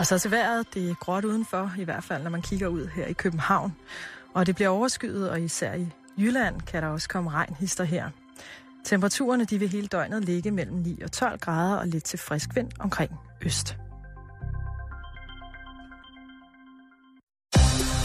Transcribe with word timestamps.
Og 0.00 0.06
så 0.06 0.18
til 0.18 0.30
vejret, 0.30 0.74
det 0.74 0.90
er 0.90 0.94
gråt 0.94 1.24
udenfor, 1.24 1.72
i 1.78 1.84
hvert 1.84 2.04
fald 2.04 2.22
når 2.22 2.30
man 2.30 2.42
kigger 2.42 2.68
ud 2.68 2.86
her 2.86 3.06
i 3.06 3.12
København. 3.12 3.76
Og 4.34 4.46
det 4.46 4.54
bliver 4.54 4.68
overskyet, 4.68 5.30
og 5.30 5.40
især 5.40 5.74
i 5.74 5.88
Jylland 6.18 6.60
kan 6.60 6.82
der 6.82 6.88
også 6.88 7.08
komme 7.08 7.30
regnhister 7.30 7.84
her. 7.84 8.10
Temperaturerne 8.84 9.44
de 9.44 9.58
vil 9.58 9.68
hele 9.68 9.86
døgnet 9.86 10.24
ligge 10.24 10.50
mellem 10.50 10.76
9 10.76 11.00
og 11.00 11.12
12 11.12 11.38
grader 11.38 11.76
og 11.76 11.86
lidt 11.86 12.04
til 12.04 12.18
frisk 12.18 12.48
vind 12.54 12.70
omkring 12.78 13.10
øst. 13.42 13.76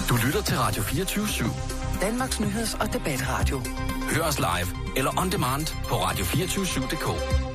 Du 0.09 0.16
lytter 0.25 0.41
til 0.41 0.57
Radio 0.57 0.84
24 0.84 1.25
/7. 1.25 2.02
Danmarks 2.02 2.39
nyheds- 2.39 2.82
og 2.82 2.93
debatradio. 2.93 3.62
Hør 4.16 4.23
os 4.23 4.39
live 4.39 4.98
eller 4.98 5.20
on 5.20 5.32
demand 5.32 5.68
på 5.88 5.96
radio247.dk. 5.96 7.55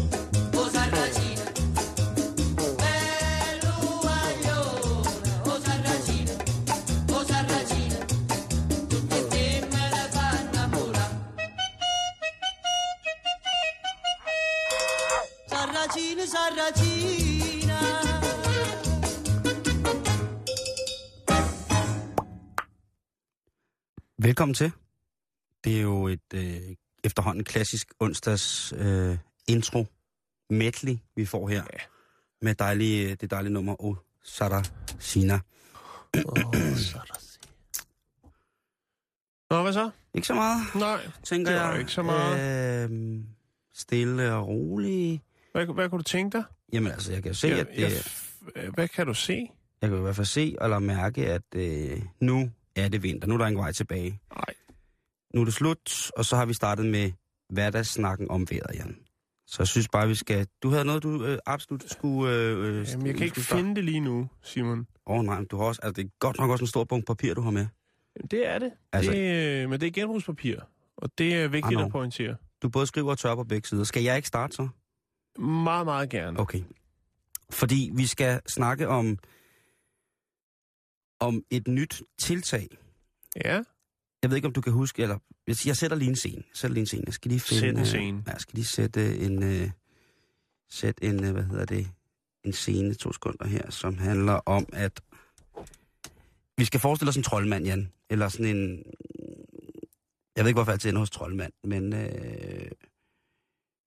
Velkommen 24.31 24.53
til. 24.53 24.71
Det 25.63 25.77
er 25.77 25.81
jo 25.81 26.07
et 26.07 26.33
øh, 26.33 26.75
efterhånden 27.03 27.43
klassisk 27.43 27.93
onsdags 27.99 28.73
øh, 28.77 29.17
intro 29.47 29.85
medley, 30.49 30.97
vi 31.15 31.25
får 31.25 31.49
her. 31.49 31.63
Ja. 31.73 31.79
Med 32.41 32.55
dejlige, 32.55 33.15
det 33.15 33.31
dejlige 33.31 33.53
nummer 33.53 33.81
O 33.83 33.95
Sara 34.23 34.63
Sina. 34.99 35.39
Nå, 39.49 39.61
hvad 39.61 39.73
så? 39.73 39.89
Ikke 40.13 40.27
så 40.27 40.33
meget, 40.33 40.61
Nej, 40.75 41.11
tænker 41.23 41.51
det 41.51 41.61
var 41.61 41.71
jeg. 41.71 41.79
ikke 41.79 41.91
så 41.91 42.01
meget. 42.01 42.89
Øh, 42.91 43.19
stille 43.73 44.33
og 44.33 44.47
rolig. 44.47 45.21
Hvad, 45.51 45.65
hvad 45.65 45.89
kunne 45.89 45.99
du 45.99 46.03
tænke 46.03 46.37
dig? 46.37 46.43
Jamen 46.73 46.91
altså, 46.91 47.13
jeg 47.13 47.23
kan 47.23 47.33
se, 47.33 47.47
at 47.47 47.67
det, 47.67 47.81
jeg, 47.81 47.91
jeg, 48.55 48.69
hvad 48.69 48.87
kan 48.87 49.07
du 49.07 49.13
se? 49.13 49.51
jeg 49.81 49.89
kan 49.89 49.99
i 49.99 50.01
hvert 50.01 50.15
fald 50.15 50.25
se 50.27 50.55
eller 50.61 50.79
mærke, 50.79 51.27
at 51.27 51.55
øh, 51.55 52.01
nu 52.19 52.51
er 52.75 52.87
det 52.89 53.03
vinter. 53.03 53.27
Nu 53.27 53.33
er 53.33 53.37
der 53.37 53.47
ingen 53.47 53.59
vej 53.61 53.71
tilbage. 53.71 54.19
Nej. 54.35 54.53
Nu 55.33 55.41
er 55.41 55.45
det 55.45 55.53
slut, 55.53 56.11
og 56.17 56.25
så 56.25 56.35
har 56.35 56.45
vi 56.45 56.53
startet 56.53 56.85
med 56.85 57.11
hverdagssnakken 57.49 58.31
om 58.31 58.47
vejret, 58.49 58.75
Jan. 58.75 58.97
Så 59.47 59.55
jeg 59.59 59.67
synes 59.67 59.87
bare, 59.89 60.07
vi 60.07 60.15
skal... 60.15 60.47
Du 60.63 60.69
havde 60.69 60.85
noget, 60.85 61.03
du 61.03 61.25
øh, 61.25 61.37
absolut 61.45 61.91
skulle... 61.91 62.33
Øh, 62.35 62.57
øh, 62.79 62.87
Jamen, 62.91 63.07
jeg 63.07 63.15
kan 63.15 63.25
ikke 63.25 63.41
finde 63.41 63.75
det 63.75 63.83
lige 63.83 63.99
nu, 63.99 64.29
Simon. 64.43 64.87
Åh 65.07 65.17
oh, 65.19 65.25
nej, 65.25 65.37
men 65.37 65.45
du 65.45 65.57
har 65.57 65.65
også... 65.65 65.81
Altså, 65.83 66.01
det 66.01 66.07
er 66.07 66.11
godt 66.19 66.37
nok 66.39 66.49
også 66.49 66.63
en 66.63 66.67
stor 66.67 66.83
bunke 66.83 67.05
papir, 67.05 67.33
du 67.33 67.41
har 67.41 67.51
med. 67.51 67.67
Jamen, 68.15 68.27
Det 68.31 68.47
er 68.47 68.59
det. 68.59 68.71
Altså- 68.93 69.11
det 69.11 69.63
øh, 69.63 69.69
men 69.69 69.79
det 69.81 69.87
er 69.87 69.91
genbrugspapir, 69.91 70.55
og 70.97 71.09
det 71.17 71.33
er 71.35 71.47
vigtigt 71.47 71.71
I 71.71 71.75
know. 71.75 71.85
at 71.85 71.91
pointere. 71.91 72.35
Du 72.61 72.69
både 72.69 72.87
skriver 72.87 73.11
og 73.11 73.17
tør 73.17 73.35
på 73.35 73.43
begge 73.43 73.67
sider. 73.67 73.83
Skal 73.83 74.03
jeg 74.03 74.15
ikke 74.15 74.27
starte 74.27 74.55
så? 74.55 74.67
Meget, 75.39 75.85
meget 75.85 76.09
gerne. 76.09 76.39
Okay. 76.39 76.61
Fordi 77.49 77.91
vi 77.95 78.05
skal 78.05 78.41
snakke 78.47 78.87
om 78.87 79.17
om 81.21 81.43
et 81.49 81.67
nyt 81.67 82.01
tiltag. 82.19 82.67
Ja, 83.45 83.63
Jeg 84.21 84.29
ved 84.29 84.35
ikke, 84.35 84.47
om 84.47 84.53
du 84.53 84.61
kan 84.61 84.73
huske, 84.73 85.01
eller 85.01 85.17
jeg 85.47 85.55
jeg 85.65 85.77
sætter 85.77 85.97
lige 85.97 86.09
en 86.09 86.15
scene. 86.15 86.43
Jeg 86.47 86.57
sætter 86.57 86.73
lige 86.73 86.81
en 86.81 86.87
scene. 86.87 87.03
Jeg 87.05 87.13
skal 87.13 87.29
lige 87.29 87.39
finde, 87.39 87.59
Sæt 87.61 87.69
en 87.73 87.79
øh, 87.79 87.85
scene. 87.85 88.23
Ja, 88.27 88.31
jeg 88.31 88.41
skal 88.41 88.55
lige 88.55 88.65
sætte 88.65 89.17
en, 89.19 89.43
øh, 89.43 89.69
sætte 90.69 91.03
en, 91.03 91.23
øh, 91.23 91.31
hvad 91.31 91.43
hedder 91.43 91.65
det, 91.65 91.87
en 92.43 92.53
scene, 92.53 92.93
to 92.93 93.13
sekunder 93.13 93.47
her, 93.47 93.69
som 93.71 93.97
handler 93.97 94.33
om, 94.33 94.65
at 94.73 95.01
vi 96.57 96.65
skal 96.65 96.79
forestille 96.79 97.09
os 97.09 97.17
en 97.17 97.23
troldmand, 97.23 97.65
Jan. 97.65 97.91
Eller 98.09 98.29
sådan 98.29 98.55
en, 98.55 98.83
jeg 100.35 100.43
ved 100.43 100.49
ikke, 100.49 100.57
hvorfor 100.57 100.71
jeg 100.71 100.75
altid 100.75 100.89
ender 100.89 100.99
hos 100.99 101.09
troldmand, 101.09 101.53
men 101.63 101.93
øh, 101.93 102.71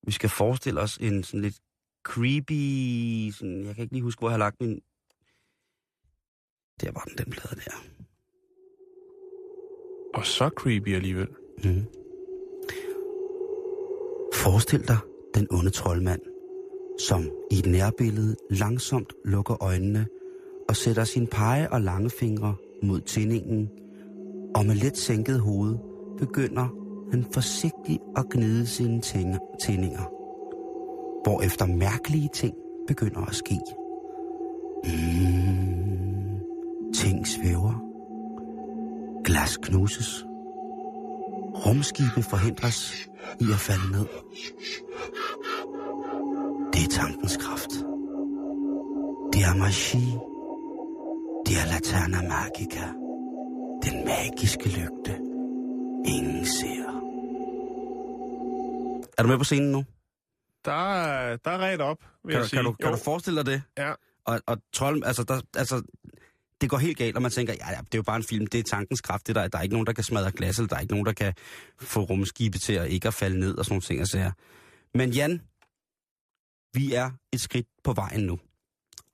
vi 0.07 0.13
skal 0.13 0.29
forestille 0.31 0.81
os 0.81 0.97
en 1.01 1.25
sådan 1.25 1.41
lidt 1.41 1.59
creepy, 2.07 3.31
sådan, 3.31 3.65
jeg 3.67 3.75
kan 3.75 3.83
ikke 3.83 3.95
lige 3.95 4.03
huske, 4.03 4.19
hvor 4.19 4.29
jeg 4.29 4.33
har 4.33 4.39
lagt 4.39 4.61
min, 4.61 4.81
der 6.81 6.93
var 6.93 7.05
den, 7.09 7.19
den 7.19 7.33
plade 7.33 7.61
der. 7.65 7.95
og 10.15 10.27
så 10.27 10.51
creepy 10.57 10.95
alligevel. 10.95 11.29
Mm. 11.65 11.85
Forestil 14.35 14.89
dig 14.89 14.99
den 15.35 15.47
onde 15.51 15.71
troldmand, 15.71 16.21
som 17.09 17.31
i 17.51 17.59
et 17.59 17.67
nærbillede 17.67 18.37
langsomt 18.51 19.13
lukker 19.25 19.63
øjnene 19.63 20.07
og 20.69 20.77
sætter 20.77 21.05
sin 21.05 21.27
pege 21.27 21.73
og 21.73 21.81
lange 21.81 22.11
fingre 22.11 22.55
mod 22.83 23.01
tændingen, 23.01 23.71
og 24.55 24.67
med 24.67 24.75
let 24.75 24.97
sænket 24.97 25.41
hoved 25.41 25.77
begynder 26.19 26.69
han 27.11 27.25
forsigtigt 27.33 28.03
at 28.17 28.25
gnide 28.31 28.67
sine 28.67 29.01
tændinger, 29.65 30.05
hvorefter 31.25 31.67
mærkelige 31.67 32.31
ting 32.35 32.55
begynder 32.87 33.21
at 33.21 33.35
ske. 33.35 33.59
Mm, 34.85 36.14
ting 36.95 37.27
svæver. 37.27 37.75
Glas 39.25 39.57
knuses. 39.57 40.25
Rumskibe 41.67 42.23
forhindres 42.23 43.09
i 43.41 43.45
at 43.53 43.59
falde 43.59 43.93
ned. 43.93 44.07
Det 46.73 46.83
er 46.85 46.89
tankens 46.91 47.37
kraft. 47.37 47.71
Det 49.33 49.43
er 49.43 49.55
magi. 49.59 50.05
Det 51.47 51.55
er 51.63 51.67
Laterna 51.73 52.21
Magica. 52.29 52.87
Den 53.85 54.05
magiske 54.05 54.69
lygte. 54.69 55.13
Ingen 56.07 56.47
ser. 56.47 56.85
Er 59.19 59.23
du 59.23 59.29
med 59.29 59.39
på 59.39 59.45
scenen 59.45 59.73
nu? 59.73 59.85
Der, 60.65 60.73
er- 60.73 61.37
der 61.37 61.51
er 61.51 61.59
ret 61.59 61.81
op, 61.81 61.99
vil 62.25 62.31
Kan, 62.31 62.33
jeg 62.33 62.43
du, 62.43 62.49
sige. 62.49 62.59
kan, 62.59 62.65
du, 62.65 62.73
kan 62.73 62.87
Jo, 62.89 62.93
du 62.93 62.99
forestille 63.03 63.37
dig 63.45 63.47
det? 63.47 63.63
Ja, 63.79 63.93
Og, 64.27 64.41
og 64.47 64.59
trold, 64.73 65.03
altså, 65.05 65.23
der, 65.25 65.41
altså, 65.57 65.83
det 66.61 66.71
går 66.71 66.79
helt 66.79 66.99
galt, 66.99 67.17
og 67.17 67.23
man 67.23 67.31
tænker, 67.31 67.53
ja, 67.53 67.71
ja, 67.71 67.79
det 67.79 67.95
er 67.95 67.99
jo 67.99 68.03
bare 68.03 68.17
en 68.17 68.23
film, 68.23 68.47
det 68.47 68.59
er 68.59 68.63
tankens 68.63 69.01
kraft, 69.01 69.27
det 69.27 69.35
der, 69.35 69.49
der 69.49 69.59
er 69.59 69.63
ikke 69.63 69.75
nogen, 69.75 69.87
der 69.87 69.93
kan 69.93 70.05
smadre 70.05 70.33
glas, 70.33 70.59
eller 70.59 70.69
der 70.69 70.77
er 70.77 70.81
ikke 70.81 70.93
nogen, 70.93 71.07
der 71.07 71.13
kan 71.13 71.35
få 71.81 72.01
rumskibe 72.01 72.59
til 72.59 72.73
at 72.73 72.91
ikke 72.91 73.09
at 73.09 73.15
falde 73.15 73.39
ned, 73.39 73.55
og 73.59 73.65
sådan 73.65 73.73
nogle 73.73 73.83
ting, 73.83 74.01
og 74.01 74.09
sager. 74.09 74.33
Men 74.95 75.11
Jan, 75.11 75.43
vi 76.73 76.95
er 76.95 77.11
et 77.33 77.41
skridt 77.41 77.67
på 77.85 77.93
vejen 77.93 78.21
nu. 78.21 78.39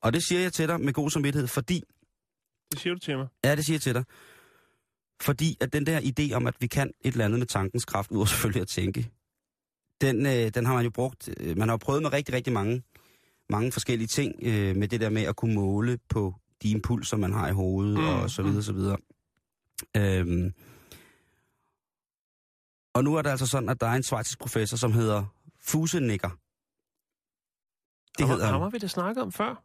Og 0.02 0.12
det 0.12 0.22
siger 0.28 0.40
jeg 0.40 0.52
til 0.52 0.68
dig 0.68 0.80
med 0.80 0.92
god 0.92 1.10
samvittighed, 1.10 1.48
fordi, 1.48 1.82
det 2.72 2.80
siger 2.80 2.94
du 2.94 3.00
til 3.00 3.16
mig. 3.18 3.26
ja, 3.44 3.56
det 3.56 3.64
siger 3.64 3.74
jeg 3.74 3.82
til 3.82 3.94
dig, 3.94 4.04
fordi 5.22 5.56
at 5.60 5.72
den 5.72 5.86
der 5.86 6.00
idé 6.00 6.34
om, 6.34 6.46
at 6.46 6.54
vi 6.60 6.66
kan 6.66 6.90
et 7.04 7.12
eller 7.12 7.24
andet 7.24 7.38
med 7.38 7.46
tankens 7.46 7.84
kraft, 7.84 8.10
udover 8.10 8.26
selvfølgelig 8.26 8.62
at 8.62 8.68
tænke, 8.68 9.10
den, 10.00 10.26
øh, 10.26 10.48
den 10.54 10.66
har 10.66 10.74
man 10.74 10.84
jo 10.84 10.90
brugt, 10.90 11.28
øh, 11.40 11.58
man 11.58 11.68
har 11.68 11.76
prøvet 11.76 12.02
med 12.02 12.12
rigtig, 12.12 12.34
rigtig 12.34 12.52
mange, 12.52 12.82
mange 13.50 13.72
forskellige 13.72 14.08
ting, 14.08 14.34
øh, 14.42 14.76
med 14.76 14.88
det 14.88 15.00
der 15.00 15.10
med 15.10 15.22
at 15.22 15.36
kunne 15.36 15.54
måle 15.54 15.98
på 16.08 16.34
de 16.62 16.70
impulser, 16.70 17.16
man 17.16 17.32
har 17.32 17.48
i 17.48 17.52
hovedet, 17.52 17.94
Mm, 17.98 18.00
mm, 18.02 18.08
og 18.08 18.30
så 18.30 18.42
videre, 18.42 18.62
så 18.62 18.72
videre. 18.72 18.96
Øhm, 19.96 20.52
og 22.94 23.04
nu 23.04 23.14
er 23.14 23.22
det 23.22 23.30
altså 23.30 23.46
sådan, 23.46 23.68
at 23.68 23.80
der 23.80 23.86
er 23.86 23.94
en 23.94 24.02
svejtisk 24.02 24.38
professor, 24.38 24.76
som 24.76 24.92
hedder 24.92 25.24
Fusenikker. 25.60 26.28
Det 28.18 28.26
ham, 28.26 28.28
hedder 28.28 28.44
ham 28.44 28.54
han. 28.54 28.62
har 28.62 28.70
vi 28.70 28.78
da 28.78 28.86
snakket 28.86 29.22
om 29.22 29.32
før. 29.32 29.62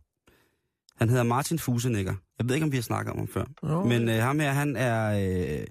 Han 0.96 1.10
hedder 1.10 1.24
Martin 1.24 1.60
Fusenikker. 1.60 2.16
Jeg 2.40 2.48
ved 2.50 2.56
ikke, 2.56 2.66
om 2.66 2.72
vi 2.72 2.78
har 2.78 2.82
snakket 2.82 3.12
om 3.12 3.18
ham 3.18 3.28
før. 3.28 3.46
Nå, 3.64 3.84
Men 3.84 4.10
øh, 4.10 4.16
ham 4.16 4.40
her, 4.40 4.52
han 4.52 4.76
er, 4.76 5.06
øh, 5.60 5.66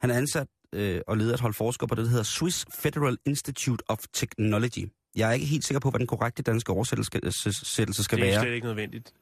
han 0.00 0.10
er 0.10 0.14
ansat 0.14 0.46
øh, 0.72 1.00
og 1.06 1.16
leder 1.16 1.34
et 1.34 1.40
hold 1.40 1.54
forskere 1.54 1.88
på 1.88 1.94
det, 1.94 2.04
der 2.04 2.10
hedder 2.10 2.24
Swiss 2.24 2.66
Federal 2.74 3.18
Institute 3.26 3.84
of 3.88 3.98
Technology. 4.12 4.88
Jeg 5.16 5.28
er 5.28 5.32
ikke 5.32 5.46
helt 5.46 5.64
sikker 5.64 5.80
på, 5.80 5.90
hvad 5.90 5.98
den 5.98 6.06
korrekte 6.06 6.42
danske 6.42 6.72
oversættelse 6.72 7.06
skal, 7.06 7.32
skal 7.94 8.18
det 8.18 8.26
er 8.26 8.30
være, 8.30 8.40
slet 8.42 8.52
ikke 8.54 8.66
nødvendigt. 8.66 9.12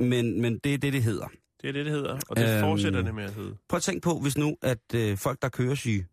Men, 0.00 0.40
men 0.40 0.58
det 0.58 0.74
er 0.74 0.78
det, 0.78 0.92
det 0.92 1.02
hedder. 1.02 1.26
Det 1.62 1.68
er 1.68 1.72
det, 1.72 1.84
det 1.84 1.92
hedder, 1.94 2.18
og 2.28 2.36
det 2.36 2.50
Øhm, 2.54 2.60
fortsætter 2.60 3.02
det 3.02 3.14
med 3.14 3.24
at 3.24 3.34
hedde. 3.34 3.56
Prøv 3.68 3.76
at 3.76 3.82
tænke 3.82 4.00
på, 4.00 4.18
hvis 4.18 4.36
nu, 4.38 4.56
at 4.62 4.78
øh, 4.94 5.18
folk, 5.18 5.42
der 5.42 5.48
kører 5.48 5.74
syge, 5.74 6.06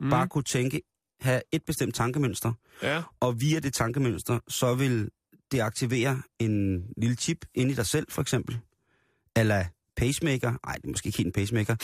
Mm. 0.00 0.10
bare 0.10 0.28
kunne 0.28 0.44
tænke, 0.44 0.82
have 1.20 1.42
et 1.52 1.64
bestemt 1.64 1.94
tankemønster, 1.94 2.52
Ja, 2.82 3.02
og 3.20 3.40
via 3.40 3.58
det 3.60 3.74
tankemønster, 3.74 4.38
så 4.48 4.74
vil 4.74 5.10
det 5.52 5.60
aktivere 5.60 6.22
en 6.38 6.84
lille 6.96 7.16
chip 7.16 7.44
ind 7.54 7.70
i 7.70 7.74
dig 7.74 7.86
selv, 7.86 8.06
for 8.10 8.22
eksempel. 8.22 8.58
Eller 9.36 9.64
pacemaker. 9.96 10.50
Nej, 10.66 10.74
det 10.74 10.84
er 10.84 10.88
måske 10.88 11.06
ikke 11.06 11.18
helt 11.18 11.26
en 11.26 11.32
pacemaker. 11.32 11.76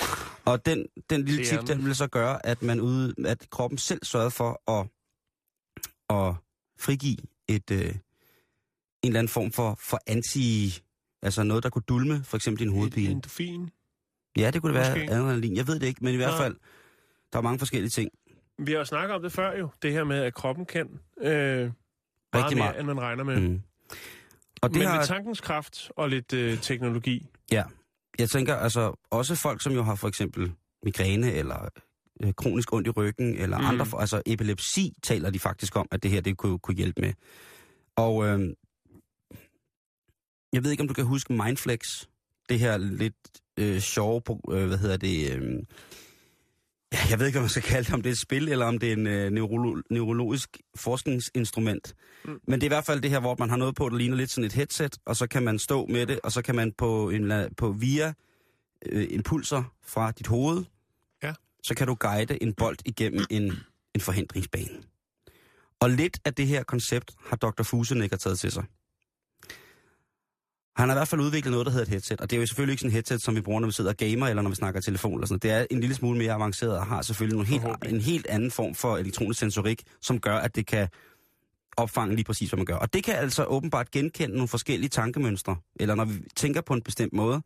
Og 0.45 0.67
den, 0.67 0.87
den 1.11 1.25
lille 1.25 1.45
chip, 1.45 1.59
den. 1.61 1.67
den 1.67 1.85
vil 1.85 1.95
så 1.95 2.07
gøre, 2.07 2.47
at 2.47 2.63
man 2.63 2.81
ude, 2.81 3.15
at 3.27 3.47
kroppen 3.51 3.79
selv 3.79 4.05
sørger 4.05 4.29
for 4.29 4.71
at, 4.71 4.87
at 6.11 6.35
frigive 6.81 7.17
et, 7.49 7.71
øh, 7.71 7.79
en 7.81 7.95
eller 9.03 9.19
anden 9.19 9.29
form 9.29 9.53
for, 9.53 9.79
for 9.81 9.99
anti 10.07 10.79
Altså 11.23 11.43
noget, 11.43 11.63
der 11.63 11.71
kunne 11.71 11.83
dulme 11.89 12.25
for 12.25 12.37
eksempel 12.37 12.65
din 12.67 12.73
hovedpine. 12.75 13.11
Endofin. 13.11 13.71
Ja, 14.37 14.51
det 14.51 14.63
kunne 14.63 14.75
det 14.75 14.81
være 14.81 14.97
Måske. 14.99 15.13
adrenalin. 15.13 15.57
Jeg 15.57 15.67
ved 15.67 15.81
det 15.81 15.87
ikke, 15.87 16.05
men 16.05 16.15
i 16.15 16.17
hvert 16.17 16.31
Nej. 16.31 16.39
fald, 16.43 16.57
der 17.33 17.39
er 17.39 17.43
mange 17.43 17.59
forskellige 17.59 17.91
ting. 17.91 18.11
Vi 18.59 18.73
har 18.73 18.85
snakket 18.85 19.15
om 19.17 19.23
det 19.23 19.33
før 19.33 19.59
jo. 19.59 19.69
Det 19.83 19.93
her 19.93 20.05
med, 20.05 20.17
at 20.17 20.35
kroppen 20.35 20.67
kan 20.67 20.87
øh, 21.21 21.31
meget 21.31 21.73
Rigtig 22.35 22.57
mere, 22.57 22.67
meget. 22.67 22.79
end 22.79 22.87
man 22.87 23.01
regner 23.01 23.25
med. 23.25 23.41
Mm. 23.41 23.61
Og 24.63 24.69
det 24.71 24.79
Men 24.79 24.87
har, 24.87 24.97
med 24.97 25.07
tankens 25.07 25.41
kraft 25.41 25.91
og 25.97 26.09
lidt 26.09 26.33
øh, 26.33 26.61
teknologi. 26.61 27.27
ja, 27.53 27.65
jeg 28.19 28.31
tænker 28.31 28.57
altså 28.57 28.93
også 29.11 29.35
folk, 29.35 29.63
som 29.63 29.73
jo 29.73 29.83
har 29.83 29.95
for 29.95 30.09
eksempel 30.09 30.53
migræne 30.85 31.33
eller 31.33 31.69
øh, 32.25 32.33
kronisk 32.35 32.73
ondt 32.73 32.87
i 32.87 32.91
ryggen, 32.91 33.37
eller 33.39 33.59
Mm. 33.59 33.65
andre, 33.65 33.87
for- 33.87 33.99
altså 33.99 34.23
epilepsi 34.27 34.93
taler 35.03 35.31
de 35.31 35.39
faktisk 35.39 35.77
om, 35.77 35.89
at 35.91 36.03
det 36.03 36.11
her 36.11 36.21
det 36.21 36.37
kunne, 36.37 36.59
kunne 36.59 36.77
hjælpe 36.77 37.01
med. 37.01 37.13
Og 37.97 38.27
øh, 38.27 38.41
jeg 40.53 40.65
ved 40.65 40.71
ikke, 40.71 40.81
om 40.81 40.89
du 40.89 40.95
kan 40.95 41.05
huske 41.05 41.33
Mindflex, 41.33 41.81
det 42.49 42.59
her 42.59 42.77
lidt 42.77 43.15
øh, 43.59 43.81
sjove, 43.81 44.23
øh, 44.53 44.67
hvad 44.67 44.79
hedder 44.79 44.97
det, 44.97 45.33
øh, 45.37 45.53
ja, 46.93 46.99
jeg 47.11 47.19
ved 47.19 47.27
ikke, 47.27 47.37
hvad 47.37 47.43
man 47.43 47.49
skal 47.49 47.63
kalde 47.63 47.85
det, 47.87 47.95
om 47.95 48.03
det 48.03 48.09
er 48.11 48.13
et 48.13 48.21
spil, 48.21 48.49
eller 48.49 48.67
om 48.67 48.79
det 48.79 48.89
er 48.89 48.93
en 48.93 49.07
øh, 49.07 49.27
neurolo- 49.33 49.83
neurologisk 49.91 50.57
forskningsinstrument. 50.77 51.95
Mm. 52.25 52.41
Men 52.49 52.61
det 52.61 52.63
er 52.63 52.69
i 52.69 52.75
hvert 52.77 52.85
fald 52.85 53.01
det 53.01 53.11
her, 53.11 53.21
hvor 53.21 53.37
man 53.39 53.51
har 53.51 53.57
noget 53.57 53.75
på, 53.75 53.89
der 53.89 53.97
ligner 53.97 54.17
lidt 54.17 54.31
sådan 54.31 54.45
et 54.45 54.53
headset, 54.53 54.97
og 55.07 55.17
så 55.17 55.27
kan 55.27 55.43
man 55.43 55.59
stå 55.59 55.87
med 55.87 56.07
det, 56.07 56.21
og 56.23 56.33
så 56.33 56.43
kan 56.43 56.55
man 56.55 56.73
på, 56.79 57.11
en, 57.11 57.33
på 57.57 57.73
via 57.73 58.13
øh, 58.87 59.07
impulser 59.11 59.63
fra 59.87 60.11
dit 60.11 60.27
hoved, 60.27 60.65
Ja. 61.23 61.33
så 61.63 61.75
kan 61.75 61.87
du 61.87 61.95
guide 61.95 62.43
en 62.43 62.55
bold 62.55 62.77
igennem 62.85 63.25
en, 63.31 63.53
en 63.95 64.01
forhindringsbane. 64.01 64.83
Og 65.81 65.91
lidt 65.91 66.19
af 66.25 66.35
det 66.35 66.47
her 66.47 66.63
koncept 66.63 67.11
har 67.27 67.37
Dr. 67.37 67.63
Fusenegger 67.63 68.17
taget 68.17 68.39
til 68.39 68.53
sig. 68.53 68.65
Han 70.79 70.89
har 70.89 70.97
i 70.97 70.99
hvert 70.99 71.09
fald 71.09 71.21
udviklet 71.21 71.53
noget, 71.53 71.67
der 71.67 71.73
hedder 71.73 71.85
et 71.85 71.91
headset. 71.91 72.21
Og 72.21 72.31
det 72.31 72.37
er 72.37 72.41
jo 72.41 72.47
selvfølgelig 72.47 72.73
ikke 72.73 72.81
sådan 72.81 72.89
et 72.89 72.93
headset, 72.93 73.23
som 73.23 73.37
vi 73.37 73.41
bruger, 73.41 73.61
når 73.61 73.69
vi 73.69 73.73
sidder 73.73 73.91
og 73.91 73.97
gamer, 73.97 74.27
eller 74.27 74.43
når 74.43 74.51
vi 74.51 74.57
snakker 74.57 74.81
telefon. 74.81 75.15
Eller 75.15 75.27
sådan. 75.27 75.39
Det 75.39 75.51
er 75.51 75.67
en 75.71 75.81
lille 75.81 75.95
smule 75.95 76.19
mere 76.19 76.33
avanceret 76.33 76.79
og 76.79 76.87
har 76.87 77.03
selvfølgelig 77.03 77.37
nogle 77.37 77.49
helt, 77.49 77.95
en 77.95 78.01
helt 78.01 78.27
anden 78.27 78.51
form 78.51 78.75
for 78.75 78.97
elektronisk 78.97 79.41
sensorik, 79.41 79.83
som 80.03 80.21
gør, 80.21 80.37
at 80.37 80.57
det 80.57 80.67
kan 80.67 80.89
opfange 81.77 82.15
lige 82.15 82.25
præcis, 82.25 82.51
hvad 82.51 82.57
man 82.57 82.67
gør. 82.67 82.77
Og 82.77 82.93
det 82.93 83.05
kan 83.05 83.15
altså 83.15 83.45
åbenbart 83.45 83.91
genkende 83.91 84.35
nogle 84.35 84.49
forskellige 84.49 84.89
tankemønstre. 84.89 85.57
Eller 85.81 85.95
når 85.95 86.05
vi 86.05 86.15
tænker 86.37 86.61
på 86.61 86.75
en 86.75 86.83
bestemt 86.83 87.13
måde. 87.13 87.43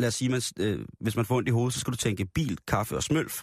Lad 0.00 0.08
os 0.08 0.14
sige, 0.14 0.28
man, 0.28 0.42
øh, 0.58 0.78
hvis 1.00 1.16
man 1.16 1.24
får 1.24 1.36
ondt 1.36 1.48
i 1.48 1.52
hovedet, 1.52 1.74
så 1.74 1.80
skal 1.80 1.92
du 1.92 1.96
tænke 1.96 2.26
bil, 2.34 2.58
kaffe 2.68 2.96
og 2.96 3.02
smølf. 3.02 3.42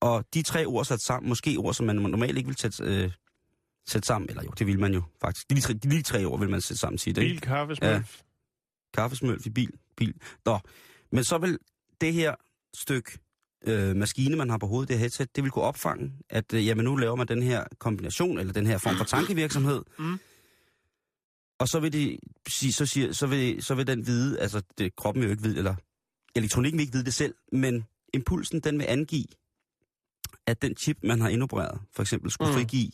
Og 0.00 0.24
de 0.34 0.42
tre 0.42 0.66
ord 0.66 0.84
sat 0.84 1.00
sammen, 1.00 1.28
måske 1.28 1.56
ord, 1.56 1.74
som 1.74 1.86
man 1.86 1.96
normalt 1.96 2.38
ikke 2.38 2.48
vil 2.48 2.58
sætte, 2.58 2.84
øh, 2.84 3.10
sætte 3.88 4.06
sammen. 4.06 4.30
Eller 4.30 4.42
jo, 4.42 4.50
det 4.58 4.66
vil 4.66 4.80
man 4.80 4.94
jo 4.94 5.02
faktisk. 5.20 5.50
De 5.50 5.60
tre, 5.60 5.72
de 5.72 5.88
lige 5.88 6.02
tre 6.02 6.24
ord 6.24 6.40
vil 6.40 6.50
man 6.50 6.60
sætte 6.60 6.80
sammen, 6.80 6.98
sige 6.98 7.14
det. 7.14 7.20
Bil, 7.20 7.40
kaffe, 7.40 7.76
smølf. 7.76 8.20
Kaffesmølf 8.94 9.46
i 9.46 9.50
bil, 9.50 9.70
bil. 9.96 10.14
Nå, 10.44 10.58
men 11.12 11.24
så 11.24 11.38
vil 11.38 11.58
det 12.00 12.14
her 12.14 12.34
stykke 12.74 13.18
øh, 13.66 13.96
maskine, 13.96 14.36
man 14.36 14.50
har 14.50 14.58
på 14.58 14.66
hovedet, 14.66 14.88
det 14.88 14.96
her 14.96 15.00
headset, 15.00 15.36
det 15.36 15.44
vil 15.44 15.50
kunne 15.50 15.64
opfange, 15.64 16.12
at 16.30 16.54
øh, 16.54 16.66
jamen, 16.66 16.84
nu 16.84 16.96
laver 16.96 17.16
man 17.16 17.28
den 17.28 17.42
her 17.42 17.64
kombination, 17.78 18.38
eller 18.38 18.52
den 18.52 18.66
her 18.66 18.78
form 18.78 18.96
for 18.96 19.04
tankevirksomhed. 19.04 19.82
Mm. 19.98 20.18
Og 21.58 21.68
så 21.68 21.80
vil, 21.80 21.92
de, 21.92 22.18
så, 22.72 22.86
siger, 22.86 23.12
så, 23.12 23.26
vil, 23.26 23.62
så 23.62 23.74
vil 23.74 23.86
den 23.86 24.06
vide, 24.06 24.40
altså 24.40 24.62
det, 24.78 24.96
kroppen 24.96 25.22
jo 25.22 25.30
ikke 25.30 25.42
vide, 25.42 25.58
eller 25.58 25.74
elektronikken 26.34 26.78
vil 26.78 26.82
ikke 26.82 26.92
vide 26.92 27.04
det 27.04 27.14
selv, 27.14 27.34
men 27.52 27.84
impulsen, 28.14 28.60
den 28.60 28.78
vil 28.78 28.84
angive, 28.84 29.26
at 30.46 30.62
den 30.62 30.76
chip, 30.76 30.98
man 31.02 31.20
har 31.20 31.28
indopereret, 31.28 31.80
for 31.92 32.02
eksempel, 32.02 32.30
skulle 32.30 32.50
mm. 32.50 32.58
frigive 32.58 32.90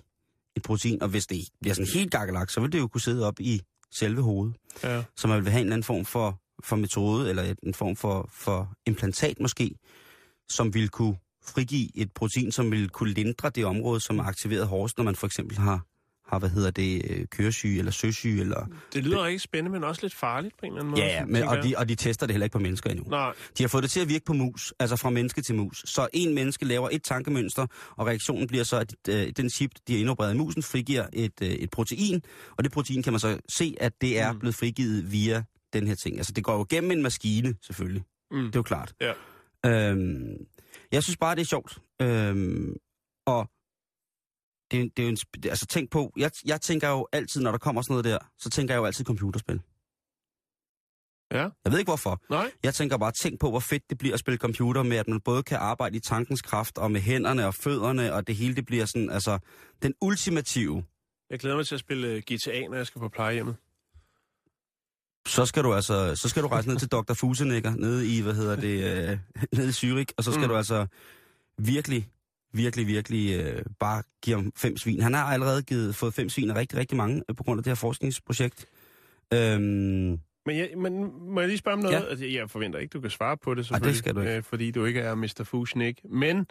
et 0.56 0.62
protein, 0.62 1.02
og 1.02 1.08
hvis 1.08 1.26
det 1.26 1.48
bliver 1.60 1.74
sådan 1.74 1.92
helt 1.94 2.10
gakkelagt, 2.10 2.52
så 2.52 2.60
vil 2.60 2.72
det 2.72 2.78
jo 2.78 2.88
kunne 2.88 3.00
sidde 3.00 3.26
op 3.26 3.40
i 3.40 3.60
selve 3.90 4.22
hovedet 4.22 4.56
Ja. 4.82 5.02
så 5.16 5.28
man 5.28 5.44
vil 5.44 5.52
have 5.52 5.60
en 5.60 5.66
eller 5.66 5.74
anden 5.74 5.84
form 5.84 6.04
for, 6.04 6.40
for 6.64 6.76
metode, 6.76 7.30
eller 7.30 7.54
en 7.62 7.74
form 7.74 7.96
for, 7.96 8.28
for 8.32 8.72
implantat 8.86 9.40
måske, 9.40 9.74
som 10.48 10.74
vil 10.74 10.88
kunne 10.88 11.16
frigive 11.46 11.88
et 11.94 12.12
protein, 12.12 12.52
som 12.52 12.70
vil 12.70 12.88
kunne 12.88 13.12
lindre 13.12 13.50
det 13.50 13.64
område, 13.64 14.00
som 14.00 14.18
er 14.18 14.24
aktiveret 14.24 14.66
hårdest, 14.66 14.98
når 14.98 15.04
man 15.04 15.16
for 15.16 15.26
eksempel 15.26 15.58
har, 15.58 15.86
har 16.26 16.38
hvad 16.38 16.48
hedder 16.50 16.70
det, 16.70 17.02
øh, 17.10 17.26
køresyge 17.30 17.78
eller 17.78 17.92
søsyge. 17.92 18.40
Eller... 18.40 18.66
Det 18.92 19.04
lyder 19.04 19.24
rigtig 19.24 19.40
spændende, 19.40 19.70
men 19.72 19.84
også 19.84 20.02
lidt 20.02 20.14
farligt 20.14 20.54
på 20.58 20.66
en 20.66 20.72
eller 20.72 20.80
anden 20.80 20.90
måde. 20.90 21.02
Ja, 21.02 21.06
ja, 21.14 21.24
men, 21.24 21.42
og, 21.42 21.56
de, 21.62 21.74
og 21.76 21.88
de 21.88 21.94
tester 21.94 22.26
det 22.26 22.34
heller 22.34 22.44
ikke 22.44 22.52
på 22.52 22.58
mennesker 22.58 22.90
endnu. 22.90 23.04
Nej, 23.10 23.32
De 23.58 23.62
har 23.62 23.68
fået 23.68 23.82
det 23.82 23.90
til 23.90 24.00
at 24.00 24.08
virke 24.08 24.24
på 24.24 24.32
mus, 24.32 24.74
altså 24.80 24.96
fra 24.96 25.10
menneske 25.10 25.42
til 25.42 25.54
mus. 25.54 25.82
Så 25.86 26.08
en 26.12 26.34
menneske 26.34 26.64
laver 26.64 26.88
et 26.92 27.02
tankemønster, 27.02 27.66
og 27.96 28.06
reaktionen 28.06 28.46
bliver 28.46 28.64
så, 28.64 28.76
at 28.76 28.94
øh, 29.08 29.32
den 29.36 29.50
chip, 29.50 29.70
de 29.88 29.92
har 29.92 30.00
indopereret 30.00 30.34
i 30.34 30.36
musen, 30.36 30.62
frigiver 30.62 31.06
et, 31.12 31.32
øh, 31.42 31.48
et 31.48 31.70
protein, 31.70 32.22
og 32.56 32.64
det 32.64 32.72
protein 32.72 33.02
kan 33.02 33.12
man 33.12 33.20
så 33.20 33.38
se, 33.48 33.74
at 33.80 33.92
det 34.00 34.20
er 34.20 34.32
Mm. 34.32 34.38
blevet 34.38 34.54
frigivet 34.54 35.12
via 35.12 35.44
den 35.72 35.86
her 35.86 35.94
ting. 35.94 36.16
Altså 36.18 36.32
det 36.32 36.44
går 36.44 36.56
jo 36.56 36.66
gennem 36.70 36.90
en 36.90 37.02
maskine, 37.02 37.54
selvfølgelig. 37.62 38.02
mm. 38.30 38.38
Det 38.38 38.54
er 38.56 38.58
jo 38.58 38.62
klart. 38.62 38.94
Ja. 39.00 39.12
Øhm, 39.66 40.36
jeg 40.92 41.02
synes 41.02 41.16
bare, 41.16 41.34
det 41.34 41.40
er 41.40 41.44
sjovt. 41.46 41.78
Øhm, 42.02 42.74
og 43.26 43.50
det, 44.70 44.80
er 44.80 44.82
det 44.96 44.98
er 44.98 45.02
jo 45.02 45.08
en, 45.08 45.18
altså 45.44 45.66
tænk 45.66 45.90
på, 45.90 46.12
jeg, 46.16 46.30
jeg 46.46 46.60
tænker 46.60 46.88
jo 46.88 47.08
altid, 47.12 47.40
når 47.40 47.50
der 47.50 47.58
kommer 47.58 47.82
sådan 47.82 47.92
noget 47.92 48.04
der, 48.04 48.18
så 48.38 48.50
tænker 48.50 48.74
jeg 48.74 48.78
jo 48.78 48.84
altid 48.84 49.04
computerspil. 49.04 49.60
Ja. 51.32 51.48
Jeg 51.64 51.72
ved 51.72 51.78
ikke 51.78 51.90
hvorfor. 51.90 52.20
Nej, 52.30 52.50
Jeg 52.62 52.74
tænker 52.74 52.96
bare, 52.98 53.12
tænk 53.12 53.40
på, 53.40 53.50
hvor 53.50 53.60
fedt 53.60 53.90
det 53.90 53.98
bliver 53.98 54.14
at 54.14 54.20
spille 54.20 54.38
computer 54.38 54.82
med, 54.82 54.96
at 54.96 55.08
man 55.08 55.20
både 55.20 55.42
kan 55.42 55.58
arbejde 55.58 55.96
i 55.96 56.00
tankens 56.00 56.42
kraft, 56.42 56.78
og 56.78 56.90
med 56.90 57.00
hænderne 57.00 57.46
og 57.46 57.54
fødderne, 57.54 58.14
og 58.14 58.26
det 58.26 58.36
hele 58.36 58.56
det 58.56 58.66
bliver 58.66 58.84
sådan, 58.84 59.10
altså, 59.10 59.38
den 59.82 59.94
ultimative. 60.00 60.84
jeg 61.30 61.38
glæder 61.38 61.56
mig 61.56 61.66
til 61.66 61.74
at 61.74 61.80
spille 61.80 62.08
øh, 62.08 62.22
GTA, 62.22 62.66
når 62.68 62.76
jeg 62.76 62.86
skal 62.86 62.98
på 62.98 63.08
plejehjemmet. 63.08 63.56
Så 65.26 65.46
skal 65.46 65.64
du 65.64 65.74
altså, 65.74 66.16
så 66.16 66.28
skal 66.28 66.42
du 66.42 66.48
rejse 66.48 66.68
ned 66.68 66.76
til 66.76 66.88
Dr. 66.88 67.14
Fusenegger, 67.14 67.76
nede 67.76 68.16
i, 68.16 68.20
hvad 68.20 68.34
hedder 68.34 68.56
det, 68.56 69.08
øh, 69.10 69.18
nede 69.58 69.68
i 69.68 69.70
Zürich, 69.70 70.14
og 70.16 70.24
så 70.24 70.32
skal 70.32 70.42
mm. 70.42 70.48
du 70.48 70.56
altså 70.56 70.86
virkelig, 71.58 72.08
virkelig, 72.54 72.86
virkelig 72.86 73.40
øh, 73.40 73.62
bare 73.80 74.02
give 74.22 74.36
ham 74.36 74.52
fem 74.56 74.76
svin. 74.76 75.00
Han 75.00 75.14
har 75.14 75.24
allerede 75.24 75.62
givet, 75.62 75.94
fået 75.94 76.14
fem 76.14 76.28
svin 76.28 76.50
af 76.50 76.54
rigtig, 76.54 76.78
rigtig 76.78 76.96
mange 76.96 77.22
øh, 77.28 77.36
på 77.36 77.42
grund 77.42 77.58
af 77.58 77.64
det 77.64 77.70
her 77.70 77.74
forskningsprojekt. 77.74 78.66
Øhm, 79.34 79.60
Men, 80.46 80.56
jeg, 80.58 80.70
men 80.76 81.10
må 81.30 81.40
jeg 81.40 81.48
lige 81.48 81.58
spørge 81.58 81.74
om 81.76 81.82
noget? 81.82 81.94
Ja. 81.94 82.00
Altså, 82.10 82.24
jeg 82.24 82.50
forventer 82.50 82.78
ikke, 82.78 82.92
du 82.92 83.00
kan 83.00 83.10
svare 83.10 83.36
på 83.36 83.50
det, 83.50 83.58
det 83.58 83.66
selvfølgelig. 83.66 83.96
skal 83.96 84.14
du 84.14 84.20
ikke. 84.20 84.36
Øh, 84.36 84.42
fordi 84.42 84.70
du 84.70 84.84
ikke 84.84 85.00
er 85.00 85.14
Mr. 85.14 85.42
Fushnik. 85.44 86.00
Men 86.10 86.46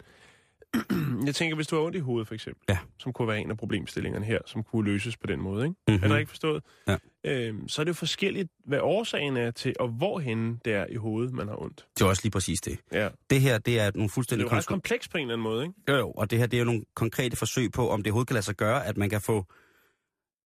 jeg 1.26 1.34
tænker, 1.34 1.56
hvis 1.56 1.66
du 1.66 1.76
har 1.76 1.82
ondt 1.82 1.96
i 1.96 2.00
hovedet, 2.00 2.28
for 2.28 2.34
eksempel, 2.34 2.62
Ja. 2.68 2.78
som 2.98 3.12
kunne 3.12 3.28
være 3.28 3.40
en 3.40 3.50
af 3.50 3.56
problemstillingerne 3.56 4.24
her, 4.26 4.38
som 4.46 4.62
kunne 4.62 4.84
løses 4.92 5.16
på 5.16 5.26
den 5.26 5.40
måde, 5.40 5.64
ikke? 5.64 5.76
mm-hmm. 5.88 6.04
Er 6.04 6.08
det 6.08 6.18
ikke 6.18 6.28
forstået? 6.30 6.62
Ja. 6.88 6.96
Øhm, 7.24 7.68
så 7.68 7.82
er 7.82 7.84
det 7.84 7.88
jo 7.88 7.94
forskelligt, 7.94 8.48
hvad 8.66 8.78
årsagen 8.82 9.36
er 9.36 9.50
til, 9.50 9.74
og 9.80 9.88
hvorhen 9.88 10.60
det 10.64 10.72
er 10.72 10.86
i 10.90 10.96
hovedet, 10.96 11.32
man 11.34 11.48
har 11.48 11.62
ondt. 11.62 11.86
Det 11.98 12.04
er 12.04 12.08
også 12.08 12.22
lige 12.24 12.32
præcis 12.32 12.60
det. 12.60 12.78
Ja. 12.92 13.08
Det 13.30 13.40
her, 13.40 13.58
det 13.58 13.80
er 13.80 13.82
nogle 13.82 13.92
Det 14.04 14.10
er 14.10 14.14
fuldstændig 14.14 14.44
jo 14.44 14.50
ret 14.56 14.66
komplekst 14.66 15.10
på 15.10 15.18
en 15.18 15.22
eller 15.22 15.34
anden 15.34 15.42
måde, 15.42 15.62
ikke? 15.62 15.74
Jo, 15.88 15.94
jo, 15.96 16.10
og 16.10 16.30
det 16.30 16.38
her 16.38 16.46
det 16.46 16.56
er 16.56 16.58
jo 16.60 16.64
nogle 16.64 16.84
konkrete 16.94 17.36
forsøg 17.36 17.72
på, 17.72 17.88
om 17.90 18.02
det 18.02 18.10
overhovedet 18.10 18.28
kan 18.28 18.34
lade 18.34 18.44
sig 18.44 18.54
gøre, 18.56 18.86
at 18.86 18.96
man 18.96 19.10
kan 19.10 19.20
få, 19.20 19.44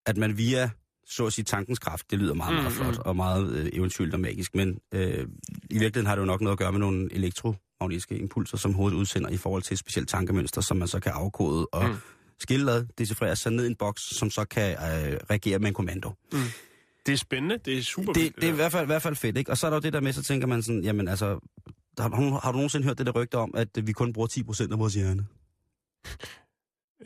at 0.07 0.17
man 0.17 0.39
via, 0.39 0.71
så 1.07 1.27
at 1.27 1.33
sige, 1.33 1.45
tankens 1.45 1.79
kraft, 1.79 2.11
det 2.11 2.19
lyder 2.19 2.35
meget, 2.35 2.55
meget 2.55 2.69
Mm, 2.69 2.85
flot 2.85 2.99
og 2.99 3.17
meget 3.17 3.57
øh, 3.57 3.71
eventyrligt 3.73 4.15
og 4.15 4.21
magisk, 4.21 4.55
men 4.55 4.79
øh, 4.95 5.03
i 5.71 5.79
virkeligheden 5.79 6.07
har 6.07 6.15
det 6.15 6.21
jo 6.21 6.27
nok 6.27 6.41
noget 6.41 6.53
at 6.55 6.59
gøre 6.59 6.73
med 6.73 6.81
nogle 6.81 7.09
elektromagnetiske 7.91 8.19
impulser, 8.19 8.57
som 8.57 8.75
hovedet 8.75 8.97
udsender 8.97 9.29
i 9.31 9.37
forhold 9.37 9.63
til 9.63 9.75
et 9.75 9.79
specielt 9.79 10.09
tankemønster, 10.09 10.61
som 10.61 10.77
man 10.77 10.89
så 10.89 11.01
kan 11.01 11.13
afkode 11.13 11.67
og 11.73 11.85
Mm. 11.85 11.91
mm. 11.91 11.97
skille 12.41 12.89
decifrere 12.99 13.37
sig 13.37 13.53
ned 13.53 13.65
i 13.65 13.67
en 13.67 13.75
boks, 13.77 14.03
som 14.03 14.31
så 14.31 14.45
kan 14.45 14.71
øh, 14.73 15.19
reagere 15.31 15.59
med 15.59 15.69
en 15.69 15.75
kommando. 15.75 16.13
Det 17.07 17.13
er 17.13 17.17
spændende, 17.17 17.59
det 17.65 17.79
er 17.79 17.83
super 17.83 18.13
Det, 18.13 18.37
det 18.37 18.45
er 18.45 18.53
i 18.53 18.57
hvert 18.57 18.73
fald, 18.73 18.83
i 18.83 18.87
hvert 18.87 19.03
fald 19.03 19.17
fedt, 19.17 19.37
ikke? 19.39 19.51
Og 19.51 19.59
så 19.59 19.67
er 19.67 19.71
der 19.71 19.77
jo 19.77 19.81
det 19.81 19.93
der 19.93 20.01
med, 20.01 20.13
så 20.13 20.23
tænker 20.23 20.47
man 20.47 20.63
sådan, 20.63 20.83
jamen 20.85 21.09
altså, 21.09 21.39
har, 21.99 22.09
du- 22.09 22.39
har 22.43 22.53
du 22.53 22.57
nogensinde 22.57 22.85
hørt 22.87 22.99
det 22.99 23.07
der 23.07 23.13
rygte 23.13 23.35
om, 23.39 23.55
at 23.57 23.69
vi 23.87 23.93
kun 23.93 24.13
bruger 24.13 24.29
10% 24.29 24.73
af 24.73 24.79
vores 24.79 24.95
hjerne? 24.95 25.27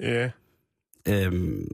Ja, 0.00 0.30
Øhm, 1.08 1.68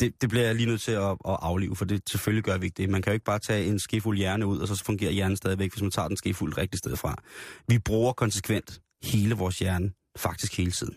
det, 0.00 0.20
det 0.20 0.28
bliver 0.28 0.44
jeg 0.44 0.54
lige 0.54 0.66
nødt 0.66 0.80
til 0.80 0.92
at, 0.92 1.10
at 1.10 1.16
aflive, 1.24 1.76
for 1.76 1.84
det 1.84 2.10
selvfølgelig 2.10 2.44
gør 2.44 2.58
vi 2.58 2.66
ikke 2.66 2.82
det. 2.82 2.90
Man 2.90 3.02
kan 3.02 3.10
jo 3.10 3.14
ikke 3.14 3.24
bare 3.24 3.38
tage 3.38 3.66
en 3.66 3.78
skefuld 3.78 4.18
hjerne 4.18 4.46
ud, 4.46 4.58
og 4.58 4.68
så 4.68 4.84
fungerer 4.84 5.12
hjernen 5.12 5.36
stadigvæk, 5.36 5.72
hvis 5.72 5.82
man 5.82 5.90
tager 5.90 6.08
den 6.08 6.16
skefuld 6.16 6.58
rigtigt 6.58 6.78
sted 6.78 6.96
fra. 6.96 7.22
Vi 7.68 7.78
bruger 7.78 8.12
konsekvent 8.12 8.80
hele 9.02 9.34
vores 9.34 9.58
hjerne, 9.58 9.92
faktisk 10.16 10.56
hele 10.56 10.70
tiden. 10.70 10.94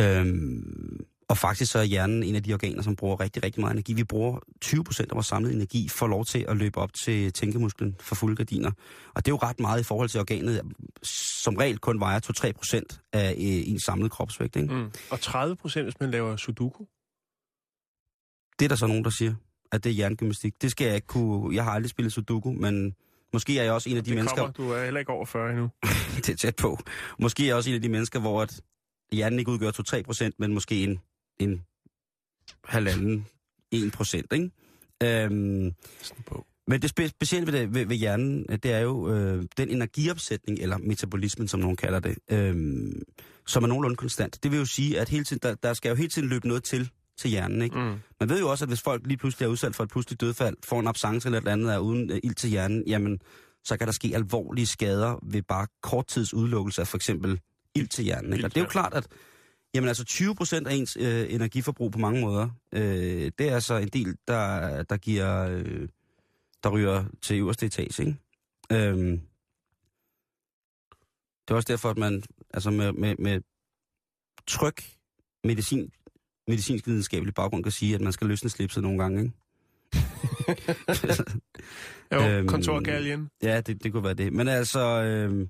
Øhm, 0.00 1.06
og 1.28 1.38
faktisk 1.38 1.72
så 1.72 1.78
er 1.78 1.82
hjernen 1.82 2.22
en 2.22 2.34
af 2.34 2.42
de 2.42 2.52
organer, 2.52 2.82
som 2.82 2.96
bruger 2.96 3.20
rigtig, 3.20 3.44
rigtig 3.44 3.60
meget 3.60 3.72
energi. 3.72 3.92
Vi 3.92 4.04
bruger 4.04 4.38
20% 4.64 5.00
af 5.00 5.14
vores 5.14 5.26
samlede 5.26 5.54
energi 5.54 5.88
for 5.88 6.06
lov 6.06 6.24
til 6.24 6.44
at 6.48 6.56
løbe 6.56 6.78
op 6.78 6.90
til 7.04 7.32
tænkemusklen 7.32 7.96
for 8.00 8.14
fulde 8.14 8.36
gardiner. 8.36 8.70
Og 9.14 9.26
det 9.26 9.30
er 9.30 9.34
jo 9.34 9.38
ret 9.42 9.60
meget 9.60 9.80
i 9.80 9.82
forhold 9.82 10.08
til 10.08 10.20
organet, 10.20 10.62
som 11.42 11.56
regel 11.56 11.78
kun 11.78 12.00
vejer 12.00 12.20
2-3% 12.90 13.10
af 13.12 13.30
øh, 13.32 13.70
en 13.70 13.80
samlet 13.80 14.10
kropsvægt. 14.10 14.56
Ikke? 14.56 14.74
mm. 14.74 14.90
Og 15.10 15.20
30 15.20 15.56
procent, 15.56 15.84
hvis 15.84 16.00
man 16.00 16.10
laver 16.10 16.36
sudoku. 16.36 16.84
Det 18.58 18.64
er 18.64 18.68
der 18.68 18.76
så 18.76 18.86
nogen, 18.86 19.04
der 19.04 19.10
siger, 19.10 19.34
at 19.72 19.84
det 19.84 19.90
er 19.90 19.94
hjernegymnastik. 19.94 20.62
Det 20.62 20.70
skal 20.70 20.84
jeg 20.86 20.94
ikke 20.94 21.06
kunne... 21.06 21.54
Jeg 21.54 21.64
har 21.64 21.70
aldrig 21.70 21.90
spillet 21.90 22.12
Sudoku, 22.12 22.52
men 22.52 22.94
måske 23.32 23.58
er 23.58 23.62
jeg 23.62 23.72
også 23.72 23.90
en 23.90 23.96
af 23.96 24.04
de 24.04 24.10
det 24.10 24.16
mennesker... 24.16 24.36
kommer, 24.36 24.52
du 24.52 24.70
er 24.70 24.84
heller 24.84 25.00
ikke 25.00 25.12
over 25.12 25.24
40 25.26 25.50
endnu. 25.50 25.68
det 26.16 26.28
er 26.28 26.36
tæt 26.36 26.56
på. 26.56 26.78
Måske 27.18 27.42
er 27.42 27.46
jeg 27.46 27.56
også 27.56 27.70
en 27.70 27.76
af 27.76 27.82
de 27.82 27.88
mennesker, 27.88 28.20
hvor 28.20 28.42
at 28.42 28.60
hjernen 29.12 29.38
ikke 29.38 29.50
udgør 29.50 29.70
2-3 29.96 30.02
procent, 30.02 30.34
men 30.38 30.54
måske 30.54 30.84
en, 30.84 31.00
en 31.38 31.62
halvanden, 32.64 33.26
1 33.70 33.92
procent, 33.92 34.32
ikke? 34.32 34.50
Øhm, 35.02 35.74
Sådan 36.02 36.22
på. 36.26 36.46
Men 36.66 36.82
det 36.82 37.00
spe- 37.00 37.08
specielle 37.08 37.52
ved, 37.52 37.60
det, 37.60 37.74
ved, 37.74 37.86
ved 37.86 37.96
hjernen, 37.96 38.46
det 38.48 38.72
er 38.72 38.78
jo 38.78 39.14
øh, 39.14 39.44
den 39.56 39.70
energiopsætning, 39.70 40.58
eller 40.58 40.78
metabolismen, 40.78 41.48
som 41.48 41.60
nogen 41.60 41.76
kalder 41.76 42.00
det, 42.00 42.18
øh, 42.30 42.92
som 43.46 43.62
er 43.62 43.66
nogenlunde 43.66 43.96
konstant. 43.96 44.42
Det 44.42 44.50
vil 44.50 44.58
jo 44.58 44.64
sige, 44.64 45.00
at 45.00 45.08
hele 45.08 45.24
tiden, 45.24 45.40
der, 45.42 45.54
der 45.54 45.74
skal 45.74 45.88
jo 45.88 45.94
hele 45.94 46.08
tiden 46.08 46.28
løbe 46.28 46.48
noget 46.48 46.64
til 46.64 46.90
til 47.18 47.30
hjernen. 47.30 47.62
Ikke? 47.62 47.78
Mm. 47.78 47.94
Man 48.20 48.28
ved 48.28 48.40
jo 48.40 48.50
også, 48.50 48.64
at 48.64 48.68
hvis 48.68 48.82
folk 48.82 49.06
lige 49.06 49.16
pludselig 49.16 49.46
er 49.46 49.50
udsat 49.50 49.74
for 49.74 49.84
et 49.84 49.90
pludseligt 49.90 50.20
dødfald, 50.20 50.56
får 50.64 50.80
en 50.80 50.86
absence 50.86 51.28
eller 51.28 51.38
et 51.38 51.42
eller 51.42 51.52
andet 51.52 51.74
er 51.74 51.78
uden 51.78 52.10
øh, 52.10 52.20
ild 52.22 52.34
til 52.34 52.50
hjernen, 52.50 52.84
jamen, 52.86 53.20
så 53.64 53.76
kan 53.76 53.86
der 53.86 53.92
ske 53.92 54.10
alvorlige 54.14 54.66
skader 54.66 55.18
ved 55.22 55.42
bare 55.42 55.66
kort 55.82 56.06
tids 56.06 56.34
udelukkelse 56.34 56.80
af 56.80 56.86
for 56.86 56.96
eksempel 56.96 57.40
ild 57.74 57.88
til 57.88 58.04
hjernen. 58.04 58.32
Ikke? 58.32 58.44
Og 58.44 58.54
det 58.54 58.60
er 58.60 58.64
jo 58.64 58.70
klart, 58.70 58.94
at 58.94 59.06
jamen, 59.74 59.88
altså 59.88 60.04
20 60.04 60.34
procent 60.34 60.66
af 60.66 60.74
ens 60.74 60.96
øh, 61.00 61.34
energiforbrug 61.34 61.92
på 61.92 61.98
mange 61.98 62.20
måder, 62.20 62.48
øh, 62.72 63.32
det 63.38 63.48
er 63.48 63.54
altså 63.54 63.74
en 63.74 63.88
del, 63.88 64.16
der, 64.28 64.82
der 64.82 64.96
giver, 64.96 65.48
øh, 65.48 65.88
der 66.62 66.70
ryger 66.70 67.04
til 67.22 67.36
øverste 67.38 67.66
etage. 67.66 68.02
Ikke? 68.02 68.16
Øhm, 68.72 69.20
det 71.48 71.54
er 71.54 71.54
også 71.54 71.72
derfor, 71.72 71.90
at 71.90 71.98
man 71.98 72.22
altså 72.54 72.70
med, 72.70 72.92
med, 72.92 73.16
med 73.18 73.40
tryk 74.46 74.82
medicin, 75.44 75.92
medicinsk 76.48 76.86
videnskabelig 76.86 77.34
baggrund 77.34 77.62
kan 77.62 77.72
sige, 77.72 77.94
at 77.94 78.00
man 78.00 78.12
skal 78.12 78.26
løsne 78.26 78.50
slipset 78.50 78.82
nogle 78.82 78.98
gange. 78.98 79.20
Ikke? 79.22 79.32
Jo, 82.12 82.20
Øhm, 82.28 82.46
kontorgaljen. 82.48 83.30
Ja, 83.42 83.60
det, 83.60 83.84
det 83.84 83.92
kunne 83.92 84.04
være 84.04 84.14
det. 84.14 84.32
Men 84.32 84.48
altså, 84.48 84.80
øh, 84.80 85.48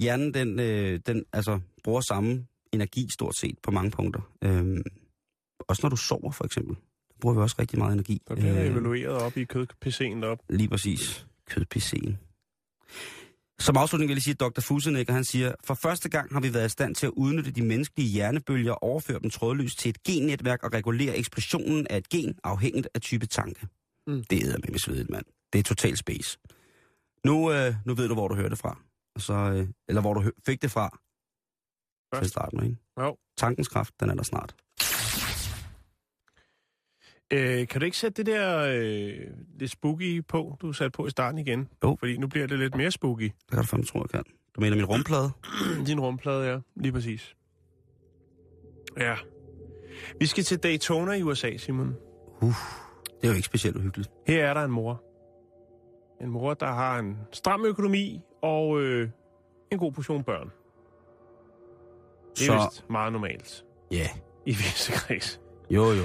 hjernen, 0.00 0.34
den, 0.34 0.60
øh, 0.60 1.00
den 1.06 1.24
altså, 1.32 1.60
bruger 1.84 2.00
samme 2.00 2.46
energi 2.72 3.08
stort 3.12 3.36
set 3.40 3.58
på 3.62 3.70
mange 3.70 3.90
punkter. 3.90 4.20
Øh, 4.44 4.76
også 5.68 5.80
når 5.82 5.88
du 5.90 5.96
sover, 5.96 6.30
for 6.30 6.44
eksempel. 6.44 6.74
Der 7.08 7.14
bruger 7.20 7.34
vi 7.34 7.40
også 7.40 7.56
rigtig 7.58 7.78
meget 7.78 7.92
energi. 7.92 8.22
Der 8.28 8.34
bliver 8.34 8.60
Øh, 8.60 8.66
evalueret 8.66 9.14
op 9.14 9.36
i 9.36 9.44
kød-PC'en 9.44 10.22
deroppe. 10.22 10.44
Lige 10.50 10.68
præcis. 10.68 11.26
Kød-PC'en. 11.50 12.12
Som 13.58 13.76
afslutning 13.76 14.08
vil 14.08 14.14
jeg 14.14 14.22
sige, 14.22 14.34
at 14.34 14.40
Dr. 14.40 14.60
Fusenegger, 14.60 15.12
han 15.12 15.24
siger, 15.24 15.54
for 15.64 15.74
første 15.74 16.08
gang 16.08 16.32
har 16.32 16.40
vi 16.40 16.54
været 16.54 16.66
i 16.66 16.68
stand 16.68 16.94
til 16.94 17.06
at 17.06 17.12
udnytte 17.16 17.50
de 17.50 17.62
menneskelige 17.62 18.08
hjernebølger 18.08 18.72
og 18.72 18.82
overføre 18.82 19.18
dem 19.18 19.30
trådløst 19.30 19.78
til 19.78 19.88
et 19.88 20.02
gennetværk 20.02 20.62
og 20.62 20.72
regulere 20.72 21.16
eksplosionen 21.16 21.86
af 21.90 21.96
et 21.96 22.08
gen 22.08 22.38
afhængigt 22.44 22.88
af 22.94 23.00
type 23.00 23.26
tanke. 23.26 23.66
Mm. 24.06 24.24
Det 24.24 24.42
er 24.42 24.58
med 24.70 24.78
svedigt, 24.78 25.10
mand. 25.10 25.24
Det 25.52 25.58
er 25.58 25.62
total 25.62 25.96
space. 25.96 26.38
Nu, 27.24 27.52
øh, 27.52 27.74
nu 27.86 27.94
ved 27.94 28.08
du, 28.08 28.14
hvor 28.14 28.28
du 28.28 28.34
hørte 28.34 28.50
det 28.50 28.58
fra. 28.58 28.78
Så, 29.18 29.34
øh, 29.34 29.68
eller 29.88 30.00
hvor 30.00 30.14
du 30.14 30.30
fik 30.46 30.62
det 30.62 30.70
fra. 30.70 30.88
Til 32.14 32.18
Først. 32.20 32.30
starten, 32.30 32.64
ikke? 32.64 32.76
Jo. 33.00 33.16
Tankens 33.36 33.68
kraft, 33.68 34.00
den 34.00 34.10
er 34.10 34.14
der 34.14 34.22
snart. 34.22 34.54
Øh, 37.32 37.68
kan 37.68 37.80
du 37.80 37.84
ikke 37.84 37.96
sætte 37.96 38.22
det 38.22 38.32
der 38.34 38.58
øh, 38.58 39.12
lidt 39.58 39.70
spooky 39.70 40.24
på, 40.28 40.56
du 40.62 40.72
satte 40.72 40.90
på 40.90 41.06
i 41.06 41.10
starten 41.10 41.38
igen? 41.38 41.68
Jo. 41.84 41.96
Fordi 41.98 42.16
nu 42.16 42.26
bliver 42.26 42.46
det 42.46 42.58
lidt 42.58 42.74
mere 42.74 42.90
spooky. 42.90 43.22
Det 43.24 43.32
kan 43.50 43.58
du 43.58 43.64
fandme 43.64 43.86
tro, 43.86 43.98
jeg 43.98 44.08
kan. 44.10 44.22
Du 44.56 44.60
mener 44.60 44.76
min 44.76 44.84
rumplade? 44.84 45.30
Din 45.86 46.00
rumplade, 46.00 46.50
ja. 46.50 46.58
Lige 46.76 46.92
præcis. 46.92 47.36
Ja. 48.98 49.14
Vi 50.20 50.26
skal 50.26 50.44
til 50.44 50.58
Daytona 50.58 51.12
i 51.12 51.22
USA, 51.22 51.56
Simon. 51.56 51.96
Det 52.40 53.22
er 53.22 53.28
jo 53.28 53.34
ikke 53.34 53.46
specielt 53.46 53.76
uhyggeligt. 53.76 54.10
Her 54.26 54.46
er 54.46 54.54
der 54.54 54.64
en 54.64 54.70
mor. 54.70 55.02
En 56.20 56.30
mor, 56.30 56.54
der 56.54 56.66
har 56.66 56.98
en 56.98 57.18
stram 57.32 57.64
økonomi 57.64 58.20
og 58.42 58.80
øh, 58.80 59.08
en 59.72 59.78
god 59.78 59.92
portion 59.92 60.24
børn. 60.24 60.50
Det 62.38 62.48
er 62.48 62.60
Så, 62.60 62.68
vist 62.70 62.90
meget 62.90 63.12
normalt 63.12 63.64
ja. 63.90 64.08
i 64.46 64.50
visse 64.50 64.92
kreds. 64.92 65.40
Jo, 65.70 65.84
jo. 65.84 66.04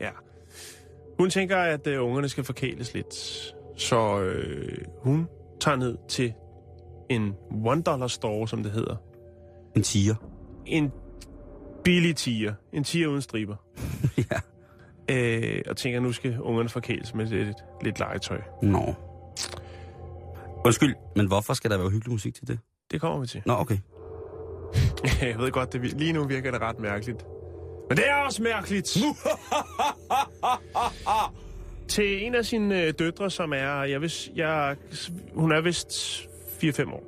Ja. 0.00 0.10
Hun 1.18 1.30
tænker, 1.30 1.56
at 1.56 1.86
øh, 1.86 2.04
ungerne 2.04 2.28
skal 2.28 2.44
forkæles 2.44 2.94
lidt. 2.94 3.14
Så 3.76 4.20
øh, 4.20 4.78
hun 5.02 5.28
tager 5.60 5.76
ned 5.76 5.96
til 6.08 6.32
en 7.10 7.34
one 7.64 7.82
dollar 7.82 8.06
store, 8.06 8.48
som 8.48 8.62
det 8.62 8.72
hedder. 8.72 8.96
En 9.76 9.82
tiger. 9.82 10.14
En 10.66 10.92
billig 11.84 12.16
tiger. 12.16 12.54
En 12.72 12.84
tiger 12.84 13.08
uden 13.08 13.22
striber. 13.22 13.56
ja. 14.30 14.40
Øh, 15.10 15.62
og 15.66 15.76
tænker, 15.76 15.98
at 15.98 16.02
nu 16.02 16.12
skal 16.12 16.40
ungerne 16.40 16.68
forkæles 16.68 17.14
med 17.14 17.26
lidt, 17.26 17.56
lidt 17.82 17.98
legetøj. 17.98 18.40
Nå. 18.62 18.94
Undskyld, 20.64 20.94
men 21.16 21.26
hvorfor 21.26 21.54
skal 21.54 21.70
der 21.70 21.78
være 21.78 21.90
hyggelig 21.90 22.12
musik 22.12 22.34
til 22.34 22.48
det? 22.48 22.58
Det 22.90 23.00
kommer 23.00 23.20
vi 23.20 23.26
til. 23.26 23.42
Nå, 23.46 23.52
okay. 23.52 23.78
Jeg 25.22 25.38
ved 25.38 25.50
godt, 25.50 25.72
det 25.72 25.98
lige 25.98 26.12
nu 26.12 26.24
virker 26.24 26.50
det 26.50 26.60
ret 26.60 26.78
mærkeligt. 26.78 27.26
Men 27.92 27.96
det 27.96 28.08
er 28.08 28.14
også 28.14 28.42
mærkeligt! 28.42 28.96
Til 31.88 32.26
en 32.26 32.34
af 32.34 32.44
sine 32.44 32.82
øh, 32.82 32.92
døtre, 32.98 33.30
som 33.30 33.52
er, 33.52 33.82
jeg 33.82 34.00
vidst, 34.00 34.30
jeg, 34.36 34.76
hun 35.34 35.52
er 35.52 35.60
vist 35.60 35.90
4-5 36.64 36.92
år, 36.92 37.04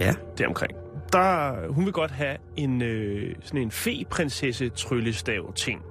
Ja. 0.00 0.14
deromkring. 0.38 0.72
Der, 1.12 1.52
hun 1.72 1.84
vil 1.84 1.92
godt 1.92 2.10
have 2.10 2.36
en 2.56 2.82
øh, 2.82 3.34
sådan 3.42 3.60
en 3.60 3.70
fe-prinsesse 3.70 4.68
tryllestav 4.68 5.52
ting 5.54 5.82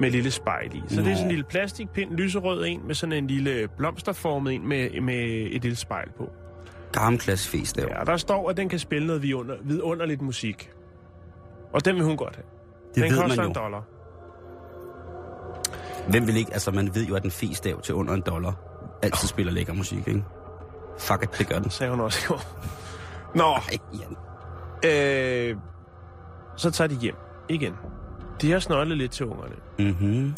med 0.00 0.10
lille 0.10 0.30
spejl 0.30 0.76
i. 0.76 0.82
Så 0.88 0.96
Nå. 0.96 1.02
det 1.02 1.10
er 1.10 1.14
sådan 1.14 1.26
en 1.26 1.30
lille 1.30 1.44
plastikpind, 1.44 2.12
lyserød 2.12 2.64
en, 2.66 2.86
med 2.86 2.94
sådan 2.94 3.12
en 3.12 3.26
lille 3.26 3.68
blomsterformet 3.76 4.54
en 4.54 4.68
med, 4.68 5.00
med 5.00 5.24
et 5.50 5.62
lille 5.62 5.76
spejl 5.76 6.08
på. 6.16 6.30
Gammel 6.92 7.20
klasse 7.20 7.50
fest 7.50 7.76
der. 7.76 7.98
Ja, 7.98 8.04
der 8.04 8.16
står, 8.16 8.50
at 8.50 8.56
den 8.56 8.68
kan 8.68 8.78
spille 8.78 9.06
noget 9.06 9.22
vidunder, 9.22 9.56
vidunderligt 9.62 10.22
musik. 10.22 10.70
Og 11.72 11.84
den 11.84 11.96
vil 11.96 12.04
hun 12.04 12.16
godt 12.16 12.36
have. 12.36 12.46
Det 12.94 13.02
den 13.02 13.12
ved 13.12 13.20
koster 13.20 13.36
man 13.36 13.46
en 13.50 13.52
jo. 13.56 13.60
dollar. 13.60 13.82
Hvem 16.08 16.26
vil 16.26 16.36
ikke? 16.36 16.52
Altså, 16.52 16.70
man 16.70 16.94
ved 16.94 17.06
jo, 17.06 17.14
at 17.14 17.24
en 17.24 17.30
festav 17.30 17.80
til 17.80 17.94
under 17.94 18.14
en 18.14 18.22
dollar 18.26 18.52
altid 19.02 19.28
spiller 19.28 19.52
lækker 19.52 19.72
musik, 19.72 20.08
ikke? 20.08 20.24
Fuck 20.98 21.22
it, 21.22 21.38
det 21.38 21.48
gør 21.48 21.58
den. 21.58 21.70
Sagde 21.70 21.90
hun 21.90 22.00
også 22.00 22.18
i 22.24 22.26
går. 22.28 22.42
Nå, 23.34 23.44
Ej, 23.54 23.78
øh, 24.90 25.56
så 26.56 26.70
tager 26.70 26.88
de 26.88 26.94
hjem 26.94 27.14
igen. 27.48 27.74
De 28.42 28.52
har 28.52 28.58
snøjlet 28.58 28.98
lidt 28.98 29.12
til 29.12 29.26
ungerne. 29.26 29.54
Mhm. 29.78 30.34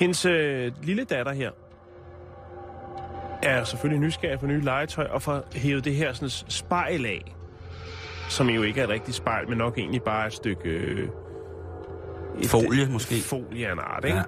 Hendes 0.00 0.24
øh, 0.24 0.72
lille 0.82 1.04
datter 1.04 1.32
her 1.32 1.50
er 3.42 3.64
selvfølgelig 3.64 4.00
nysgerrig 4.00 4.40
på 4.40 4.46
nye 4.46 4.60
legetøj 4.60 5.06
og 5.06 5.22
får 5.22 5.42
hævet 5.52 5.84
det 5.84 5.94
her 5.94 6.12
sådan 6.12 6.28
spejl 6.30 7.06
af, 7.06 7.36
som 8.28 8.48
jo 8.48 8.62
ikke 8.62 8.80
er 8.80 8.84
et 8.84 8.90
rigtigt 8.90 9.16
spejl, 9.16 9.48
men 9.48 9.58
nok 9.58 9.78
egentlig 9.78 10.02
bare 10.02 10.26
et 10.26 10.32
stykke... 10.32 10.68
Øh, 10.68 11.08
et, 12.40 12.48
Folie, 12.48 12.86
måske. 12.86 13.20
Folie 13.22 13.68
af 13.68 13.72
en 13.72 13.78
art, 13.78 14.04
ikke? 14.04 14.16
Ja. 14.16 14.22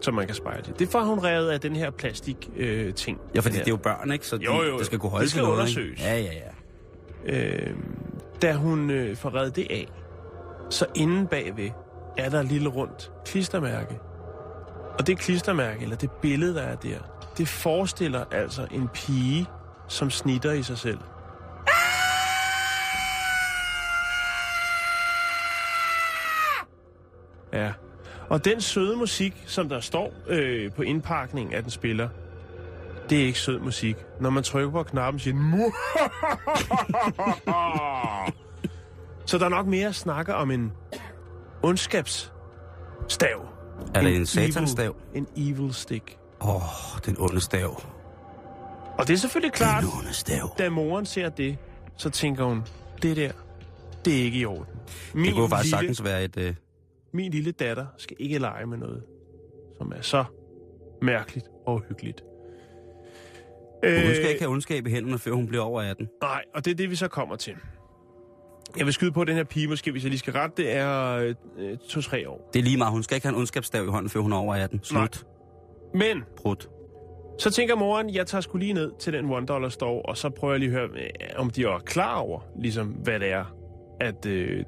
Som 0.00 0.14
man 0.14 0.26
kan 0.26 0.34
spejle. 0.34 0.64
Det 0.78 0.88
får 0.88 1.00
hun 1.00 1.18
revet 1.18 1.50
af 1.50 1.60
den 1.60 1.76
her 1.76 1.90
plastik 1.90 2.50
øh, 2.56 2.94
ting. 2.94 3.18
Ja, 3.34 3.40
fordi 3.40 3.54
det 3.56 3.66
er 3.66 3.70
jo 3.70 3.76
børn, 3.76 4.12
ikke? 4.12 4.26
Så 4.26 4.36
de, 4.36 4.44
Jo, 4.44 4.54
jo, 4.54 4.62
jo. 4.62 4.78
det 4.78 4.86
skal 4.86 4.98
kunne 4.98 5.10
holde 5.10 5.22
Det 5.22 5.30
skal 5.30 5.42
noget, 5.42 5.56
undersøges. 5.56 6.00
Ikke? 6.00 6.10
Ja, 6.10 6.18
ja, 6.18 6.32
ja. 7.26 7.48
Øh, 7.48 7.76
da 8.42 8.52
hun 8.54 8.90
øh, 8.90 9.16
får 9.16 9.34
reddet 9.34 9.56
det 9.56 9.66
af, 9.70 9.88
så 10.70 10.86
inde 10.94 11.26
bagved 11.26 11.70
er 12.16 12.28
der 12.30 12.40
et 12.40 12.46
lille 12.46 12.68
rundt 12.68 13.12
klistermærke. 13.26 13.98
Og 14.98 15.06
det 15.06 15.18
klistermærke, 15.18 15.82
eller 15.82 15.96
det 15.96 16.10
billede, 16.10 16.54
der 16.54 16.62
er 16.62 16.76
der, 16.76 16.98
det 17.38 17.48
forestiller 17.48 18.24
altså 18.30 18.66
en 18.70 18.88
pige, 18.94 19.46
som 19.88 20.10
snitter 20.10 20.52
i 20.52 20.62
sig 20.62 20.78
selv. 20.78 20.98
Ja. 27.52 27.72
Og 28.28 28.44
den 28.44 28.60
søde 28.60 28.96
musik, 28.96 29.44
som 29.46 29.68
der 29.68 29.80
står 29.80 30.12
øh, 30.28 30.72
på 30.72 30.82
indpakningen 30.82 31.54
af 31.54 31.62
den 31.62 31.70
spiller, 31.70 32.08
det 33.10 33.22
er 33.22 33.26
ikke 33.26 33.38
sød 33.38 33.58
musik. 33.58 33.96
Når 34.20 34.30
man 34.30 34.42
trykker 34.42 34.70
på 34.70 34.82
knappen, 34.82 35.20
siger 35.20 35.34
den... 35.34 35.72
Så 39.26 39.38
der 39.38 39.44
er 39.44 39.48
nok 39.48 39.66
mere 39.66 39.88
at 39.88 39.94
snakke 39.94 40.34
om 40.34 40.50
en 40.50 40.72
ondskabsstav. 41.62 43.48
Er 43.94 44.00
det 44.02 44.16
en 44.16 44.26
satansstav? 44.26 44.96
Evil, 45.14 45.26
en 45.36 45.54
evil 45.54 45.74
stick. 45.74 46.18
Åh, 46.40 46.54
oh, 46.54 47.00
den 47.06 47.16
onde 47.18 47.40
stav. 47.40 47.82
Og 48.98 49.08
det 49.08 49.14
er 49.14 49.18
selvfølgelig 49.18 49.52
klart, 49.52 49.84
da 50.58 50.68
moren 50.68 51.06
ser 51.06 51.28
det, 51.28 51.58
så 51.96 52.10
tænker 52.10 52.44
hun, 52.44 52.62
det 53.02 53.16
der, 53.16 53.32
det 54.04 54.20
er 54.20 54.24
ikke 54.24 54.38
i 54.38 54.44
orden. 54.44 54.74
Min, 55.14 55.24
Det 55.24 55.32
kunne 55.34 55.42
jo 55.42 55.48
faktisk 55.48 55.74
lille, 55.74 55.94
sagtens 55.94 56.04
være 56.04 56.24
et... 56.24 56.56
Min 57.12 57.32
lille 57.32 57.52
datter 57.52 57.86
skal 57.96 58.16
ikke 58.20 58.38
lege 58.38 58.66
med 58.66 58.78
noget, 58.78 59.02
som 59.78 59.92
er 59.96 60.00
så 60.00 60.24
mærkeligt 61.02 61.46
og 61.66 61.82
hyggeligt. 61.88 62.20
hun 63.84 63.90
skal 64.14 64.24
Øh, 64.24 64.28
ikke 64.30 64.40
have 64.40 64.50
ondskab 64.52 64.86
i 64.86 64.90
hænderne, 64.90 65.18
før 65.18 65.32
hun 65.32 65.46
bliver 65.46 65.64
over 65.64 65.82
18. 65.82 66.08
Nej, 66.22 66.42
og 66.54 66.64
det 66.64 66.70
er 66.70 66.74
det, 66.74 66.90
vi 66.90 66.96
så 66.96 67.08
kommer 67.08 67.36
til. 67.36 67.52
Jeg 68.76 68.86
vil 68.86 68.94
skyde 68.94 69.12
på, 69.12 69.20
at 69.20 69.26
den 69.26 69.36
her 69.36 69.44
pige, 69.44 69.68
måske 69.68 69.90
hvis 69.90 70.02
jeg 70.02 70.10
lige 70.10 70.18
skal 70.18 70.32
rette, 70.32 70.62
det 70.62 70.72
er 70.76 71.14
øh, 71.58 71.76
to-tre 71.88 72.28
år. 72.28 72.50
Det 72.52 72.58
er 72.58 72.62
lige 72.62 72.76
meget. 72.76 72.92
Hun 72.92 73.02
skal 73.02 73.14
ikke 73.14 73.26
have 73.26 73.32
en 73.34 73.38
ondskabsstav 73.38 73.84
i 73.84 73.88
hånden, 73.88 74.10
før 74.10 74.20
hun 74.20 74.32
er 74.32 74.36
over 74.36 74.54
18. 74.54 74.80
Slut. 74.82 75.26
Men 75.94 76.24
Brut. 76.36 76.68
så 77.38 77.50
tænker 77.50 77.76
moren, 77.76 78.14
jeg 78.14 78.26
tager 78.26 78.40
sgu 78.42 78.58
lige 78.58 78.72
ned 78.72 78.92
til 79.00 79.12
den 79.12 79.30
one 79.30 79.46
dollar 79.46 79.68
store, 79.68 80.02
og 80.02 80.16
så 80.16 80.30
prøver 80.30 80.54
jeg 80.54 80.60
lige 80.60 80.70
at 80.72 80.78
høre, 80.78 80.88
øh, 81.02 81.08
om 81.36 81.50
de 81.50 81.62
er 81.64 81.78
klar 81.78 82.16
over, 82.18 82.40
ligesom 82.60 82.86
hvad 82.86 83.20
det 83.20 83.32
er, 83.32 83.44
at 84.00 84.26
øh, 84.26 84.64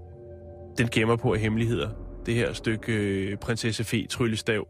den 0.79 0.89
gemmer 0.89 1.17
på 1.17 1.33
af 1.35 1.41
hemmeligheder. 1.41 1.89
Det 2.27 2.35
her 2.35 2.53
stykke 2.53 2.93
øh, 2.93 3.37
prinsesse 3.37 3.85
Fe 3.85 4.07
tryllestav. 4.07 4.67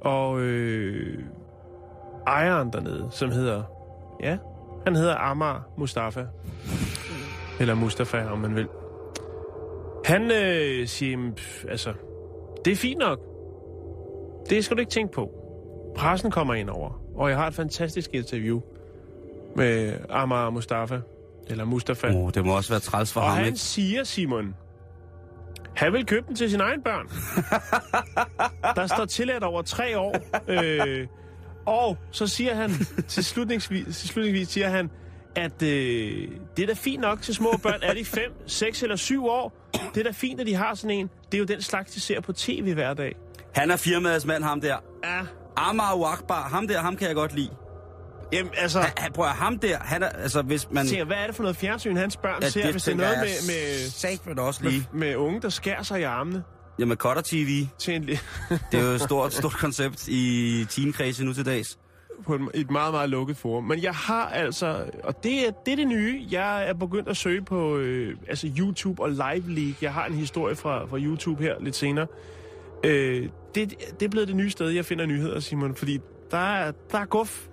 Og 0.00 0.40
øh, 0.40 1.18
ejeren 2.26 2.72
dernede, 2.72 3.08
som 3.10 3.30
hedder... 3.30 3.62
Ja, 4.22 4.38
han 4.84 4.96
hedder 4.96 5.14
Amar 5.16 5.68
Mustafa. 5.78 6.24
Eller 7.60 7.74
Mustafa, 7.74 8.24
om 8.24 8.38
man 8.38 8.54
vil. 8.54 8.68
Han 10.04 10.22
øh, 10.30 10.86
siger, 10.88 11.10
"Jamen, 11.10 11.32
pff, 11.32 11.64
altså, 11.68 11.92
det 12.64 12.70
er 12.72 12.76
fint 12.76 12.98
nok. 12.98 13.18
Det 14.50 14.64
skal 14.64 14.76
du 14.76 14.80
ikke 14.80 14.90
tænke 14.92 15.12
på. 15.12 15.30
Pressen 15.96 16.30
kommer 16.30 16.54
ind 16.54 16.70
over, 16.70 17.02
og 17.14 17.28
jeg 17.30 17.38
har 17.38 17.46
et 17.46 17.54
fantastisk 17.54 18.10
interview 18.14 18.60
med 19.56 19.94
Amar 20.10 20.50
Mustafa. 20.50 21.00
Eller 21.50 21.64
Mustafa. 21.64 22.06
Oh, 22.14 22.30
det 22.34 22.44
må 22.44 22.56
også 22.56 22.70
være 22.72 22.80
træls 22.80 23.12
for 23.12 23.20
Og 23.20 23.26
ham, 23.26 23.36
han 23.36 23.46
ikke? 23.46 23.58
siger, 23.58 24.04
Simon, 24.04 24.54
han 25.76 25.92
vil 25.92 26.06
købe 26.06 26.26
den 26.28 26.36
til 26.36 26.50
sine 26.50 26.62
egne 26.62 26.82
børn. 26.82 27.08
Der 28.76 28.86
står 28.86 29.04
tilladt 29.04 29.44
over 29.44 29.62
tre 29.62 29.98
år. 29.98 30.16
Øh, 30.48 31.06
og 31.66 31.96
så 32.10 32.26
siger 32.26 32.54
han, 32.54 32.70
til 33.08 33.24
slutningsvis, 33.24 33.98
til 33.98 34.08
slutningsvis 34.08 34.48
siger 34.48 34.68
han, 34.68 34.90
at 35.36 35.62
øh, 35.62 36.28
det 36.56 36.62
er 36.62 36.66
da 36.66 36.72
fint 36.72 37.00
nok 37.00 37.22
til 37.22 37.34
små 37.34 37.50
børn. 37.62 37.80
Er 37.82 37.94
de 37.94 38.04
5, 38.04 38.22
6 38.46 38.82
eller 38.82 38.96
7 38.96 39.26
år? 39.26 39.70
Det 39.94 40.00
er 40.00 40.04
da 40.04 40.10
fint, 40.10 40.40
at 40.40 40.46
de 40.46 40.54
har 40.54 40.74
sådan 40.74 40.96
en. 40.96 41.10
Det 41.32 41.34
er 41.34 41.38
jo 41.38 41.44
den 41.44 41.62
slags, 41.62 41.92
de 41.92 42.00
ser 42.00 42.20
på 42.20 42.32
tv 42.32 42.74
hver 42.74 42.94
dag. 42.94 43.14
Han 43.54 43.70
er 43.70 43.76
firmaets 43.76 44.26
mand, 44.26 44.44
ham 44.44 44.60
der. 44.60 44.76
Ja, 45.04 45.20
Amar 45.56 46.12
Akbar, 46.12 46.48
ham 46.48 46.68
der, 46.68 46.78
ham 46.80 46.96
kan 46.96 47.06
jeg 47.08 47.14
godt 47.14 47.34
lide. 47.34 47.50
Jamen 48.32 48.52
altså... 48.56 48.80
Han, 48.80 48.90
han, 48.96 49.12
prøv 49.12 49.24
at, 49.26 49.32
ham 49.32 49.58
der, 49.58 49.78
han 49.78 50.02
er, 50.02 50.08
altså 50.08 50.42
hvis 50.42 50.68
man... 50.70 50.86
Tænker, 50.86 51.04
hvad 51.04 51.16
er 51.16 51.26
det 51.26 51.34
for 51.36 51.42
noget 51.42 51.56
fjernsyn, 51.56 51.96
hans 51.96 52.16
børn 52.16 52.42
Ja, 52.42 52.48
ser, 52.48 52.70
hvis 52.72 52.82
det 52.82 52.92
er 52.92 52.96
noget 52.96 53.18
med, 53.18 53.46
med, 53.46 53.90
satme 53.90 54.42
også 54.42 54.64
lige. 54.64 54.88
med, 54.92 55.00
med 55.06 55.16
unge, 55.16 55.40
der 55.40 55.48
skærer 55.48 55.82
sig 55.82 56.00
i 56.00 56.02
armene 56.02 56.42
Jamen, 56.78 56.96
Cutter 56.96 57.22
TV, 57.22 57.66
til 57.78 57.94
en, 57.94 58.02
det 58.02 58.20
er 58.72 58.82
jo 58.82 58.88
et 58.88 59.00
stort, 59.00 59.32
stort 59.40 59.52
koncept 59.52 60.08
i 60.08 60.64
teenkredse 60.70 61.24
nu 61.24 61.32
til 61.32 61.46
dags. 61.46 61.78
på 62.26 62.34
et, 62.34 62.40
et 62.54 62.70
meget, 62.70 62.92
meget 62.94 63.10
lukket 63.10 63.36
forum. 63.36 63.64
Men 63.64 63.82
jeg 63.82 63.94
har 63.94 64.28
altså, 64.28 64.84
og 65.04 65.22
det 65.24 65.46
er 65.46 65.50
det, 65.66 65.72
er 65.72 65.76
det 65.76 65.88
nye, 65.88 66.26
jeg 66.30 66.68
er 66.68 66.74
begyndt 66.74 67.08
at 67.08 67.16
søge 67.16 67.42
på 67.42 67.76
øh, 67.76 68.16
altså 68.28 68.50
YouTube 68.58 69.02
og 69.02 69.10
Live 69.10 69.44
League. 69.54 69.74
Jeg 69.82 69.92
har 69.92 70.06
en 70.06 70.14
historie 70.14 70.56
fra, 70.56 70.86
fra 70.86 70.98
YouTube 70.98 71.42
her 71.42 71.54
lidt 71.60 71.76
senere. 71.76 72.06
Øh, 72.84 73.28
det, 73.54 73.74
det 74.00 74.06
er 74.06 74.10
blevet 74.10 74.28
det 74.28 74.36
nye 74.36 74.50
sted, 74.50 74.68
jeg 74.68 74.84
finder 74.84 75.06
nyheder, 75.06 75.40
Simon, 75.40 75.74
fordi 75.74 75.98
der 76.30 76.54
er, 76.54 76.72
der 76.92 76.98
er 76.98 77.04
guf. 77.04 77.46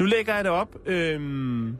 Nu 0.00 0.04
lægger 0.06 0.34
jeg 0.34 0.44
det 0.44 0.52
op, 0.52 0.76
øhm, 0.86 1.76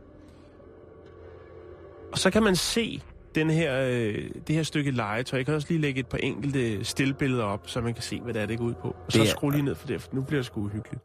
og 2.12 2.18
så 2.18 2.30
kan 2.30 2.42
man 2.42 2.56
se 2.56 3.02
den 3.34 3.50
her, 3.50 3.80
øh, 3.88 4.30
det 4.46 4.54
her 4.56 4.62
stykke 4.62 4.90
legetøj. 4.90 5.36
Jeg 5.38 5.46
kan 5.46 5.54
også 5.54 5.68
lige 5.70 5.80
lægge 5.80 6.00
et 6.00 6.06
par 6.06 6.18
enkelte 6.18 6.84
stillbilleder 6.84 7.44
op, 7.44 7.68
så 7.68 7.80
man 7.80 7.94
kan 7.94 8.02
se, 8.02 8.20
hvad 8.20 8.34
det 8.34 8.42
er, 8.42 8.46
det 8.46 8.58
går 8.58 8.64
ud 8.64 8.74
på. 8.74 8.88
Og 8.88 9.12
så 9.12 9.18
Det 9.18 9.26
er- 9.26 9.30
skru 9.30 9.50
lige 9.50 9.62
ned 9.62 9.74
for 9.74 9.86
det, 9.86 10.02
for 10.02 10.08
nu 10.14 10.22
bliver 10.22 10.38
det 10.38 10.46
sgu 10.46 10.60
uhyggeligt. 10.60 11.02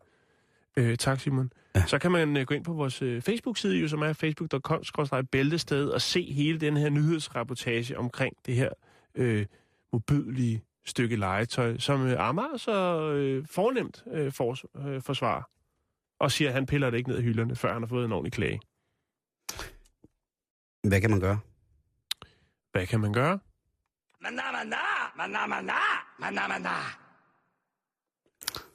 Øh, 0.77 0.97
tak, 0.97 1.19
Simon. 1.19 1.51
Ja. 1.75 1.83
Så 1.87 1.99
kan 1.99 2.11
man 2.11 2.37
øh, 2.37 2.45
gå 2.45 2.53
ind 2.55 2.63
på 2.63 2.73
vores 2.73 3.01
øh, 3.01 3.21
Facebook-side, 3.21 3.75
jo, 3.77 3.87
som 3.87 4.01
er 4.01 4.13
facebook.com-bæltested, 4.13 5.89
og 5.89 6.01
se 6.01 6.33
hele 6.33 6.59
den 6.59 6.77
her 6.77 6.89
nyhedsrapportage 6.89 7.97
omkring 7.97 8.33
det 8.45 8.55
her 8.55 8.69
øh, 9.15 9.45
mobydelige 9.93 10.63
stykke 10.85 11.15
legetøj, 11.15 11.77
som 11.77 12.07
øh, 12.07 12.27
Amager 12.27 12.57
så 12.57 13.01
øh, 13.11 13.45
fornemt 13.51 14.03
øh, 14.13 14.31
for, 14.31 14.57
øh, 14.87 15.01
forsvarer. 15.01 15.41
Og 16.19 16.31
siger, 16.31 16.47
at 16.49 16.53
han 16.53 16.65
piller 16.65 16.89
det 16.89 16.97
ikke 16.97 17.09
ned 17.09 17.19
i 17.19 17.21
hylderne, 17.21 17.55
før 17.55 17.73
han 17.73 17.81
har 17.81 17.87
fået 17.87 18.05
en 18.05 18.11
ordentlig 18.11 18.33
klage. 18.33 18.59
Hvad 20.87 21.01
kan 21.01 21.09
man 21.09 21.19
gøre? 21.19 21.39
Hvad 22.71 22.85
kan 22.87 22.99
man 22.99 23.13
gøre? 23.13 23.39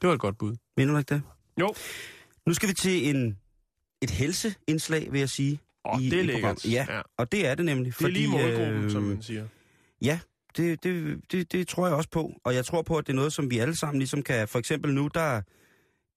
Det 0.02 0.08
var 0.08 0.14
et 0.14 0.20
godt 0.20 0.38
bud. 0.38 0.56
Mener 0.76 0.92
du 0.92 0.98
ikke 0.98 1.14
det? 1.14 1.22
Jo. 1.60 1.74
Nu 2.46 2.54
skal 2.54 2.68
vi 2.68 2.74
til 2.74 3.16
en, 3.16 3.38
et 4.02 4.10
helseindslag, 4.10 5.12
vil 5.12 5.18
jeg 5.18 5.28
sige. 5.28 5.58
Åh, 5.84 5.98
det 6.00 6.06
er 6.12 6.22
lækkert. 6.22 6.34
programmet. 6.34 6.64
Ja, 6.72 6.86
Ja. 6.88 7.02
og 7.16 7.32
det 7.32 7.46
er 7.46 7.54
det 7.54 7.64
nemlig. 7.64 7.98
Det 7.98 8.04
er 8.04 8.08
lige 8.08 8.28
målgruppen, 8.28 8.84
øh, 8.84 8.90
som 8.90 9.02
man 9.02 9.22
siger. 9.22 9.46
Ja, 10.02 10.20
det, 10.56 10.84
det, 10.84 11.20
det, 11.32 11.52
det 11.52 11.68
tror 11.68 11.86
jeg 11.86 11.96
også 11.96 12.10
på. 12.10 12.40
Og 12.44 12.54
jeg 12.54 12.64
tror 12.64 12.82
på, 12.82 12.96
at 12.98 13.06
det 13.06 13.12
er 13.12 13.16
noget, 13.16 13.32
som 13.32 13.50
vi 13.50 13.58
alle 13.58 13.76
sammen 13.76 13.98
ligesom 13.98 14.22
kan... 14.22 14.48
For 14.48 14.58
eksempel 14.58 14.94
nu, 14.94 15.08
der 15.14 15.42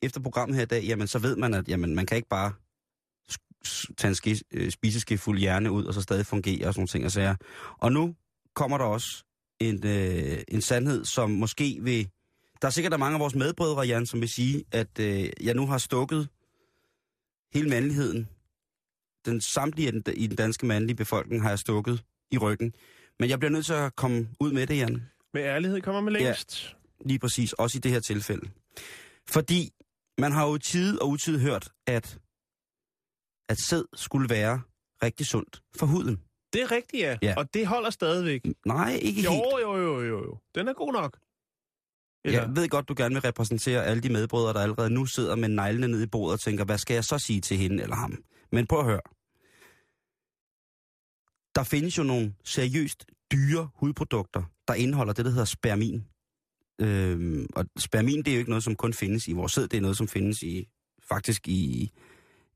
efter 0.06 0.22
programmet 0.22 0.56
her 0.56 0.64
i 0.64 0.66
dag, 0.66 0.84
jamen 0.84 1.08
så 1.08 1.20
ved 1.20 1.36
man, 1.36 1.54
at 1.54 1.68
jamen, 1.68 1.96
man 1.96 2.06
kan 2.06 2.18
ikke 2.18 2.30
bare 2.30 2.54
tage 3.98 4.10
en 4.10 4.16
ske, 4.16 4.40
øh, 4.52 4.72
spiseske 4.72 5.18
fuld 5.18 5.40
hjerne 5.40 5.72
ud, 5.72 5.86
og 5.86 5.94
så 5.94 6.02
stadig 6.02 6.26
fungere 6.26 6.68
og 6.68 6.74
sådan 6.74 6.80
nogle 6.80 6.88
ting 6.88 7.06
og 7.06 7.12
sager. 7.12 7.36
Og 7.78 7.92
nu 7.92 8.16
kommer 8.56 8.78
der 8.78 8.86
også 8.86 9.24
en, 9.60 9.88
øh, 9.88 10.38
en 10.48 10.62
sandhed, 10.62 11.06
som 11.06 11.30
måske 11.30 11.80
vil... 11.82 12.10
Der 12.62 12.68
er 12.68 12.72
sikkert 12.72 12.92
der 12.92 12.98
er 12.98 13.00
mange 13.00 13.14
af 13.14 13.20
vores 13.20 13.36
medbrødre, 13.36 13.82
Jan, 13.82 14.06
som 14.06 14.22
vil 14.22 14.30
sige, 14.30 14.64
at 14.72 15.00
øh, 15.00 15.30
jeg 15.42 15.54
nu 15.54 15.68
har 15.68 15.78
stukket 15.78 16.30
hele 17.54 17.70
mandligheden. 17.70 18.30
Den 19.26 19.42
samtlige 19.42 19.92
den, 19.92 20.04
i 20.16 20.28
den 20.28 20.36
danske 20.36 20.66
mandlige 20.66 20.96
befolkning 20.96 21.42
har 21.42 21.50
jeg 21.50 21.60
stukket 21.60 22.04
i 22.32 22.38
ryggen. 22.38 22.74
Men 23.20 23.30
jeg 23.30 23.40
bliver 23.40 23.52
nødt 23.52 23.66
til 23.66 23.74
at 23.74 23.96
komme 23.96 24.28
ud 24.40 24.52
med 24.52 24.68
det, 24.68 24.78
Jan. 24.78 25.04
Med 25.34 25.44
ærlighed 25.44 25.82
kommer 25.82 26.02
man 26.02 26.14
længst. 26.14 26.76
Lige 27.06 27.20
præcis, 27.20 27.54
også 27.54 27.78
i 27.78 27.82
det 27.82 27.92
her 27.92 28.00
tilfælde. 28.00 28.50
Fordi 29.30 29.72
man 30.18 30.32
har 30.32 30.48
jo 30.48 30.58
tid 30.58 31.00
og 31.02 31.10
utid 31.10 31.40
hørt, 31.40 31.70
at, 31.88 32.20
at 33.50 33.58
sæd 33.60 33.84
skulle 33.94 34.30
være 34.30 34.62
rigtig 35.04 35.26
sundt 35.26 35.62
for 35.78 35.86
huden. 35.86 36.22
Det 36.54 36.62
er 36.62 36.72
rigtigt, 36.72 37.02
ja. 37.04 37.18
Ja. 37.22 37.34
Og 37.38 37.54
det 37.54 37.68
holder 37.68 37.90
stadigvæk. 37.90 38.42
Nej, 38.66 39.00
ikke 39.02 39.22
Jo, 39.22 39.32
helt. 39.32 39.44
jo, 39.62 39.78
jo, 39.78 40.02
jo, 40.02 40.24
jo. 40.24 40.38
Den 40.56 40.68
er 40.68 40.74
god 40.74 40.94
nok. 40.94 41.20
Eller, 42.26 42.42
Jeg 42.42 42.56
ved 42.56 42.70
godt, 42.70 42.90
du 42.90 42.94
gerne 42.98 43.16
vil 43.16 43.22
repræsentere 43.22 43.86
alle 43.86 44.04
de 44.04 44.10
medbrødre, 44.10 44.54
der 44.54 44.60
allerede 44.60 44.90
nu 44.90 45.06
sidder 45.06 45.36
med 45.36 45.50
neglene 45.50 45.88
ned 45.88 46.02
i 46.04 46.08
bordet 46.08 46.34
og 46.34 46.40
tænker, 46.40 46.66
hvad 46.66 46.78
skal 46.78 46.94
jeg 46.94 47.04
så 47.04 47.20
sige 47.20 47.42
til 47.42 47.58
hende 47.58 47.84
eller 47.84 47.96
ham? 47.96 48.24
Men 48.52 48.68
prøv 48.68 48.80
at 48.80 48.86
høre. 48.86 49.02
Der 51.56 51.64
findes 51.64 51.98
jo 51.98 52.04
nogle 52.04 52.36
seriøst 52.44 53.06
dyre 53.32 53.70
hudprodukter, 53.76 54.44
der 54.68 54.74
indeholder 54.74 55.14
det, 55.14 55.26
der 55.26 55.32
hedder 55.32 55.46
spermin. 55.46 56.06
Øhm, 56.82 57.48
og 57.56 57.66
spermin, 57.78 58.18
det 58.18 58.28
er 58.28 58.34
jo 58.34 58.40
ikke 58.40 58.52
noget, 58.52 58.64
som 58.64 58.76
kun 58.76 58.94
findes 58.94 59.28
i 59.28 59.34
vores 59.34 59.52
sæd, 59.52 59.68
det 59.68 59.78
er 59.78 59.82
noget, 59.82 59.98
som 59.98 60.08
findes 60.08 60.42
i 60.42 60.68
faktisk 61.10 61.48
i, 61.48 61.92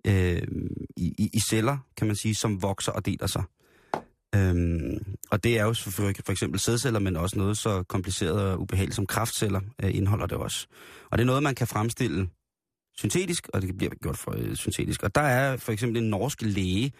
øhm, 0.07 0.85
i, 0.97 1.13
i, 1.17 1.29
i 1.33 1.39
celler, 1.49 1.77
kan 1.97 2.07
man 2.07 2.15
sige, 2.15 2.35
som 2.35 2.61
vokser 2.61 2.91
og 2.91 3.05
deler 3.05 3.27
sig. 3.27 3.43
Øhm, 4.35 5.15
og 5.31 5.43
det 5.43 5.59
er 5.59 5.63
jo 5.63 5.73
for, 5.73 5.91
for 6.25 6.31
eksempel 6.31 6.59
sædceller, 6.59 6.99
men 6.99 7.15
også 7.15 7.37
noget 7.37 7.57
så 7.57 7.83
kompliceret 7.83 8.51
og 8.51 8.61
ubehageligt 8.61 8.95
som 8.95 9.05
kraftceller 9.05 9.61
øh, 9.83 9.95
indeholder 9.95 10.25
det 10.25 10.37
også. 10.37 10.67
Og 11.11 11.17
det 11.17 11.23
er 11.23 11.25
noget, 11.25 11.43
man 11.43 11.55
kan 11.55 11.67
fremstille 11.67 12.29
syntetisk, 12.97 13.47
og 13.53 13.61
det 13.61 13.77
bliver 13.77 13.91
gjort 14.01 14.17
for 14.17 14.35
øh, 14.37 14.55
syntetisk. 14.55 15.03
Og 15.03 15.15
der 15.15 15.21
er 15.21 15.57
for 15.57 15.71
eksempel 15.71 16.03
en 16.03 16.09
norsk 16.09 16.41
læge, 16.41 16.91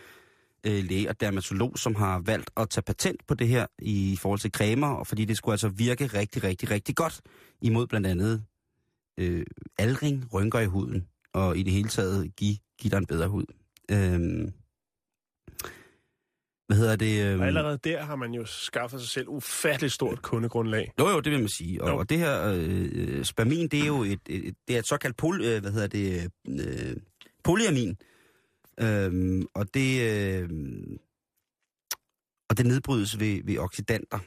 øh, 0.68 0.84
læge 0.84 1.10
og 1.10 1.22
dermatolog, 1.22 1.78
som 1.78 1.96
har 1.96 2.20
valgt 2.20 2.50
at 2.58 2.70
tage 2.70 2.84
patent 2.84 3.28
på 3.28 3.34
det 3.34 3.48
her 3.48 3.66
i 3.80 4.18
forhold 4.22 4.40
til 4.40 4.52
cremer, 4.52 4.88
og 4.88 5.08
fordi 5.08 5.26
det 5.26 5.38
skulle 5.38 5.54
altså 5.54 5.70
virke 5.70 6.08
rigtig, 6.08 6.44
rigtig, 6.44 6.72
rigtig 6.72 6.96
godt 6.96 7.22
imod 7.62 7.88
blandt 7.88 8.08
andet 8.08 8.44
øh, 9.18 9.46
aldring, 9.78 10.34
rynker 10.34 10.60
i 10.60 10.66
huden, 10.66 11.08
og 11.34 11.58
i 11.58 11.64
det 11.64 11.74
hele 11.74 11.90
taget 11.90 12.36
give, 12.36 12.58
give 12.80 12.92
dig 12.92 12.98
en 12.98 13.06
bedre 13.06 13.28
hud. 13.28 13.46
Øhm, 13.92 14.52
hvad 16.68 16.78
hedder 16.78 16.96
det? 16.96 17.26
Øhm, 17.26 17.42
Og 17.42 17.48
allerede 17.48 17.80
der 17.84 18.04
har 18.04 18.16
man 18.16 18.34
jo 18.34 18.46
skaffet 18.46 19.00
sig 19.02 19.10
selv 19.10 19.30
ufatteligt 19.30 19.94
stort 19.94 20.22
kundegrundlag. 20.22 20.92
Jo, 21.00 21.10
jo, 21.10 21.20
det 21.20 21.32
vil 21.32 21.40
man 21.40 21.50
sige. 21.50 21.84
Og, 21.84 21.90
Jo. 21.90 21.98
og 21.98 22.10
det 22.10 22.18
her 22.18 22.48
øh, 22.54 22.90
øh, 22.92 23.26
spermin, 23.26 23.68
det 23.68 23.82
er 23.82 23.88
jo 23.88 24.04
et, 24.04 24.20
et, 24.30 24.56
det 24.68 24.76
er 24.76 24.80
et 24.80 24.88
såkaldt 24.88 25.18
pol, 25.18 25.42
øh, 25.42 25.62
hvad 25.62 25.72
hedder 25.72 25.88
det, 25.88 26.32
øh, 26.50 26.96
polyamin. 27.44 27.98
Øhm, 28.82 29.48
og 29.54 29.74
det 29.74 30.02
øh, 30.02 30.50
og 32.50 32.58
det 32.58 32.66
nedbrydes 32.66 33.20
ved, 33.20 33.42
ved 33.44 33.58
oxidanter, 33.58 34.20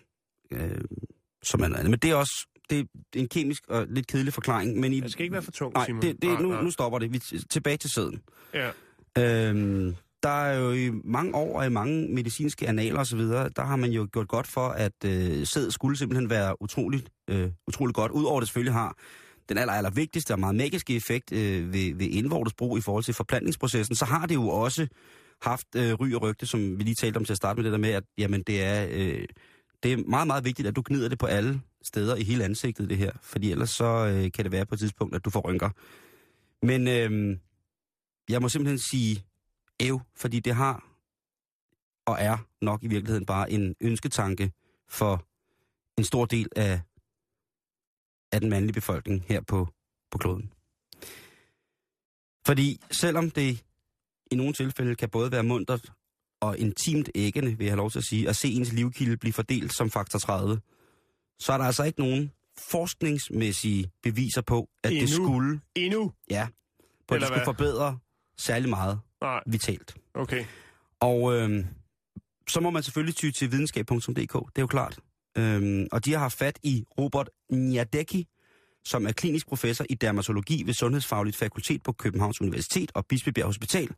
øh, 0.51 0.81
som 1.43 1.61
man 1.61 1.73
Men 1.85 1.93
det 1.99 2.11
er 2.11 2.15
også 2.15 2.47
det 2.71 2.79
er 2.81 2.85
en 3.21 3.29
kemisk 3.29 3.63
og 3.69 3.87
lidt 3.91 4.07
kedelig 4.07 4.33
forklaring. 4.33 4.81
Men 4.81 4.93
i, 4.93 5.01
Det 5.01 5.13
skal 5.13 5.23
ikke 5.23 5.33
være 5.33 5.43
for 5.43 5.51
tungt, 5.51 5.75
nej, 5.75 5.87
Simon. 5.87 6.03
det, 6.03 6.23
det, 6.23 6.41
nu, 6.41 6.49
nej. 6.49 6.63
nu 6.63 6.71
stopper 6.71 6.99
det. 6.99 7.13
Vi 7.13 7.17
er 7.17 7.45
tilbage 7.51 7.77
til 7.77 7.91
sæden. 7.91 8.23
Ja. 8.55 8.71
Øhm, 9.19 9.97
der 10.23 10.29
er 10.29 10.59
jo 10.59 10.73
i 10.73 10.91
mange 11.05 11.35
år 11.35 11.59
og 11.59 11.67
i 11.67 11.69
mange 11.69 12.09
medicinske 12.15 12.69
analer 12.69 13.01
osv., 13.01 13.21
der 13.21 13.63
har 13.63 13.77
man 13.77 13.91
jo 13.91 14.09
gjort 14.13 14.29
godt 14.29 14.47
for, 14.47 14.69
at 14.69 15.05
øh, 15.05 15.47
sæd 15.47 15.71
skulle 15.71 15.97
simpelthen 15.97 16.31
være 16.31 16.63
utroligt, 16.63 17.11
øh, 17.31 17.51
utroligt 17.67 17.95
godt. 17.95 18.13
Udover 18.13 18.41
det 18.41 18.49
selvfølgelig 18.49 18.75
har 18.75 18.97
den 19.49 19.59
aller, 19.59 19.73
aller 19.73 19.91
vigtigste 19.91 20.33
og 20.33 20.41
meget 20.41 20.55
magiske 20.55 20.97
effekt 20.97 21.33
øh, 21.33 21.73
ved, 21.73 21.95
ved 21.95 22.07
indvortes 22.07 22.55
brug 22.55 22.79
i 22.79 22.81
forhold 22.81 23.05
til 23.05 23.15
forplantningsprocessen, 23.15 23.97
så 23.97 24.05
har 24.05 24.27
det 24.27 24.35
jo 24.35 24.49
også 24.49 24.87
haft 25.43 25.67
øh, 25.77 25.93
ry 25.93 26.15
og 26.15 26.23
rygte, 26.23 26.47
som 26.47 26.79
vi 26.79 26.85
lige 26.85 26.95
talte 26.95 27.17
om 27.17 27.25
til 27.25 27.33
at 27.33 27.37
starte 27.37 27.57
med 27.57 27.65
det 27.65 27.73
der 27.73 27.79
med, 27.79 27.91
at 27.91 28.05
jamen, 28.19 28.43
det, 28.43 28.63
er, 28.63 28.87
øh, 28.91 29.25
det 29.83 29.93
er 29.93 29.97
meget, 29.97 30.27
meget 30.27 30.45
vigtigt, 30.45 30.69
at 30.69 30.77
du 30.77 30.83
gnider 30.87 31.09
det 31.09 31.19
på 31.19 31.27
alle 31.27 31.61
steder 31.83 32.17
i 32.17 32.23
hele 32.23 32.45
ansigtet, 32.45 32.91
det 32.91 32.99
her. 32.99 33.13
Fordi 33.23 33.51
ellers 33.51 33.71
så 33.71 33.85
øh, 33.85 34.33
kan 34.33 34.45
det 34.45 34.53
være 34.53 34.67
på 34.67 34.75
et 34.75 34.79
tidspunkt, 34.79 35.15
at 35.15 35.25
du 35.25 35.31
får 35.31 35.41
rynker. 35.41 35.71
Men 36.67 36.89
øh, 36.89 37.37
jeg 38.29 38.43
må 38.43 38.49
simpelthen 38.49 38.79
sige 38.79 39.25
æv, 39.81 40.01
fordi 40.17 40.41
det 40.41 40.55
har 40.55 40.93
og 42.07 42.17
er 42.21 42.37
nok 42.61 42.83
i 42.83 42.89
virkeligheden 42.89 43.27
bare 43.27 43.51
en 43.51 43.75
ønsketanke 43.81 44.53
for 44.89 45.27
en 45.99 46.05
stor 46.05 46.25
del 46.25 46.49
af, 46.57 46.81
af 48.33 48.41
den 48.41 48.51
mandlige 48.51 48.73
befolkning 48.73 49.25
her 49.29 49.41
på, 49.41 49.69
på 50.11 50.19
kloden. 50.19 50.53
Fordi 52.47 52.81
selvom 53.01 53.31
det 53.31 53.65
i 54.31 54.35
nogle 54.35 54.53
tilfælde 54.53 54.95
kan 54.95 55.09
både 55.11 55.33
være 55.33 55.43
muntert 55.43 55.93
og 56.41 56.59
intimt 56.59 57.11
æggende, 57.15 57.59
vil 57.59 57.65
jeg 57.65 57.71
have 57.73 57.77
lov 57.77 57.91
til 57.91 57.99
at 57.99 58.05
sige, 58.05 58.29
at 58.29 58.37
se 58.37 58.49
ens 58.49 58.73
livkilde 58.73 59.17
blive 59.17 59.33
fordelt 59.33 59.77
som 59.77 59.91
faktor 59.91 60.19
30, 60.19 60.61
så 61.39 61.53
er 61.53 61.59
der 61.59 61.65
altså 61.65 61.83
ikke 61.85 62.01
nogen 62.01 62.33
forskningsmæssige 62.71 63.91
beviser 64.03 64.43
på, 64.43 64.69
at 64.85 64.91
det 64.91 64.99
Endnu. 65.03 65.15
skulle, 65.15 65.61
Endnu? 65.75 66.13
ja, 66.31 66.47
på 66.49 66.55
at 66.83 67.09
det 67.09 67.15
Eller 67.15 67.27
skulle 67.27 67.39
hvad? 67.39 67.45
forbedre 67.45 67.99
særlig 68.39 68.69
meget 68.69 69.01
Nej, 69.21 69.41
vitalt. 69.47 69.97
okay. 70.15 70.45
Og 71.01 71.33
øh, 71.35 71.65
så 72.49 72.61
må 72.61 72.71
man 72.71 72.83
selvfølgelig 72.83 73.15
ty 73.17 73.31
til 73.31 73.53
videnskab.dk, 73.53 74.13
det 74.15 74.35
er 74.35 74.63
jo 74.63 74.67
klart. 74.67 74.99
Øhm, 75.39 75.87
og 75.93 76.05
de 76.05 76.13
har 76.13 76.19
haft 76.19 76.39
fat 76.39 76.59
i 76.63 76.85
Robert 76.99 77.31
Niadecki, 77.51 78.29
som 78.85 79.07
er 79.07 79.13
klinisk 79.13 79.47
professor 79.47 79.87
i 79.91 79.95
dermatologi 79.95 80.63
ved 80.67 80.75
Sundhedsfagligt 80.75 81.37
Fakultet 81.37 81.83
på 81.83 81.93
Københavns 81.93 82.41
Universitet 82.41 82.91
og 82.95 83.07
Bispebjerg 83.07 83.47
Hospital. 83.47 83.89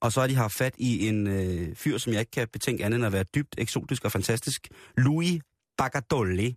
Og 0.00 0.12
så 0.12 0.20
har 0.20 0.26
de 0.26 0.34
haft 0.34 0.54
fat 0.54 0.74
i 0.78 1.08
en 1.08 1.26
øh, 1.26 1.76
fyr, 1.76 1.98
som 1.98 2.12
jeg 2.12 2.20
ikke 2.20 2.30
kan 2.30 2.48
betænke 2.52 2.84
andet 2.84 2.96
end 2.96 3.06
at 3.06 3.12
være 3.12 3.24
dybt 3.34 3.54
eksotisk 3.58 4.04
og 4.04 4.12
fantastisk, 4.12 4.68
Louis 4.96 5.40
Bagadolli, 5.78 6.56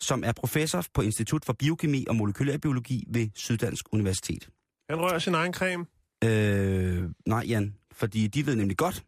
som 0.00 0.24
er 0.24 0.32
professor 0.32 0.84
på 0.94 1.02
Institut 1.02 1.44
for 1.44 1.52
Biokemi 1.52 2.04
og 2.08 2.16
Molekylærbiologi 2.16 3.04
ved 3.08 3.28
Syddansk 3.34 3.84
Universitet. 3.92 4.48
Han 4.90 5.00
rører 5.00 5.18
sin 5.18 5.34
egen 5.34 5.52
creme. 5.52 5.86
Øh, 6.24 7.10
nej, 7.26 7.44
Jan, 7.48 7.74
fordi 7.92 8.26
de 8.26 8.46
ved 8.46 8.56
nemlig 8.56 8.76
godt, 8.76 9.04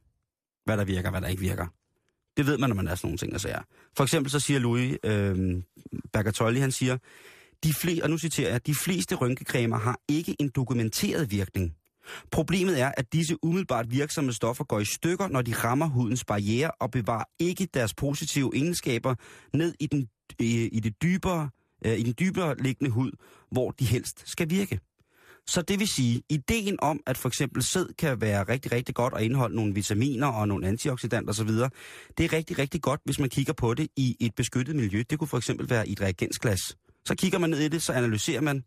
hvad 0.64 0.76
der 0.76 0.84
virker, 0.84 1.10
hvad 1.10 1.20
der 1.20 1.28
ikke 1.28 1.42
virker. 1.42 1.66
Det 2.38 2.46
ved 2.46 2.58
man, 2.58 2.70
når 2.70 2.76
man 2.76 2.88
er 2.88 2.94
sådan 2.94 3.08
nogle 3.08 3.18
ting, 3.18 3.32
der 3.32 3.38
siger. 3.38 3.62
For 3.96 4.04
eksempel 4.04 4.30
så 4.30 4.40
siger 4.40 4.60
Louis 4.60 4.96
øh, 5.04 5.62
Bergatolli, 6.12 6.60
han 6.60 6.72
siger, 6.72 6.98
de 7.64 7.74
fle, 7.74 8.00
og 8.02 8.10
nu 8.10 8.18
citerer 8.18 8.50
jeg, 8.50 8.66
de 8.66 8.74
fleste 8.74 9.14
rynkecremer 9.14 9.78
har 9.78 10.00
ikke 10.08 10.36
en 10.40 10.50
dokumenteret 10.56 11.30
virkning. 11.30 11.74
Problemet 12.32 12.80
er, 12.80 12.92
at 12.96 13.12
disse 13.12 13.44
umiddelbart 13.44 13.90
virksomme 13.90 14.32
stoffer 14.32 14.64
går 14.64 14.80
i 14.80 14.84
stykker, 14.84 15.28
når 15.28 15.42
de 15.42 15.52
rammer 15.52 15.86
hudens 15.86 16.24
barriere 16.24 16.70
og 16.70 16.90
bevarer 16.90 17.24
ikke 17.38 17.68
deres 17.74 17.94
positive 17.94 18.50
egenskaber 18.54 19.14
ned 19.54 19.74
i 19.80 19.86
den, 19.86 20.08
i, 20.38 20.68
i 20.68 20.80
det 20.80 21.02
dybere, 21.02 21.50
øh, 21.84 21.98
i 21.98 22.02
den 22.02 22.14
dybere 22.20 22.56
liggende 22.58 22.90
hud, 22.90 23.10
hvor 23.50 23.70
de 23.70 23.84
helst 23.84 24.22
skal 24.26 24.50
virke. 24.50 24.80
Så 25.48 25.62
det 25.62 25.78
vil 25.78 25.88
sige, 25.88 26.22
ideen 26.28 26.76
om, 26.82 27.00
at 27.06 27.18
for 27.18 27.28
eksempel 27.28 27.62
sæd 27.62 27.86
kan 27.98 28.20
være 28.20 28.42
rigtig, 28.42 28.72
rigtig 28.72 28.94
godt 28.94 29.12
og 29.12 29.24
indeholde 29.24 29.56
nogle 29.56 29.74
vitaminer 29.74 30.26
og 30.26 30.48
nogle 30.48 30.66
antioxidanter 30.66 31.32
osv., 31.32 31.48
det 32.18 32.24
er 32.24 32.32
rigtig, 32.32 32.58
rigtig 32.58 32.82
godt, 32.82 33.00
hvis 33.04 33.18
man 33.18 33.28
kigger 33.28 33.52
på 33.52 33.74
det 33.74 33.88
i 33.96 34.16
et 34.20 34.34
beskyttet 34.34 34.76
miljø. 34.76 35.02
Det 35.10 35.18
kunne 35.18 35.28
for 35.28 35.36
eksempel 35.36 35.70
være 35.70 35.88
i 35.88 35.92
et 35.92 36.00
reagensglas. 36.00 36.76
Så 37.04 37.14
kigger 37.14 37.38
man 37.38 37.50
ned 37.50 37.58
i 37.58 37.68
det, 37.68 37.82
så 37.82 37.92
analyserer 37.92 38.40
man, 38.40 38.64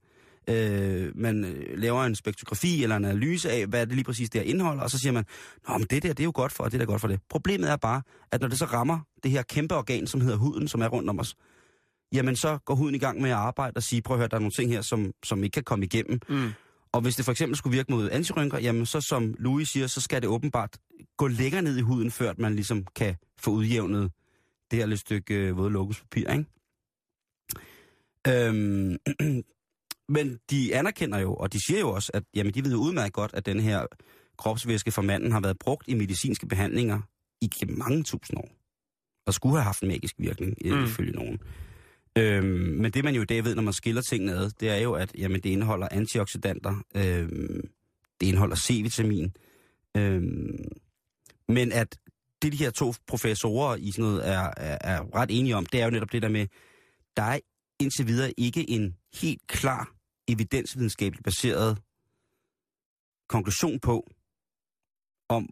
øh, 0.49 1.11
man 1.15 1.45
øh, 1.45 1.79
laver 1.79 2.03
en 2.03 2.15
spektrografi 2.15 2.83
eller 2.83 2.95
en 2.95 3.05
analyse 3.05 3.51
af, 3.51 3.67
hvad 3.67 3.85
det 3.87 3.95
lige 3.95 4.05
præcis 4.05 4.29
der 4.29 4.41
indeholder, 4.41 4.83
og 4.83 4.89
så 4.89 4.99
siger 4.99 5.11
man, 5.11 5.25
Nå, 5.67 5.77
men 5.77 5.87
det 5.89 6.03
der, 6.03 6.09
det 6.09 6.19
er 6.19 6.23
jo 6.23 6.31
godt 6.35 6.51
for, 6.51 6.63
og 6.63 6.71
det 6.71 6.79
der 6.79 6.85
er 6.85 6.89
godt 6.89 7.01
for 7.01 7.07
det. 7.07 7.19
Problemet 7.29 7.69
er 7.69 7.75
bare, 7.75 8.01
at 8.31 8.41
når 8.41 8.47
det 8.47 8.59
så 8.59 8.65
rammer 8.65 8.99
det 9.23 9.31
her 9.31 9.41
kæmpe 9.41 9.75
organ, 9.75 10.07
som 10.07 10.21
hedder 10.21 10.37
huden, 10.37 10.67
som 10.67 10.81
er 10.81 10.87
rundt 10.87 11.09
om 11.09 11.19
os, 11.19 11.35
jamen 12.13 12.35
så 12.35 12.57
går 12.65 12.75
huden 12.75 12.95
i 12.95 12.99
gang 12.99 13.21
med 13.21 13.29
at 13.29 13.35
arbejde 13.35 13.77
og 13.77 13.83
sige, 13.83 14.01
prøv 14.01 14.15
at 14.15 14.19
høre, 14.19 14.27
der 14.27 14.35
er 14.35 14.39
nogle 14.39 14.51
ting 14.51 14.71
her, 14.71 14.81
som, 14.81 15.11
som 15.23 15.43
ikke 15.43 15.53
kan 15.53 15.63
komme 15.63 15.85
igennem. 15.85 16.19
Mm. 16.29 16.51
Og 16.93 17.01
hvis 17.01 17.15
det 17.15 17.25
for 17.25 17.31
eksempel 17.31 17.57
skulle 17.57 17.75
virke 17.77 17.91
mod 17.91 18.09
antirynker, 18.11 18.59
jamen 18.59 18.85
så 18.85 19.01
som 19.01 19.35
Louis 19.39 19.69
siger, 19.69 19.87
så 19.87 20.01
skal 20.01 20.21
det 20.21 20.29
åbenbart 20.29 20.77
gå 21.17 21.27
længere 21.27 21.61
ned 21.61 21.77
i 21.77 21.81
huden, 21.81 22.11
før 22.11 22.33
man 22.37 22.55
ligesom 22.55 22.85
kan 22.95 23.15
få 23.39 23.51
udjævnet 23.51 24.11
det 24.71 24.79
her 24.79 24.85
lille 24.85 24.97
stykke 24.97 25.33
øh, 25.35 25.57
våde 25.57 25.69
lokuspapir, 25.69 26.31
ikke? 26.31 26.45
Øhm, 28.27 28.97
men 30.15 30.39
de 30.49 30.75
anerkender 30.75 31.19
jo, 31.19 31.35
og 31.35 31.53
de 31.53 31.65
siger 31.65 31.79
jo 31.79 31.89
også, 31.91 32.11
at 32.13 32.23
jamen, 32.35 32.53
de 32.53 32.63
ved 32.63 32.71
jo 32.71 32.77
udmærket 32.77 33.13
godt, 33.13 33.31
at 33.33 33.45
den 33.45 33.59
her 33.59 33.85
kropsvæske 34.37 34.91
for 34.91 35.01
manden 35.01 35.31
har 35.31 35.39
været 35.39 35.59
brugt 35.59 35.87
i 35.87 35.93
medicinske 35.93 36.47
behandlinger 36.47 37.01
i 37.41 37.49
mange 37.67 38.03
tusind 38.03 38.37
år. 38.39 38.49
Og 39.25 39.33
skulle 39.33 39.55
have 39.55 39.63
haft 39.63 39.81
en 39.81 39.87
magisk 39.87 40.15
virkning, 40.17 40.57
Mm. 40.65 40.71
mm. 40.71 40.83
ifølge 40.83 41.11
nogen. 41.11 41.39
Øhm, 42.17 42.45
men 42.81 42.91
det 42.91 43.03
man 43.03 43.15
jo 43.15 43.21
i 43.21 43.25
dag 43.25 43.43
ved, 43.43 43.55
når 43.55 43.63
man 43.63 43.73
skiller 43.73 44.01
tingene 44.01 44.33
ad, 44.33 44.49
det 44.59 44.69
er 44.69 44.77
jo, 44.77 44.93
at 44.93 45.11
jamen, 45.17 45.41
det 45.41 45.49
indeholder 45.49 45.87
antioxidanter, 45.91 46.83
øhm, 46.95 47.69
det 48.21 48.27
indeholder 48.27 48.55
C-vitamin, 48.55 49.33
øhm, 49.97 50.65
men 51.47 51.71
at 51.71 51.99
det 52.41 52.51
de 52.51 52.57
her 52.57 52.69
to 52.69 52.93
professorer 53.07 53.75
i 53.75 53.91
sådan 53.91 54.03
noget 54.03 54.27
er, 54.27 54.53
er, 54.57 54.77
er 54.81 55.15
ret 55.15 55.29
enige 55.31 55.55
om, 55.55 55.65
det 55.65 55.81
er 55.81 55.85
jo 55.85 55.91
netop 55.91 56.11
det 56.11 56.21
der 56.21 56.29
med, 56.29 56.47
der 57.17 57.23
er 57.23 57.39
indtil 57.79 58.07
videre 58.07 58.33
ikke 58.37 58.69
en 58.69 58.95
helt 59.21 59.41
klar 59.47 59.95
evidensvidenskabeligt 60.27 61.23
baseret 61.23 61.77
konklusion 63.29 63.79
på, 63.79 64.07
om 65.29 65.49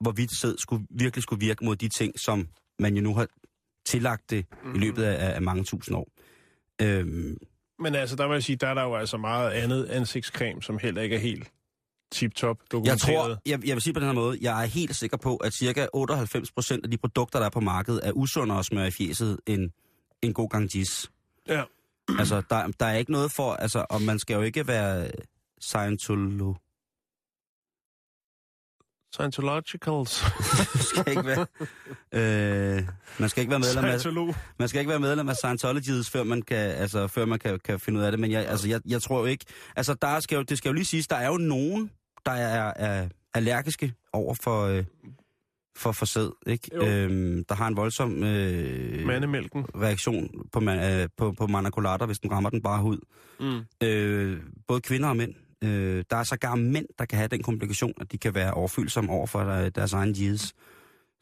hvorvidt 0.00 0.40
sæd 0.40 0.56
skulle, 0.58 0.86
virkelig 0.90 1.22
skulle 1.22 1.46
virke 1.46 1.64
mod 1.64 1.76
de 1.76 1.88
ting, 1.88 2.20
som 2.20 2.48
man 2.78 2.96
jo 2.96 3.02
nu 3.02 3.14
har 3.14 3.26
tillagt 3.86 4.30
det 4.30 4.46
Mhm. 4.64 4.74
i 4.74 4.78
løbet 4.78 5.02
af, 5.02 5.34
af 5.34 5.42
mange 5.42 5.64
tusind 5.64 5.96
år. 5.96 6.08
Øhm, 6.82 7.36
Men 7.78 7.94
altså, 7.94 8.16
der 8.16 8.26
vil 8.26 8.34
jeg 8.34 8.42
sige, 8.42 8.56
der 8.56 8.66
er 8.68 8.74
der 8.74 8.82
jo 8.82 8.94
altså 8.94 9.16
meget 9.16 9.50
andet 9.50 9.84
ansigtscreme, 9.84 10.62
som 10.62 10.78
heller 10.78 11.02
ikke 11.02 11.16
er 11.16 11.20
helt 11.20 11.50
tip-top 12.12 12.58
jeg 12.62 12.72
dokumenteret. 12.72 12.98
tror, 13.00 13.38
jeg, 13.46 13.66
jeg 13.66 13.74
vil 13.74 13.82
sige 13.82 13.94
på 13.94 14.00
den 14.00 14.08
her 14.08 14.14
måde, 14.14 14.38
jeg 14.40 14.62
er 14.62 14.66
helt 14.66 14.96
sikker 14.96 15.16
på, 15.16 15.36
at 15.36 15.52
cirka 15.54 15.86
98% 15.96 16.80
af 16.84 16.90
de 16.90 16.98
produkter, 16.98 17.38
der 17.38 17.46
er 17.46 17.50
på 17.50 17.60
markedet, 17.60 18.00
er 18.02 18.12
usundere 18.12 18.58
at 18.58 18.64
smøre 18.64 18.88
i 18.88 18.90
fjeset 18.90 19.38
end 19.46 19.70
en 20.22 20.32
god 20.32 20.48
gang 20.48 20.68
gis. 20.70 21.10
Ja. 21.48 21.62
Altså, 22.18 22.42
der, 22.50 22.66
der 22.80 22.86
er 22.86 22.96
ikke 22.96 23.12
noget 23.12 23.32
for, 23.32 23.52
altså, 23.52 23.86
og 23.90 24.02
man 24.02 24.18
skal 24.18 24.34
jo 24.34 24.42
ikke 24.42 24.66
være 24.66 25.10
scientolog. 25.60 26.56
Scientologicals. 29.16 30.24
skal 30.90 31.08
ikke 31.10 31.26
være, 31.26 31.46
øh, 32.12 32.82
man 33.18 33.28
skal 33.28 33.40
ikke 33.40 33.50
være 33.50 33.58
medlem 33.58 33.84
af, 33.84 34.34
man 34.58 34.68
skal 34.68 34.78
ikke 34.78 34.90
være 34.90 35.00
medlem 35.00 35.28
af 35.28 35.36
Scientologies, 35.36 36.10
før 36.10 36.22
man 36.22 36.42
kan, 36.42 36.56
altså, 36.56 37.06
før 37.06 37.24
man 37.24 37.38
kan, 37.38 37.60
kan 37.64 37.80
finde 37.80 37.98
ud 37.98 38.04
af 38.04 38.12
det. 38.12 38.20
Men 38.20 38.30
jeg, 38.30 38.46
altså, 38.46 38.68
jeg, 38.68 38.80
jeg 38.86 39.02
tror 39.02 39.18
jo 39.18 39.24
ikke... 39.24 39.44
Altså, 39.76 39.94
der 39.94 40.20
skal 40.20 40.36
jo, 40.36 40.42
det 40.42 40.58
skal 40.58 40.68
jo 40.68 40.72
lige 40.72 40.84
siges, 40.84 41.06
der 41.06 41.16
er 41.16 41.26
jo 41.26 41.36
nogen, 41.36 41.90
der 42.26 42.32
er, 42.32 42.72
er 42.76 43.08
allergiske 43.34 43.92
over 44.12 44.34
for, 44.34 44.66
øh, 44.66 44.84
for, 45.76 46.04
sæd, 46.04 46.30
ikke? 46.46 46.70
Jo. 46.74 46.86
Øhm, 46.86 47.44
der 47.44 47.54
har 47.54 47.66
en 47.66 47.76
voldsom 47.76 48.22
øh, 48.22 49.06
Mandemælken. 49.06 49.66
reaktion 49.74 50.28
på, 50.52 50.60
man, 50.60 51.00
øh, 51.00 51.08
på, 51.16 51.32
på 51.32 51.46
manaculater, 51.46 52.06
hvis 52.06 52.18
den 52.18 52.30
rammer 52.30 52.50
den 52.50 52.62
bare 52.62 52.82
hud. 52.82 52.98
Mm. 53.40 53.86
Øh, 53.86 54.40
både 54.68 54.80
kvinder 54.80 55.08
og 55.08 55.16
mænd. 55.16 55.34
Øh, 55.64 56.04
der 56.10 56.16
er 56.16 56.24
sågar 56.24 56.54
mænd, 56.54 56.86
der 56.98 57.04
kan 57.04 57.18
have 57.18 57.28
den 57.28 57.42
komplikation, 57.42 57.92
at 58.00 58.12
de 58.12 58.18
kan 58.18 58.34
være 58.34 58.54
overfølsomme 58.54 59.12
over 59.12 59.26
for 59.26 59.40
øh, 59.40 59.70
deres 59.74 59.92
egen 59.92 60.12
jizz. 60.12 60.52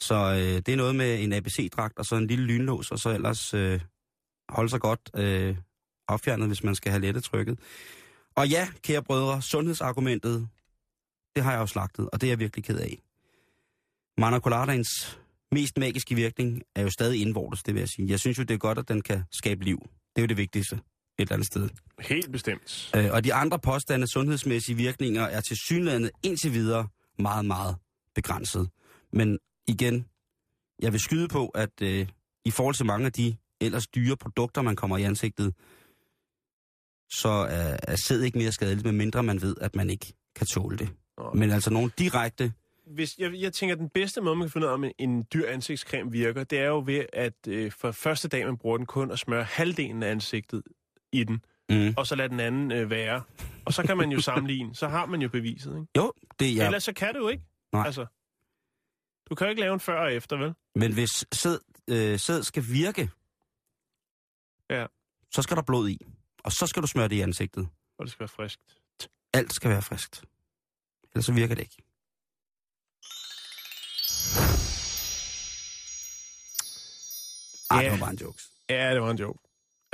Så 0.01 0.15
øh, 0.15 0.39
det 0.39 0.69
er 0.69 0.77
noget 0.77 0.95
med 0.95 1.23
en 1.23 1.33
ABC-dragt 1.33 1.99
og 1.99 2.07
så 2.07 2.17
en 2.17 2.27
lille 2.27 2.45
lynlås, 2.45 2.91
og 2.91 2.99
så 2.99 3.11
ellers 3.11 3.55
øh, 3.55 3.81
holde 4.49 4.71
sig 4.71 4.81
godt 4.81 5.11
øh, 5.17 5.57
affjernet, 6.09 6.47
hvis 6.47 6.65
man 6.65 6.75
skal 6.75 6.93
have 6.93 7.03
lettet 7.03 7.25
trykket. 7.25 7.59
Og 8.37 8.49
ja, 8.49 8.69
kære 8.83 9.03
brødre, 9.03 9.43
sundhedsargumentet, 9.43 10.49
det 11.37 11.45
har 11.45 11.53
jeg 11.53 11.61
jo 11.61 11.67
slagtet, 11.67 12.11
og 12.13 12.21
det 12.21 12.27
er 12.27 12.31
jeg 12.31 12.39
virkelig 12.39 12.65
ked 12.65 12.79
af. 12.79 13.03
Manacoladaens 14.19 15.19
mest 15.53 15.79
magiske 15.79 16.15
virkning 16.15 16.63
er 16.75 16.83
jo 16.83 16.91
stadig 16.91 17.21
indvortes, 17.21 17.63
det 17.63 17.75
vil 17.75 17.81
jeg 17.81 17.89
sige. 17.89 18.09
Jeg 18.09 18.21
synes 18.21 18.39
jo, 18.39 18.43
det 18.43 18.55
er 18.55 18.59
godt, 18.59 18.79
at 18.79 18.89
den 18.89 19.03
kan 19.03 19.23
skabe 19.33 19.65
liv. 19.65 19.79
Det 19.83 20.17
er 20.17 20.23
jo 20.23 20.27
det 20.27 20.37
vigtigste 20.37 20.81
et 21.19 21.23
eller 21.23 21.33
andet 21.33 21.47
sted. 21.47 21.69
Helt 22.01 22.33
bestemt. 22.33 22.91
Øh, 22.97 23.13
og 23.13 23.25
de 23.25 23.35
andre 23.35 23.59
påstande 23.59 24.07
sundhedsmæssige 24.07 24.77
virkninger 24.77 25.23
er 25.23 25.41
til 25.41 25.57
synlandet 25.57 26.11
indtil 26.23 26.53
videre 26.53 26.89
meget, 27.19 27.45
meget 27.45 27.77
begrænset. 28.15 28.69
Men 29.13 29.39
igen, 29.69 30.07
jeg 30.83 30.93
vil 30.93 31.01
skyde 31.01 31.29
på, 31.29 31.49
at 31.49 31.83
øh, 31.83 32.09
i 32.45 32.51
forhold 32.51 32.75
til 32.75 32.87
mange 32.87 33.07
af 33.07 33.13
de 33.13 33.37
ellers 33.61 33.87
dyre 33.87 34.17
produkter, 34.17 34.63
man 34.63 34.77
kommer 34.77 34.97
i 34.97 35.03
ansigtet, 35.03 35.55
så 37.11 37.29
er, 37.29 37.77
er 37.83 37.97
sæd 37.97 38.21
ikke 38.21 38.39
mere 38.39 38.53
skadeligt, 38.53 38.85
medmindre 38.85 39.23
man 39.23 39.43
ved, 39.43 39.57
at 39.61 39.77
man 39.77 39.91
ikke 39.91 40.13
kan 40.37 40.47
tåle 40.47 40.79
det. 40.79 40.89
Nå. 41.19 41.31
Men 41.35 41.51
altså 41.51 41.71
nogle 41.71 41.91
direkte... 41.99 42.53
Hvis, 42.87 43.19
jeg, 43.19 43.35
jeg 43.35 43.53
tænker, 43.53 43.75
at 43.75 43.79
den 43.79 43.91
bedste 43.95 44.21
måde, 44.21 44.37
man 44.37 44.49
kan 44.49 44.53
finde 44.53 44.67
ud 44.67 44.71
af, 44.71 44.75
om 44.75 44.85
en, 44.99 45.27
dyr 45.35 45.49
ansigtscreme 45.49 46.13
virker, 46.13 46.45
det 46.45 46.59
er 46.59 46.67
jo 46.67 46.83
ved, 46.87 47.07
at 47.13 47.49
øh, 47.49 47.73
for 47.73 47.93
første 47.93 48.29
dag, 48.29 48.47
man 48.47 48.57
bruger 48.57 48.77
den 48.77 48.87
kun, 48.87 49.11
at 49.11 49.19
smøre 49.19 49.45
halvdelen 49.45 50.03
af 50.03 50.11
ansigtet 50.11 50.63
i 51.15 51.25
den, 51.25 51.45
Mm. 51.71 51.95
og 51.97 52.07
så 52.07 52.15
lade 52.15 52.29
den 52.29 52.41
anden 52.41 52.73
øh, 52.73 52.91
være. 52.91 53.23
Og 53.65 53.73
så 53.73 53.83
kan 53.83 53.97
man 53.97 54.11
jo 54.13 54.21
sammenligne. 54.21 54.75
Så 54.75 54.89
har 54.89 55.07
man 55.07 55.23
jo 55.23 55.29
beviset, 55.29 55.77
ikke? 55.77 55.87
Jo, 55.97 56.13
det 56.39 56.49
er 56.51 56.55
Ja. 56.55 56.65
Ellers 56.65 56.85
så 56.85 56.93
kan 56.93 57.15
du 57.15 57.21
jo 57.21 57.29
ikke. 57.29 57.45
Nej. 57.73 57.87
Altså, 57.87 58.07
du 59.31 59.35
kan 59.35 59.45
jo 59.47 59.49
ikke 59.51 59.61
lave 59.61 59.75
en 59.75 59.81
før 59.81 60.01
og 60.01 60.13
efter, 60.15 60.37
vel? 60.37 60.55
Men 60.75 60.93
hvis 60.95 61.25
sæd, 61.33 61.59
øh, 61.91 62.19
sæd 62.19 62.43
skal 62.43 62.65
virke, 62.69 63.11
Ja. 64.71 64.87
så 65.35 65.43
skal 65.43 65.57
der 65.57 65.63
blod 65.63 65.89
i. 65.89 65.99
Og 66.45 66.53
så 66.53 66.67
skal 66.67 66.83
du 66.83 66.87
smøre 66.87 67.09
det 67.09 67.17
i 67.17 67.21
ansigtet. 67.21 67.69
Og 67.99 68.05
det 68.05 68.13
skal 68.13 68.21
være 68.21 68.29
friskt. 68.29 68.79
Alt 69.33 69.53
skal 69.55 69.71
være 69.71 69.83
friskt. 69.83 70.25
Ellers 71.13 71.27
så 71.27 71.33
virker 71.33 71.55
det 71.55 71.63
ikke. 71.63 71.83
Ej, 77.71 77.79
Ja. 77.79 77.85
det 77.85 77.91
var 77.93 77.99
bare 77.99 78.11
en 78.11 78.19
jokes. 78.19 78.51
Ja, 78.71 78.95
det 78.95 79.03
var 79.03 79.11
en 79.11 79.19
joke. 79.19 79.39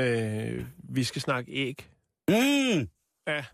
Øh, 0.01 0.67
vi 0.79 1.05
skal 1.05 1.23
snakke 1.23 1.53
æg. 1.53 1.91
Mm. 2.29 2.89
Ja. 3.27 3.45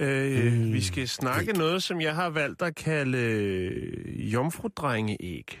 Øh, 0.00 0.52
Mm, 0.52 0.72
vi 0.72 0.82
skal 0.82 1.08
snakke 1.08 1.50
æg. 1.50 1.56
noget, 1.56 1.82
som 1.82 2.00
jeg 2.00 2.14
har 2.14 2.30
valgt 2.30 2.62
at 2.62 2.74
kalde 2.74 3.18
øh, 3.18 4.32
jomfrudrengeæg. 4.34 5.60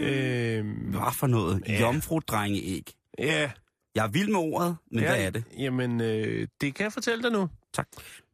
Øh, 0.00 0.90
Hvad 0.90 1.14
for 1.18 1.26
noget? 1.26 1.62
Ja. 1.68 1.80
Jomfru-drengeæg. 1.80 2.82
ja, 3.18 3.50
Jeg 3.94 4.04
er 4.04 4.08
vild 4.08 4.28
med 4.28 4.38
ordet, 4.38 4.76
men 4.90 5.00
ja, 5.00 5.08
hvad 5.10 5.26
er 5.26 5.30
det? 5.30 5.44
Jamen, 5.58 6.00
øh, 6.00 6.48
det 6.60 6.74
kan 6.74 6.84
jeg 6.84 6.92
fortælle 6.92 7.22
dig 7.22 7.32
nu. 7.32 7.48
Tak. 7.72 7.88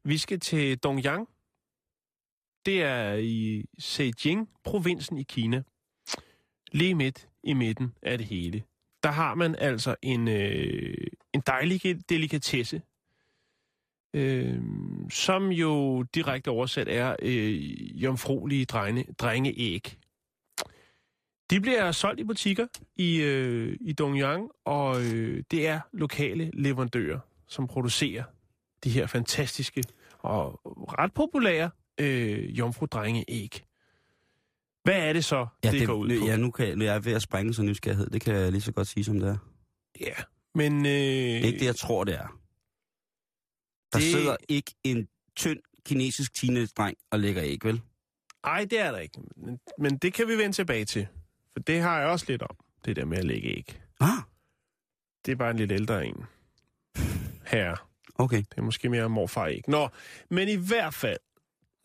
Vi 0.05 0.19
skal 0.19 0.41
til 0.41 0.79
Dongyang. 0.79 1.29
Det 2.67 2.83
er 2.83 3.15
i 3.15 3.65
Zhejiang-provinsen 3.81 5.19
i 5.19 5.23
Kina. 5.23 5.63
Lige 6.73 6.95
midt 6.95 7.29
i 7.43 7.53
midten 7.53 7.95
af 8.03 8.19
det 8.19 8.27
hele. 8.27 8.63
Der 9.03 9.11
har 9.11 9.35
man 9.35 9.57
altså 9.59 9.97
en, 10.03 10.29
øh, 10.29 11.07
en 11.33 11.41
dejlig 11.47 12.09
delikatesse, 12.09 12.83
øh, 14.15 14.63
som 15.11 15.49
jo 15.49 16.03
direkte 16.03 16.49
oversat 16.49 16.89
er 16.89 17.17
øh, 17.23 18.03
jomfruelige 18.03 18.65
drenge, 18.65 19.07
drengeæg. 19.19 19.99
De 21.51 21.61
bliver 21.61 21.93
solgt 21.93 22.21
i 22.21 22.25
butikker 22.25 22.67
i, 22.97 23.23
øh, 23.23 23.77
i 23.81 23.93
Dongyang, 23.93 24.51
og 24.65 25.03
øh, 25.03 25.43
det 25.51 25.67
er 25.67 25.81
lokale 25.93 26.51
leverandører, 26.55 27.19
som 27.49 27.67
producerer 27.67 28.25
de 28.85 28.91
her 28.91 29.07
fantastiske 29.07 29.83
og 30.19 30.61
ret 30.99 31.13
populære 31.15 31.71
øh, 32.01 32.59
jomfru-drenge-æg. 32.59 33.65
Hvad 34.85 35.09
er 35.09 35.13
det 35.13 35.25
så, 35.25 35.47
Ja, 35.65 35.71
det, 35.71 35.79
det, 35.81 35.87
går 35.89 35.95
ud 35.95 36.19
på? 36.21 36.27
ja 36.27 36.37
nu 36.37 36.51
kan 36.51 36.69
jeg, 36.69 36.79
jeg 36.79 36.95
er 36.95 36.99
ved 36.99 37.13
at 37.13 37.23
sprænge 37.23 37.55
så 37.55 37.63
nysgerrighed. 37.63 38.11
Det 38.11 38.21
kan 38.21 38.35
jeg 38.35 38.53
lige 38.53 38.63
så 38.63 38.73
godt 38.73 38.89
sige, 38.89 39.05
som 39.05 39.21
det 39.21 39.29
er. 39.29 39.37
Ja, 40.01 40.15
men... 40.55 40.87
Øh, 40.87 40.93
Det 40.93 41.41
er 41.41 41.45
ikke 41.47 41.59
det, 41.59 41.67
jeg 41.67 41.77
tror, 41.77 42.05
det 42.05 42.15
er. 42.15 42.39
Der 43.93 43.99
Det- 43.99 44.03
sidder 44.03 44.37
ikke 44.49 44.75
en 44.85 45.09
tynd 45.37 45.61
kinesisk 45.87 46.35
teenage-dreng 46.35 46.97
og 47.11 47.21
lægger 47.21 47.45
æg, 47.45 47.59
vel? 47.65 47.81
Ej, 48.45 48.65
det 48.71 48.81
er 48.81 48.91
der 48.93 48.99
ikke. 48.99 49.21
Men, 49.37 49.59
men 49.79 49.97
det 49.99 50.15
kan 50.15 50.29
vi 50.29 50.39
vende 50.39 50.53
tilbage 50.53 50.85
til. 50.85 51.07
For 51.53 51.61
det 51.61 51.81
har 51.81 51.99
jeg 52.01 52.09
også 52.09 52.25
lidt 52.29 52.43
om, 52.43 52.57
det 52.85 52.97
der 52.97 53.05
med 53.05 53.19
at 53.19 53.25
lægge 53.25 53.49
æg. 53.49 53.81
Ah, 54.01 54.09
Det 55.27 55.33
er 55.33 55.37
bare 55.37 55.51
en 55.51 55.57
lidt 55.57 55.73
ældre 55.73 56.07
en. 56.07 56.25
Her. 57.53 57.89
okay. 58.15 58.37
Det 58.39 58.55
er 58.59 58.63
måske 58.63 58.89
mere 58.89 59.09
morfar 59.09 59.47
æg. 59.47 59.63
Nå, 59.69 59.89
men 60.31 60.49
i 60.49 60.55
hvert 60.57 60.95
fald, 60.95 61.19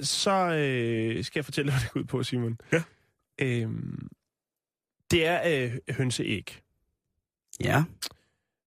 så 0.02 0.32
øh, 0.32 1.24
skal 1.24 1.40
jeg 1.40 1.46
fortælle 1.46 1.72
dig, 1.72 1.80
hvad 1.80 1.84
det 1.84 1.92
går 1.92 2.00
ud 2.00 2.06
på, 2.06 2.24
Simon. 2.24 2.58
Ja. 2.72 2.84
Øhm, 3.42 4.10
det 5.12 5.26
er 5.26 5.42
øh, 5.46 5.96
hønseæg. 5.96 6.62
Ja. 7.64 7.84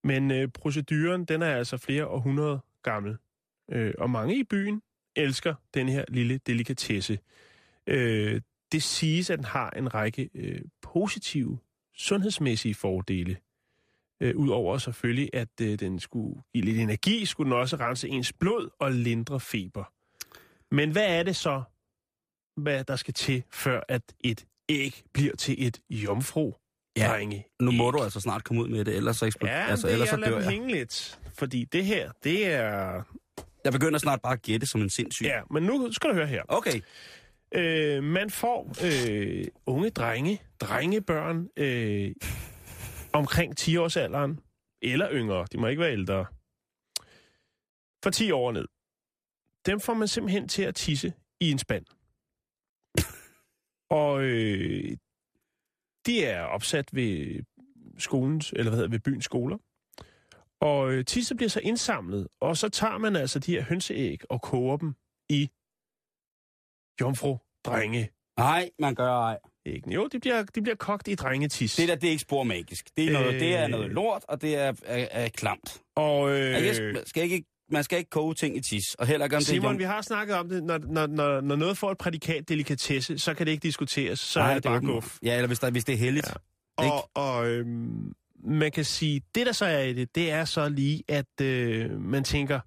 Men 0.05 0.31
øh, 0.31 0.49
proceduren, 0.49 1.25
den 1.25 1.43
er 1.43 1.57
altså 1.57 1.77
flere 1.77 2.07
århundreder 2.07 2.59
gammel. 2.83 3.17
Øh, 3.73 3.95
og 3.99 4.11
mange 4.11 4.39
i 4.39 4.45
byen 4.45 4.83
elsker 5.17 5.55
den 5.75 5.89
her 5.89 6.05
lille 6.09 6.39
delikatesse. 6.39 7.19
Øh, 7.87 8.41
det 8.73 8.83
siges, 8.83 9.31
at 9.31 9.39
den 9.39 9.45
har 9.45 9.71
en 9.71 9.95
række 9.95 10.31
øh, 10.35 10.61
positive 10.83 11.59
sundhedsmæssige 11.95 12.75
fordele. 12.75 13.37
Øh, 14.21 14.37
Udover 14.37 14.79
selvfølgelig, 14.79 15.31
at 15.33 15.61
øh, 15.63 15.79
den 15.79 16.01
skulle 16.01 16.43
give 16.53 16.65
lidt 16.65 16.79
energi, 16.79 17.25
skulle 17.25 17.51
den 17.51 17.61
også 17.61 17.77
rense 17.77 18.09
ens 18.09 18.33
blod 18.33 18.71
og 18.79 18.93
lindre 18.93 19.41
feber. 19.41 19.93
Men 20.73 20.91
hvad 20.91 21.19
er 21.19 21.23
det 21.23 21.37
så, 21.37 21.63
hvad 22.57 22.85
der 22.85 22.97
skal 22.97 23.15
til, 23.15 23.43
før 23.53 23.81
at 23.89 24.03
et 24.21 24.45
æg 24.69 25.03
bliver 25.15 25.37
til 25.37 25.67
et 25.67 25.81
jomfru? 25.91 26.53
Ja, 26.97 27.09
drenge 27.09 27.47
Nu 27.61 27.71
må 27.71 27.89
æg? 27.89 27.93
du 27.93 28.03
altså 28.03 28.21
snart 28.21 28.45
komme 28.45 28.63
ud 28.63 28.69
med 28.69 28.85
det, 28.85 28.97
ellers 28.97 29.17
så, 29.17 29.27
ekspl- 29.27 29.47
Ja, 29.49 29.67
altså, 29.67 29.87
det 29.87 29.93
ellers 29.93 30.09
så 30.09 30.17
dør 30.17 30.39
jeg. 30.41 30.51
hænge 30.51 30.71
lidt. 30.73 31.21
Fordi 31.39 31.65
det 31.65 31.85
her, 31.85 32.13
det 32.25 32.47
er... 32.47 33.03
Jeg 33.65 33.73
begynder 33.73 33.99
snart 33.99 34.23
bare 34.23 34.33
at 34.33 34.43
gætte 34.43 34.67
som 34.67 34.81
en 34.83 34.91
sindssyg. 34.91 35.25
Ja, 35.25 35.41
men 35.51 35.63
nu 35.63 35.93
skal 35.93 36.11
du 36.11 36.15
høre 36.15 36.27
her. 36.27 36.43
Okay. 36.49 36.81
Øh, 37.55 38.03
man 38.03 38.31
får 38.31 38.73
øh, 38.85 39.45
unge 39.67 39.91
drenge, 39.91 40.43
drengebørn, 40.61 41.49
øh, 41.57 42.15
omkring 43.13 43.61
10-årsalderen, 43.61 44.37
eller 44.83 45.09
yngre, 45.13 45.47
de 45.53 45.59
må 45.59 45.67
ikke 45.67 45.81
være 45.83 45.93
ældre, 45.93 46.27
for 48.05 48.11
10 48.11 48.31
år 48.31 48.53
ned. 48.53 48.67
Dem 49.67 49.81
får 49.81 49.95
man 49.95 50.09
simpelthen 50.09 50.49
til 50.49 50.63
at 50.63 50.75
tisse 50.75 51.13
i 51.41 51.51
en 51.51 51.59
spand. 51.59 51.87
Og 53.91 54.23
øh, 54.23 54.97
de 56.07 56.25
er 56.25 56.43
opsat 56.43 56.89
ved 56.93 57.43
skolens, 57.99 58.53
eller 58.53 58.71
hvad 58.71 58.77
hedder, 58.77 58.91
ved 58.91 58.99
byens 58.99 59.25
skoler. 59.25 59.59
Og 60.61 60.93
øh, 60.93 61.05
tisse 61.05 61.35
bliver 61.35 61.49
så 61.49 61.61
indsamlet, 61.61 62.29
og 62.41 62.57
så 62.57 62.69
tager 62.69 62.99
man 62.99 63.17
altså 63.17 63.39
de 63.39 63.53
her 63.53 63.63
hønseæg 63.63 64.21
og 64.31 64.43
koger 64.43 64.77
dem 64.77 64.95
i 65.29 65.51
jomfru, 67.01 67.39
drenge, 67.65 68.11
Nej, 68.37 68.71
man 68.79 68.95
gør 68.95 69.13
ej. 69.13 69.39
æggene. 69.67 69.95
Jo, 69.95 70.07
de 70.07 70.21
bliver, 70.21 70.43
de 70.43 70.63
bliver 70.63 70.77
kogt 70.77 71.09
i 71.09 71.15
drengetis. 71.15 71.77
Det 71.77 71.89
der, 71.89 71.95
det 71.95 72.05
er 72.07 72.11
ikke 72.11 72.23
spor 72.23 72.43
magisk. 72.43 72.97
Det 72.97 73.09
er, 73.09 73.13
noget, 73.13 73.35
Øh. 73.35 73.41
det 73.41 73.57
er 73.57 73.67
noget 73.67 73.91
lort, 73.91 74.25
og 74.29 74.43
det 74.43 74.57
er, 74.57 74.73
er, 74.85 75.09
er 75.11 75.29
klamt. 75.29 75.83
Og 75.97 76.31
øh. 76.31 76.51
Jeg 76.51 76.97
skal 77.07 77.23
ikke, 77.23 77.45
man 77.73 77.85
skal 77.85 77.99
ikke 77.99 78.11
koge 78.11 78.35
ting 78.35 78.57
i 78.57 78.61
tis, 78.61 78.95
og 78.95 79.07
heller 79.07 79.25
ikke 79.25 79.37
om 79.37 79.43
Simon, 79.43 79.73
det 79.73 79.79
vi 79.79 79.85
er... 79.85 79.89
har 79.89 80.03
snakket 80.03 80.37
om 80.37 80.49
det. 80.49 80.63
Når, 80.65 80.79
når, 80.79 81.07
når, 81.07 81.41
når 81.41 81.57
noget 81.57 81.79
får 81.79 81.91
et 81.91 81.99
prædikat 81.99 82.49
delikatesse, 82.49 83.19
så 83.19 83.35
kan 83.35 83.47
det 83.47 83.53
ikke 83.53 83.63
diskuteres. 83.63 84.21
Så 84.21 84.41
er 84.41 84.55
det 84.55 84.63
bare 84.63 84.81
guf. 84.81 85.19
Ja, 85.23 85.35
eller 85.37 85.47
hvis, 85.47 85.59
der, 85.59 85.71
hvis 85.71 85.85
det 85.85 85.93
er 85.93 85.97
heldigt. 85.99 86.27
Ja. 86.81 86.91
Og, 86.91 87.11
og 87.15 87.49
øhm, 87.49 88.13
man 88.45 88.73
kan 88.73 88.85
sige, 88.85 89.23
det 89.35 89.47
der 89.47 89.53
så 89.53 89.65
er 89.65 89.83
i 89.83 89.93
det, 89.93 90.15
det 90.15 90.31
er 90.31 90.45
så 90.45 90.69
lige, 90.69 91.03
at 91.09 91.41
øh, 91.41 92.01
man 92.01 92.25
tænker, 92.25 92.61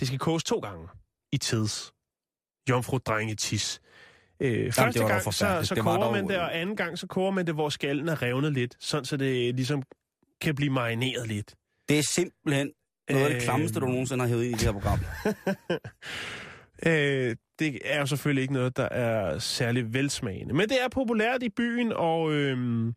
det 0.00 0.06
skal 0.08 0.18
koges 0.18 0.44
to 0.44 0.58
gange 0.58 0.88
i 1.32 1.38
tids. 1.38 1.92
Jomfru 2.70 2.98
drenge 2.98 3.34
tis. 3.34 3.80
Øh, 4.40 4.72
første 4.72 5.00
dog 5.00 5.08
gang, 5.08 5.22
så, 5.22 5.60
så 5.62 5.74
Det 5.74 5.82
koger 5.82 5.96
dog- 5.98 6.12
man 6.12 6.28
det, 6.28 6.38
og 6.38 6.58
anden 6.58 6.76
gang, 6.76 6.98
så 6.98 7.06
koger 7.06 7.30
man 7.30 7.46
det, 7.46 7.54
hvor 7.54 7.68
skallen 7.68 8.08
er 8.08 8.22
revnet 8.22 8.52
lidt, 8.52 8.76
sådan 8.80 9.04
så 9.04 9.16
det 9.16 9.54
ligesom 9.54 9.82
kan 10.40 10.54
blive 10.54 10.70
marineret 10.72 11.28
lidt. 11.28 11.54
Det 11.88 11.98
er 11.98 12.02
simpelthen 12.02 12.70
noget 13.10 13.24
af 13.24 13.30
det 13.30 13.36
Øh. 13.36 13.42
klammeste, 13.42 13.80
du 13.80 13.86
nogensinde 13.86 14.22
har 14.22 14.28
hævet 14.28 14.44
i 14.44 14.52
det 14.52 14.60
her 14.62 14.72
program. 14.72 14.98
Øh, 16.86 17.36
det 17.58 17.78
er 17.84 18.00
jo 18.00 18.06
selvfølgelig 18.06 18.42
ikke 18.42 18.54
noget, 18.54 18.76
der 18.76 18.88
er 18.88 19.38
særlig 19.38 19.94
velsmagende. 19.94 20.54
Men 20.54 20.68
det 20.68 20.82
er 20.84 20.88
populært 20.88 21.42
i 21.42 21.48
byen, 21.48 21.92
og 21.92 22.32
øhm, 22.32 22.94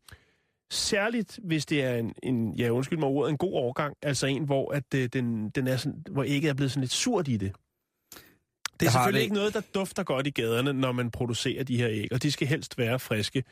særligt 0.71 1.39
hvis 1.43 1.65
det 1.65 1.83
er 1.83 1.95
en, 1.95 2.13
en, 2.23 2.53
ja 2.55 2.69
undskyld 2.69 2.99
mig 2.99 3.07
ordet, 3.07 3.31
en 3.31 3.37
god 3.37 3.53
overgang. 3.53 3.95
Altså 4.01 4.27
en, 4.27 4.43
hvor, 4.43 4.71
at, 4.73 4.83
øh, 4.95 5.09
den, 5.13 5.49
den 5.49 5.67
er 5.67 5.77
sådan, 5.77 6.03
hvor 6.11 6.23
ægget 6.27 6.49
er 6.49 6.53
blevet 6.53 6.71
sådan 6.71 6.81
lidt 6.81 6.91
surt 6.91 7.27
i 7.27 7.37
det. 7.37 7.41
Det 7.41 7.49
er 7.49 8.85
Jeg 8.85 8.91
selvfølgelig 8.91 9.19
det- 9.19 9.23
ikke 9.23 9.35
noget, 9.35 9.53
der 9.53 9.61
dufter 9.73 10.03
godt 10.03 10.27
i 10.27 10.29
gaderne, 10.29 10.73
når 10.73 10.91
man 10.91 11.11
producerer 11.11 11.63
de 11.63 11.77
her 11.77 11.89
æg, 11.89 12.07
og 12.11 12.23
de 12.23 12.31
skal 12.31 12.47
helst 12.47 12.77
være 12.77 12.99
friske. 12.99 13.43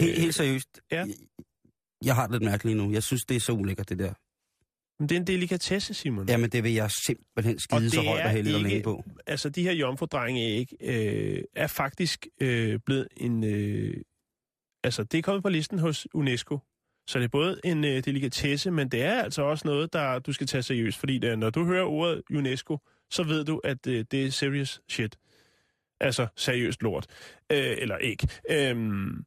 Helt, 0.00 0.18
helt 0.18 0.34
seriøst. 0.34 0.80
ja. 0.92 0.96
Jeg, 0.98 1.08
jeg 2.04 2.14
har 2.14 2.22
det 2.26 2.32
lidt 2.32 2.42
mærkeligt 2.50 2.76
nu. 2.78 2.92
Jeg 2.92 3.02
synes, 3.02 3.22
det 3.24 3.36
er 3.36 3.40
så 3.40 3.52
ulækkert, 3.52 3.88
det 3.88 3.98
der. 3.98 4.12
Men 5.00 5.08
det 5.08 5.16
er 5.16 5.20
en 5.20 5.26
delikatesse, 5.26 5.94
Simon. 5.94 6.28
Jamen, 6.28 6.50
det 6.50 6.64
vil 6.64 6.72
jeg 6.72 6.90
simpelthen 6.90 7.58
skide 7.58 7.90
så 7.90 8.02
højt 8.02 8.24
og 8.24 8.30
heldigt 8.30 8.54
og 8.54 8.60
ikke- 8.60 8.70
længe 8.70 8.82
på. 8.84 9.04
altså 9.26 9.48
de 9.48 9.62
her 9.62 9.72
jomfrudrengeæg 9.72 10.72
øh, 10.80 11.42
er 11.56 11.66
faktisk 11.66 12.26
øh, 12.40 12.78
blevet 12.86 13.08
en... 13.16 13.44
Øh, 13.44 13.94
altså 14.84 15.04
det 15.04 15.18
er 15.18 15.22
kommet 15.22 15.42
på 15.42 15.48
listen 15.48 15.78
hos 15.78 16.06
UNESCO. 16.14 16.58
Så 17.06 17.18
det 17.18 17.24
er 17.24 17.28
både 17.28 17.60
en 17.64 17.84
øh, 17.84 18.04
delikatesse, 18.04 18.70
men 18.70 18.88
det 18.88 19.02
er 19.02 19.22
altså 19.22 19.42
også 19.42 19.68
noget, 19.68 19.92
der 19.92 20.18
du 20.18 20.32
skal 20.32 20.46
tage 20.46 20.62
seriøst. 20.62 20.98
Fordi 20.98 21.18
der, 21.18 21.36
når 21.36 21.50
du 21.50 21.64
hører 21.64 21.84
ordet 21.84 22.22
UNESCO, 22.30 22.78
så 23.10 23.22
ved 23.22 23.44
du, 23.44 23.60
at 23.64 23.86
øh, 23.86 24.04
det 24.10 24.26
er 24.26 24.30
serious 24.30 24.80
shit. 24.88 25.16
Altså 26.00 26.26
seriøst 26.36 26.82
lort. 26.82 27.06
Øh, 27.52 27.74
eller 27.78 27.96
æg. 28.00 28.18
Øhm, 28.50 29.24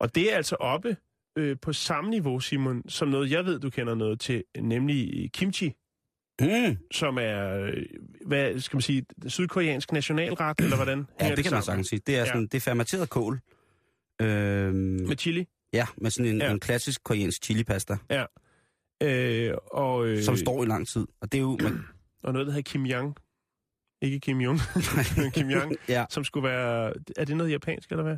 og 0.00 0.14
det 0.14 0.32
er 0.32 0.36
altså 0.36 0.56
oppe 0.56 0.96
øh, 1.38 1.56
på 1.62 1.72
samme 1.72 2.10
niveau, 2.10 2.40
Simon, 2.40 2.88
som 2.88 3.08
noget, 3.08 3.30
jeg 3.30 3.44
ved, 3.44 3.60
du 3.60 3.70
kender 3.70 3.94
noget 3.94 4.20
til, 4.20 4.44
nemlig 4.60 5.30
kimchi 5.32 5.72
Mm. 6.40 6.76
som 6.92 7.18
er, 7.20 7.58
øh, 7.60 7.72
hvad 8.26 8.60
skal 8.60 8.76
man 8.76 8.82
sige, 8.82 9.04
sydkoreansk 9.26 9.92
nationalret, 9.92 10.58
eller 10.60 10.76
hvordan? 10.76 10.98
Ja, 10.98 11.24
hænger 11.24 11.36
det 11.36 11.44
kan 11.44 11.52
man 11.52 11.62
sagtens 11.62 11.88
sige. 11.88 12.00
Det 12.06 12.16
er, 12.18 12.24
sådan, 12.24 12.36
Ja. 12.36 12.40
ja. 12.40 12.46
det 12.46 12.54
er 12.54 12.60
fermenteret 12.60 13.10
kål. 13.10 13.40
Øhm, 14.20 14.74
Med 15.08 15.16
chili. 15.16 15.46
ja, 15.72 15.86
med 15.96 16.10
sådan 16.10 16.30
en, 16.32 16.38
Ja. 16.38 16.44
ja. 16.46 16.52
en 16.52 16.60
klassisk 16.60 17.02
koreansk 17.04 17.44
chilipasta, 17.44 17.96
Øh, 19.02 19.54
og, 19.72 20.06
øh, 20.06 20.22
som 20.22 20.36
står 20.36 20.62
i 20.62 20.66
lang 20.66 20.88
tid. 20.88 21.06
Og 21.20 21.32
det 21.32 21.38
er 21.38 21.42
jo... 21.42 21.58
Man, 21.62 21.84
og 22.24 22.32
noget, 22.32 22.46
der 22.46 22.52
hedder 22.52 22.70
Kim 22.70 22.86
Yang. 22.86 23.16
Ikke 24.02 24.20
Kim 24.20 24.40
Jong, 24.40 24.58
Kim 25.34 25.50
Yang, 25.50 25.76
ja. 25.88 26.04
som 26.10 26.24
skulle 26.24 26.48
være... 26.48 26.92
Er 27.16 27.24
det 27.24 27.36
noget 27.36 27.50
japansk, 27.50 27.90
eller 27.90 28.02
hvad? 28.02 28.16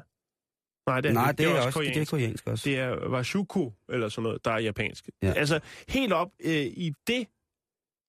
Nej, 0.87 1.01
det 1.01 1.09
er, 1.09 1.13
Nej, 1.13 1.31
ikke. 1.31 1.43
det 1.43 1.51
er, 1.51 1.61
også, 1.61 1.71
koreansk. 1.79 1.95
det 1.95 2.03
er 2.03 2.07
koreansk 2.11 2.47
også. 2.47 2.71
Det 2.71 2.79
er 2.79 3.09
washuku, 3.09 3.71
eller 3.89 4.09
sådan 4.09 4.23
noget, 4.23 4.45
der 4.45 4.51
er 4.51 4.59
japansk. 4.59 5.09
Ja. 5.23 5.33
Altså, 5.33 5.61
helt 5.89 6.13
op 6.13 6.29
øh, 6.45 6.53
i 6.67 6.93
det 7.07 7.27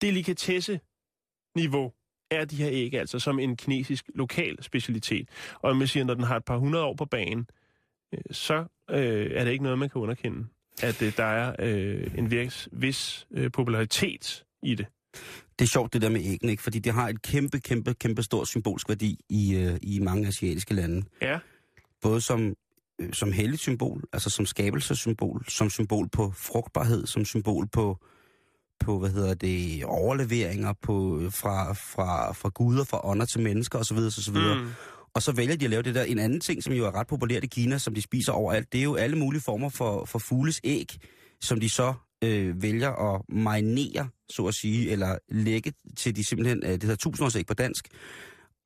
delikatesse-niveau 0.01 1.91
er 2.31 2.45
de 2.45 2.55
her 2.55 2.69
æg 2.71 2.93
altså 2.93 3.19
som 3.19 3.39
en 3.39 3.55
kinesisk 3.57 4.09
lokal 4.15 4.63
specialitet. 4.63 5.29
Og 5.61 5.77
man 5.77 5.88
siger, 5.88 6.03
når 6.03 6.13
den 6.13 6.23
har 6.23 6.38
et 6.38 6.45
par 6.45 6.57
hundrede 6.57 6.83
år 6.85 6.93
på 6.93 7.05
banen, 7.05 7.47
øh, 8.13 8.19
så 8.31 8.65
øh, 8.91 9.31
er 9.31 9.43
det 9.43 9.51
ikke 9.51 9.63
noget, 9.63 9.79
man 9.79 9.89
kan 9.89 10.01
underkende. 10.01 10.47
At 10.83 11.01
øh, 11.01 11.17
der 11.17 11.23
er 11.23 11.55
øh, 11.59 12.11
en 12.17 12.31
vis, 12.31 12.69
vis 12.71 13.27
øh, 13.31 13.51
popularitet 13.51 14.45
i 14.63 14.75
det. 14.75 14.85
Det 15.59 15.65
er 15.65 15.69
sjovt, 15.69 15.93
det 15.93 16.01
der 16.01 16.09
med 16.09 16.21
æggene, 16.23 16.51
ikke? 16.51 16.63
Fordi 16.63 16.79
det 16.79 16.93
har 16.93 17.09
et 17.09 17.21
kæmpe, 17.21 17.59
kæmpe, 17.59 17.93
kæmpe 17.93 18.23
stor 18.23 18.43
symbolsk 18.43 18.89
værdi 18.89 19.19
i, 19.29 19.55
øh, 19.55 19.77
i 19.81 19.99
mange 19.99 20.27
asiatiske 20.27 20.73
lande. 20.73 21.05
Ja, 21.21 21.39
Både 22.01 22.21
som, 22.21 22.55
øh, 23.01 23.13
som 23.13 23.31
helligt 23.31 23.62
symbol, 23.62 24.03
altså 24.13 24.29
som 24.29 24.45
skabelsessymbol, 24.45 25.45
som 25.47 25.69
symbol 25.69 26.10
på 26.10 26.31
frugtbarhed, 26.36 27.05
som 27.08 27.25
symbol 27.25 27.67
på, 27.67 27.97
på 28.79 28.99
hvad 28.99 29.10
hedder 29.10 29.34
det, 29.34 29.84
overleveringer 29.86 30.73
på, 30.81 31.21
fra, 31.29 31.73
fra, 31.73 32.34
fra 32.34 32.49
guder, 32.49 32.84
fra 32.84 33.08
ånder 33.08 33.25
til 33.25 33.41
mennesker 33.41 33.79
osv. 33.79 33.97
osv. 33.97 34.34
Mm. 34.34 34.62
Mm. 34.62 34.69
Og 35.13 35.21
så 35.21 35.31
vælger 35.31 35.55
de 35.55 35.65
at 35.65 35.71
lave 35.71 35.84
det 35.84 35.95
der. 35.95 36.03
En 36.03 36.19
anden 36.19 36.39
ting, 36.39 36.63
som 36.63 36.73
jo 36.73 36.86
er 36.86 36.95
ret 36.95 37.08
populært 37.08 37.43
i 37.43 37.47
Kina, 37.47 37.77
som 37.77 37.93
de 37.95 38.01
spiser 38.01 38.31
overalt, 38.31 38.73
det 38.73 38.79
er 38.79 38.84
jo 38.84 38.95
alle 38.95 39.17
mulige 39.17 39.41
former 39.41 39.69
for, 39.69 40.05
for 40.05 40.19
fugles 40.19 40.62
æg, 40.63 40.97
som 41.41 41.60
de 41.60 41.69
så 41.69 41.93
øh, 42.23 42.62
vælger 42.62 43.13
at 43.15 43.21
marinere, 43.29 44.10
så 44.29 44.45
at 44.45 44.53
sige, 44.53 44.91
eller 44.91 45.17
lægge 45.29 45.73
til 45.97 46.15
de 46.15 46.27
simpelthen, 46.27 46.63
øh, 46.63 46.71
det 46.71 46.84
hedder 46.84 46.95
tusindårsæg 46.95 47.45
på 47.45 47.53
dansk, 47.53 47.88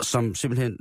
som 0.02 0.36
simpelthen, 0.36 0.78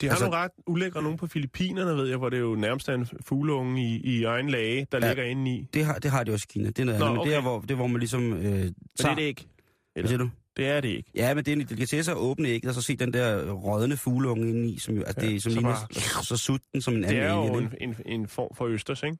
De 0.00 0.06
har 0.06 0.10
Altså- 0.12 0.24
altså, 0.24 0.24
nogle 0.24 0.36
ret 0.36 0.50
ulækre 0.66 1.02
nogen 1.02 1.18
på 1.18 1.26
Filippinerne, 1.26 1.96
ved 1.96 2.08
jeg, 2.08 2.16
hvor 2.16 2.28
det 2.28 2.36
er 2.36 2.40
jo 2.40 2.54
nærmest 2.54 2.88
er 2.88 2.94
en 2.94 3.08
fugleunge 3.26 3.82
i, 3.84 4.00
i 4.04 4.24
egen 4.24 4.50
lage, 4.50 4.86
der 4.92 4.98
Ja. 5.02 5.08
ligger 5.08 5.24
inde 5.24 5.50
i. 5.50 5.68
det 5.74 5.84
har, 5.84 5.94
det 5.98 6.10
har 6.10 6.24
de 6.24 6.32
også 6.32 6.46
i 6.50 6.52
Kina, 6.52 6.66
det 6.66 6.78
er 6.78 6.84
noget 6.84 7.00
Nå, 7.00 7.06
andet, 7.06 7.18
men 7.18 7.26
det 7.26 7.34
er, 7.34 7.38
okay. 7.38 7.48
hvor, 7.48 7.60
det 7.60 7.70
er, 7.70 7.74
hvor 7.74 7.86
man 7.86 7.98
ligesom 7.98 8.32
øh, 8.32 8.42
tager... 8.42 8.60
Men 8.62 8.72
det 8.98 9.04
er 9.04 9.14
det 9.14 9.22
ikke. 9.22 9.46
Hvad 9.94 10.04
siger 10.08 10.18
du? 10.18 10.30
Det 10.56 10.66
er 10.68 10.80
det 10.80 10.88
ikke. 10.88 11.10
Ja, 11.14 11.34
men 11.34 11.44
det 11.44 11.52
er 11.52 11.56
en 11.56 11.66
delikatesse 11.66 12.10
at 12.10 12.16
åbne 12.16 12.48
ægget, 12.48 12.68
og 12.68 12.74
så 12.74 12.82
se 12.82 12.96
den 12.96 13.12
der 13.12 13.50
rådne 13.52 13.96
fugleunge 13.96 14.48
inde 14.48 14.68
i, 14.70 14.78
som 14.78 14.94
jo, 14.94 15.02
at 15.06 15.22
Ja, 15.22 15.28
det, 15.28 15.42
som 15.42 15.52
så 15.52 15.58
ligner, 15.58 15.74
bare- 16.14 16.24
så 16.24 16.36
sut 16.36 16.60
den 16.72 16.82
som 16.82 16.94
en 16.94 17.02
Det 17.02 17.08
anden 17.08 17.22
er 17.22 17.34
jo 17.34 17.54
en, 17.54 17.74
en, 17.80 17.96
en 18.06 18.28
form 18.28 18.54
for 18.56 18.64
østers, 18.66 19.02
ikke? 19.02 19.16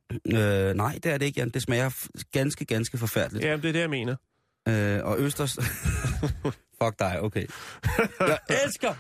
Øh, 0.69 0.75
nej, 0.75 0.99
det 1.03 1.12
er 1.12 1.19
det 1.19 1.27
ikke, 1.27 1.40
Jan. 1.40 1.49
Det 1.51 1.62
smager 1.62 2.07
ganske, 2.33 2.64
ganske 2.64 2.99
forfærdeligt. 2.99 3.45
Ja, 3.45 3.57
det 3.57 3.64
er 3.64 3.73
det, 3.73 3.81
jeg 3.81 3.90
mener. 3.90 4.16
Øh, 4.69 5.01
og 5.05 5.21
Østers... 5.21 5.59
Fuck 6.83 6.99
dig, 6.99 7.21
okay. 7.23 7.47
Jeg 8.21 8.38
elsker! 8.64 8.95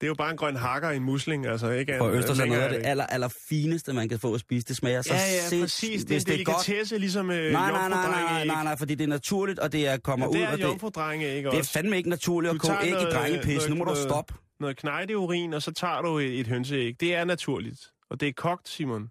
Det 0.00 0.06
er 0.06 0.08
jo 0.08 0.14
bare 0.14 0.30
en 0.30 0.36
grøn 0.36 0.56
hakker 0.56 0.90
i 0.90 0.96
en 0.96 1.02
musling, 1.02 1.46
altså 1.46 1.70
ikke? 1.70 2.02
Og 2.02 2.14
Østers 2.14 2.38
er 2.38 2.44
det 2.68 2.80
aller, 2.84 3.06
aller 3.06 3.28
fineste, 3.48 3.92
man 3.92 4.08
kan 4.08 4.18
få 4.18 4.34
at 4.34 4.40
spise. 4.40 4.64
Det 4.68 4.76
smager 4.76 5.02
så 5.02 5.14
Ja, 5.14 5.18
ja, 5.20 5.48
sinds- 5.48 5.60
præcis. 5.62 6.00
Det 6.04 6.10
er 6.10 6.14
hvis 6.14 6.24
det 6.24 6.40
er 6.40 6.44
godt. 6.44 6.66
delikatesse, 6.66 6.98
ligesom 6.98 7.30
øh, 7.30 7.52
Nej, 7.52 7.70
nej, 7.70 7.88
nej, 7.88 8.10
nej, 8.10 8.44
nej, 8.44 8.64
nej, 8.64 8.76
fordi 8.76 8.94
det 8.94 9.04
er 9.04 9.08
naturligt, 9.08 9.58
og 9.58 9.72
det 9.72 9.86
er, 9.86 9.96
kommer 9.96 10.26
Ja, 10.26 10.32
det 10.32 10.38
ud, 10.38 10.42
er 10.42 10.52
og 10.52 10.58
det, 10.58 10.64
jomfrudrenge, 10.64 11.36
ikke 11.36 11.48
det 11.48 11.54
er 11.54 11.58
også? 11.58 11.72
fandme 11.72 11.96
ikke 11.96 12.08
naturligt 12.08 12.54
at 12.54 12.60
koge 12.60 12.76
æg 12.82 12.88
i 12.90 12.94
drengepis. 12.94 13.68
Nu 13.68 13.74
må 13.74 13.84
du 13.84 13.94
stoppe. 14.08 14.34
Noget 14.60 14.76
knejteurin, 14.76 15.52
og 15.52 15.62
så 15.62 15.72
tager 15.72 16.02
du 16.02 16.18
et, 16.18 16.40
et 16.40 16.46
hønseæg. 16.46 17.00
Det 17.00 17.14
er 17.14 17.24
naturligt. 17.24 17.80
Og 18.10 18.20
det 18.20 18.28
er 18.28 18.32
kogt, 18.36 18.68
Simon. 18.68 19.02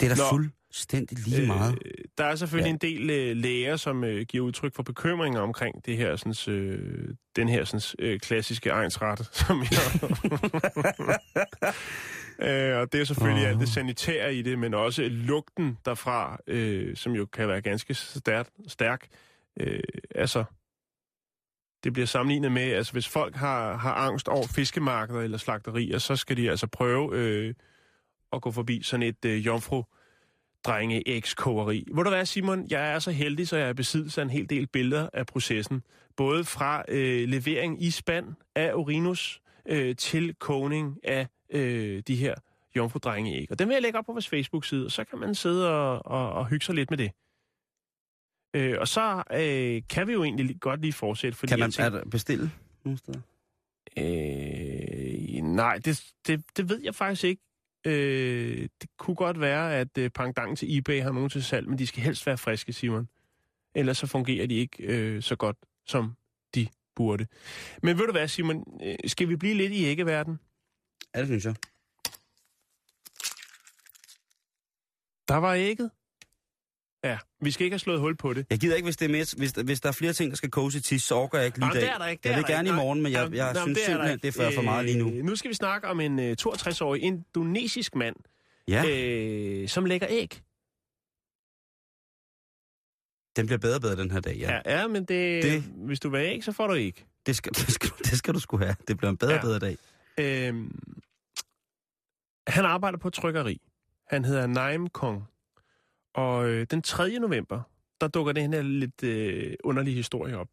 Det 0.00 0.10
er 0.10 0.14
da 0.14 0.20
Nå. 0.22 0.28
Fuldstændig 0.76 1.18
lige 1.18 1.46
meget. 1.46 1.78
Øh, 1.84 1.92
der 2.18 2.24
er 2.24 2.36
selvfølgelig 2.36 2.68
Ja. 2.68 2.72
en 2.72 2.78
del 2.78 3.10
øh, 3.10 3.36
læger, 3.36 3.76
som 3.76 4.04
øh, 4.04 4.26
giver 4.26 4.44
udtryk 4.46 4.74
for 4.74 4.82
bekymringer 4.82 5.40
omkring 5.40 5.84
det 5.86 5.96
her, 5.96 6.16
sådan, 6.16 6.54
øh, 6.54 7.08
den 7.36 7.48
her 7.48 7.64
sådan, 7.64 8.06
øh, 8.06 8.20
klassiske 8.20 8.70
egensret, 8.70 9.28
som 9.46 9.60
jeg... 9.60 10.10
øh, 12.72 12.78
og 12.80 12.92
det 12.92 13.00
er 13.00 13.04
selvfølgelig 13.04 13.44
Åh. 13.44 13.50
alt 13.50 13.60
det 13.60 13.68
sanitære 13.68 14.34
i 14.34 14.42
det, 14.42 14.58
men 14.58 14.74
også 14.74 15.02
lugten 15.02 15.78
derfra, 15.84 16.38
øh, 16.46 16.96
som 16.96 17.12
jo 17.12 17.26
kan 17.26 17.48
være 17.48 17.60
ganske 17.60 17.94
stærk. 17.94 18.48
stærk. 18.68 19.06
Øh, 19.60 19.80
altså, 20.14 20.44
det 21.84 21.92
bliver 21.92 22.06
sammenlignet 22.06 22.52
med, 22.52 22.62
altså 22.72 22.92
hvis 22.92 23.08
folk 23.08 23.36
har, 23.36 23.76
har 23.76 23.94
angst 23.94 24.28
over 24.28 24.46
fiskemarkeder 24.46 25.20
eller 25.20 25.38
slagterier, 25.38 25.98
så 25.98 26.16
skal 26.16 26.36
de 26.36 26.50
altså 26.50 26.66
prøve 26.66 27.16
øh, 27.16 27.54
at 28.32 28.42
gå 28.42 28.50
forbi 28.50 28.82
sådan 28.82 29.02
et 29.02 29.24
øh, 29.24 29.46
jomfru 29.46 29.82
drenge 30.64 31.22
kogeri. 31.36 31.84
Hvor 31.92 32.02
du 32.02 32.10
hvad, 32.10 32.26
Simon? 32.26 32.66
Jeg 32.70 32.92
er 32.92 32.98
så 32.98 33.10
heldig, 33.10 33.48
så 33.48 33.56
jeg 33.56 33.68
er 33.68 33.72
besiddelse 33.72 34.20
af 34.20 34.24
en 34.24 34.30
hel 34.30 34.50
del 34.50 34.66
billeder 34.66 35.08
af 35.12 35.26
processen. 35.26 35.82
Både 36.16 36.44
fra 36.44 36.84
øh, 36.88 37.28
levering 37.28 37.82
i 37.82 37.90
spand 37.90 38.26
af 38.54 38.74
urinus 38.74 39.40
øh, 39.68 39.96
til 39.96 40.34
kogning 40.34 40.98
af 41.04 41.26
øh, 41.50 42.02
de 42.06 42.16
her 42.16 42.34
jomfrudrengeæg. 42.76 43.46
Og 43.50 43.58
dem 43.58 43.68
vil 43.68 43.74
jeg 43.74 43.82
lægge 43.82 43.98
op 43.98 44.04
på 44.04 44.12
vores 44.12 44.28
Facebook-side, 44.28 44.86
og 44.86 44.92
så 44.92 45.04
kan 45.04 45.18
man 45.18 45.34
sidde 45.34 45.70
og, 45.70 46.06
og, 46.06 46.32
og 46.32 46.46
hygge 46.46 46.64
sig 46.64 46.74
lidt 46.74 46.90
med 46.90 46.98
det. 46.98 47.10
Øh, 48.54 48.76
og 48.80 48.88
så 48.88 49.22
øh, 49.32 49.82
kan 49.90 50.06
vi 50.06 50.12
jo 50.12 50.24
egentlig 50.24 50.50
li- 50.50 50.58
godt 50.58 50.80
lige 50.80 50.92
fortsætte, 50.92 51.38
fordi 51.38 51.50
Kan 51.50 51.58
man 51.58 51.70
tænker, 51.70 52.00
er 52.00 52.04
bestille 52.04 52.50
nogle 52.84 52.98
steder? 52.98 53.20
Øh, 53.98 55.42
nej, 55.42 55.78
det, 55.78 56.04
det, 56.26 56.42
det 56.56 56.68
ved 56.68 56.80
jeg 56.84 56.94
faktisk 56.94 57.24
ikke. 57.24 57.42
Øh, 57.86 58.68
det 58.80 58.90
kunne 58.98 59.14
godt 59.14 59.40
være, 59.40 59.76
at 59.76 59.98
øh, 59.98 60.10
pangdangen 60.10 60.56
til 60.56 60.78
eBay 60.78 61.02
har 61.02 61.12
nogen 61.12 61.30
til 61.30 61.44
salg, 61.44 61.68
men 61.68 61.78
de 61.78 61.86
skal 61.86 62.02
helst 62.02 62.26
være 62.26 62.38
friske, 62.38 62.72
Simon. 62.72 63.08
Ellers 63.74 63.98
så 63.98 64.06
fungerer 64.06 64.46
de 64.46 64.54
ikke 64.54 64.82
øh, 64.82 65.22
så 65.22 65.36
godt, 65.36 65.56
som 65.86 66.16
de 66.54 66.68
burde. 66.94 67.26
Men 67.82 67.98
ved 67.98 68.06
du 68.06 68.12
hvad, 68.12 68.28
Simon? 68.28 68.80
Øh, 68.84 68.96
skal 69.06 69.28
vi 69.28 69.36
blive 69.36 69.54
lidt 69.54 69.72
i 69.72 69.84
æggeverden? 69.84 70.40
Ja, 71.14 71.20
det 71.20 71.28
synes 71.28 71.44
jeg. 71.44 71.54
Der 75.28 75.36
var 75.36 75.54
ægget. 75.54 75.90
Ja, 77.04 77.18
vi 77.40 77.50
skal 77.50 77.64
ikke 77.64 77.74
have 77.74 77.78
slået 77.78 78.00
hul 78.00 78.16
på 78.16 78.32
det. 78.34 78.46
Jeg 78.50 78.58
gider 78.58 78.76
ikke, 78.76 78.86
hvis, 78.86 78.96
det 78.96 79.04
er 79.04 79.08
mere, 79.08 79.26
hvis, 79.36 79.50
hvis 79.50 79.80
der 79.80 79.88
er 79.88 79.92
flere 79.92 80.12
ting, 80.12 80.30
der 80.30 80.36
skal 80.36 80.50
koges 80.50 80.74
i 80.74 80.80
tis, 80.80 81.02
så 81.02 81.14
orker 81.14 81.38
jeg 81.38 81.46
ikke 81.46 81.58
lige 81.58 81.66
Jamen, 81.66 81.80
det 81.82 81.90
er 81.90 81.98
der 81.98 82.06
ikke. 82.06 82.22
Det 82.22 82.28
jeg 82.30 82.36
vil 82.36 82.44
gerne 82.46 82.68
ikke. 82.68 82.74
i 82.74 82.76
morgen, 82.76 83.02
men 83.02 83.12
jeg, 83.12 83.18
Jamen, 83.22 83.34
jeg 83.36 83.52
jamen, 83.56 83.62
synes 83.62 83.78
det 83.78 83.82
er 83.84 83.86
simpelthen, 83.90 84.18
det 84.18 84.28
er 84.28 84.32
for, 84.32 84.50
for 84.54 84.62
meget 84.62 84.84
lige 84.84 84.98
nu. 84.98 85.10
Øh, 85.10 85.24
nu 85.24 85.36
skal 85.36 85.48
vi 85.48 85.54
snakke 85.54 85.88
om 85.88 86.00
en 86.00 86.18
øh, 86.18 86.36
62-årig 86.40 87.02
indonesisk 87.02 87.94
mand, 87.94 88.16
Ja, 88.68 88.84
øh, 88.88 89.68
som 89.68 89.84
lægger 89.84 90.06
æg. 90.10 90.40
den 93.36 93.46
bliver 93.46 93.58
bedre 93.58 93.74
og 93.76 93.80
bedre 93.80 93.96
den 93.96 94.10
her 94.10 94.20
dag, 94.20 94.36
ja. 94.36 94.52
Ja, 94.66 94.78
ja 94.80 94.86
men 94.86 95.04
det, 95.04 95.42
Det- 95.42 95.62
hvis 95.62 96.00
du 96.00 96.08
vil 96.08 96.18
æg, 96.20 96.44
så 96.44 96.52
får 96.52 96.66
du 96.66 96.74
æg. 96.74 97.04
Det, 97.26 97.36
skal, 97.36 97.52
det, 97.60 97.72
skal, 97.72 97.90
det 97.98 98.18
skal 98.18 98.34
du 98.34 98.40
sgu 98.40 98.56
have. 98.58 98.76
Det 98.88 98.96
bliver 98.96 99.10
en 99.10 99.16
bedre 99.16 99.32
og 99.32 99.36
Ja. 99.36 99.42
bedre 99.42 99.58
dag. 99.58 99.76
Øhm, 100.20 100.78
han 102.48 102.64
arbejder 102.64 102.98
på 102.98 103.08
et 103.08 103.14
trykkeri. 103.14 103.60
Han 104.08 104.24
hedder 104.24 104.46
Naim 104.46 104.86
Kong. 104.88 105.24
Og 106.16 106.48
øh, 106.48 106.66
den 106.70 106.82
3. 106.82 107.18
november, 107.18 107.62
der 108.00 108.08
dukker 108.08 108.32
den 108.32 108.52
her 108.52 108.62
lidt 108.62 109.02
øh, 109.02 109.54
underlige 109.64 109.94
historie 109.94 110.38
op. 110.38 110.48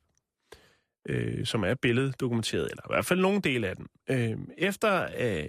Øh, 1.09 1.45
som 1.45 1.63
er 1.63 1.73
billeddokumenteret, 1.73 2.71
eller 2.71 2.83
i 2.83 2.93
hvert 2.93 3.05
fald 3.05 3.19
nogen 3.19 3.41
del 3.41 3.63
af 3.63 3.75
den. 3.75 3.87
Øh, 4.09 4.37
efter 4.57 5.03
øh, 5.03 5.47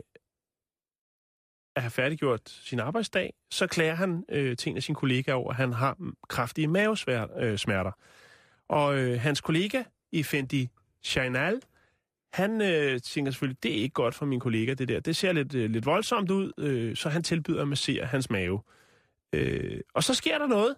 at 1.77 1.83
have 1.83 1.90
færdiggjort 1.90 2.40
sin 2.48 2.81
arbejdsdag, 2.81 3.35
så 3.50 3.66
klager 3.66 3.94
han 3.94 4.24
øh, 4.29 4.57
til 4.57 4.70
en 4.70 4.77
af 4.77 4.83
sine 4.83 4.96
kollegaer 4.96 5.35
over, 5.35 5.50
at 5.50 5.57
han 5.57 5.72
har 5.72 5.96
kraftige 6.29 6.68
mavesmerter. 6.68 7.38
Øh, 7.38 7.59
smerter. 7.59 7.92
og 8.68 8.98
øh, 8.98 9.20
hans 9.20 9.40
kollega, 9.40 9.83
Effendi 10.12 10.68
Chainal, 11.03 11.61
han 12.33 12.61
øh, 12.61 13.00
tænker 13.00 13.33
selvfølgelig, 13.33 13.62
det 13.62 13.79
er 13.79 13.83
ikke 13.83 13.92
godt 13.92 14.14
for 14.14 14.27
min 14.27 14.40
kollega, 14.40 14.74
det 14.74 14.88
der. 14.88 15.00
Det 15.00 15.16
ser 15.16 15.33
lidt, 15.33 15.55
øh, 15.55 15.70
lidt 15.70 15.87
voldsomt 15.87 16.31
ud, 16.31 16.53
øh, 16.59 16.96
så 16.96 17.09
han 17.09 17.22
tilbyder 17.22 17.62
at 17.62 17.68
massere 17.68 18.07
hans 18.07 18.31
mave. 18.31 18.55
Øh, 18.55 18.83
og 19.94 20.04
så 20.04 20.14
sker 20.14 20.38
der 20.38 20.46
noget, 20.46 20.76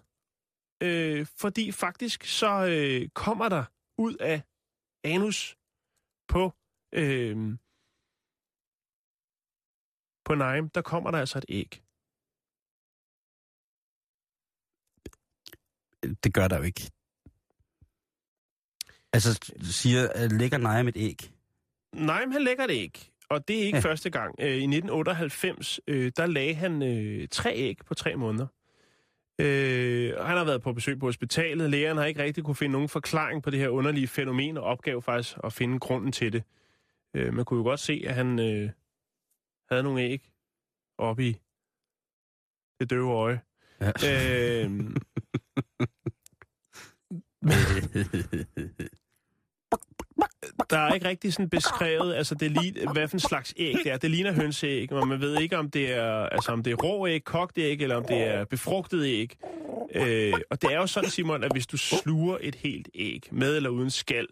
øh, 0.83 1.25
fordi 1.25 1.71
faktisk 1.71 2.23
så 2.23 2.65
øh, 2.65 3.09
kommer 3.09 3.49
der 3.49 3.65
ud 3.97 4.15
af 4.15 4.41
anus 5.03 5.57
på 6.27 6.53
øh, 6.93 7.57
på 10.25 10.35
Naim, 10.35 10.69
der 10.69 10.81
kommer 10.81 11.11
der 11.11 11.19
altså 11.19 11.37
et 11.37 11.45
æg. 11.49 11.83
Det 16.23 16.33
gør 16.33 16.47
der 16.47 16.57
jo 16.57 16.63
ikke. 16.63 16.91
Altså, 19.13 19.53
siger, 19.61 20.09
at 20.15 20.31
lægger 20.31 20.57
nej 20.57 20.83
med 20.83 20.95
et 20.95 21.01
æg. 21.01 21.33
Naim, 21.93 22.31
han 22.31 22.43
lægger 22.43 22.63
et 22.63 22.71
æg, 22.71 23.11
og 23.29 23.47
det 23.47 23.55
er 23.61 23.65
ikke 23.65 23.77
Ja. 23.77 23.81
første 23.81 24.09
gang. 24.09 24.35
Øh, 24.39 24.47
I 24.47 24.51
1998, 24.67 25.79
øh, 25.87 26.11
der 26.17 26.25
lagde 26.25 26.53
han 26.53 26.83
øh, 26.83 27.27
tre 27.31 27.53
æg 27.55 27.77
på 27.85 27.93
tre 27.93 28.15
måneder. 28.15 28.47
Øh, 29.41 30.13
han 30.17 30.37
har 30.37 30.45
været 30.45 30.61
på 30.61 30.73
besøg 30.73 30.99
på 30.99 31.05
hospitalet. 31.05 31.69
Lægerne 31.69 31.99
har 31.99 32.07
ikke 32.07 32.23
rigtig 32.23 32.43
kunne 32.43 32.55
finde 32.55 32.71
nogen 32.73 32.89
forklaring 32.89 33.43
på 33.43 33.49
det 33.49 33.59
her 33.59 33.69
underlige 33.69 34.07
fænomen, 34.07 34.57
og 34.57 34.63
opgave 34.63 35.01
faktisk 35.01 35.37
at 35.43 35.53
finde 35.53 35.79
grunden 35.79 36.11
til 36.11 36.33
det. 36.33 36.43
Øh, 37.13 37.33
man 37.33 37.45
kunne 37.45 37.57
jo 37.57 37.63
godt 37.63 37.79
se, 37.79 38.03
at 38.07 38.15
han 38.15 38.39
øh, 38.39 38.69
havde 39.69 39.83
nogle 39.83 40.01
æg 40.01 40.31
oppe 40.97 41.25
i 41.27 41.37
det 42.79 42.89
døve 42.89 43.11
øje. 43.11 43.41
Ja. 43.81 43.91
Øh, 44.65 44.71
der 50.69 50.77
er 50.77 50.93
ikke 50.93 51.07
rigtig 51.07 51.33
sådan 51.33 51.49
beskrevet, 51.49 52.15
altså 52.15 52.35
det 52.35 52.51
lig, 52.51 52.73
hvad 52.93 53.07
for 53.07 53.15
en 53.15 53.19
slags 53.19 53.53
æg 53.57 53.75
det 53.83 53.91
er. 53.91 53.97
Det 53.97 54.11
ligner 54.11 54.31
hønseæg, 54.33 54.91
og 54.91 55.07
man 55.07 55.21
ved 55.21 55.41
ikke, 55.41 55.57
om 55.57 55.71
det 55.71 55.93
er, 55.93 56.11
altså, 56.11 56.51
om 56.51 56.63
det 56.63 56.71
er 56.71 56.75
rå 56.75 57.07
æg, 57.07 57.23
kogt 57.23 57.57
æg, 57.57 57.81
eller 57.81 57.95
om 57.95 58.05
det 58.05 58.17
er 58.23 58.45
befrugtet 58.45 59.05
æg. 59.05 59.37
Øh, 59.95 60.33
og 60.49 60.61
det 60.61 60.73
er 60.73 60.77
jo 60.77 60.87
sådan, 60.87 61.09
Simon, 61.09 61.43
at 61.43 61.51
hvis 61.51 61.67
du 61.67 61.77
sluger 61.77 62.37
et 62.41 62.55
helt 62.55 62.89
æg, 62.95 63.21
med 63.31 63.55
eller 63.55 63.69
uden 63.69 63.89
skal, 63.89 64.27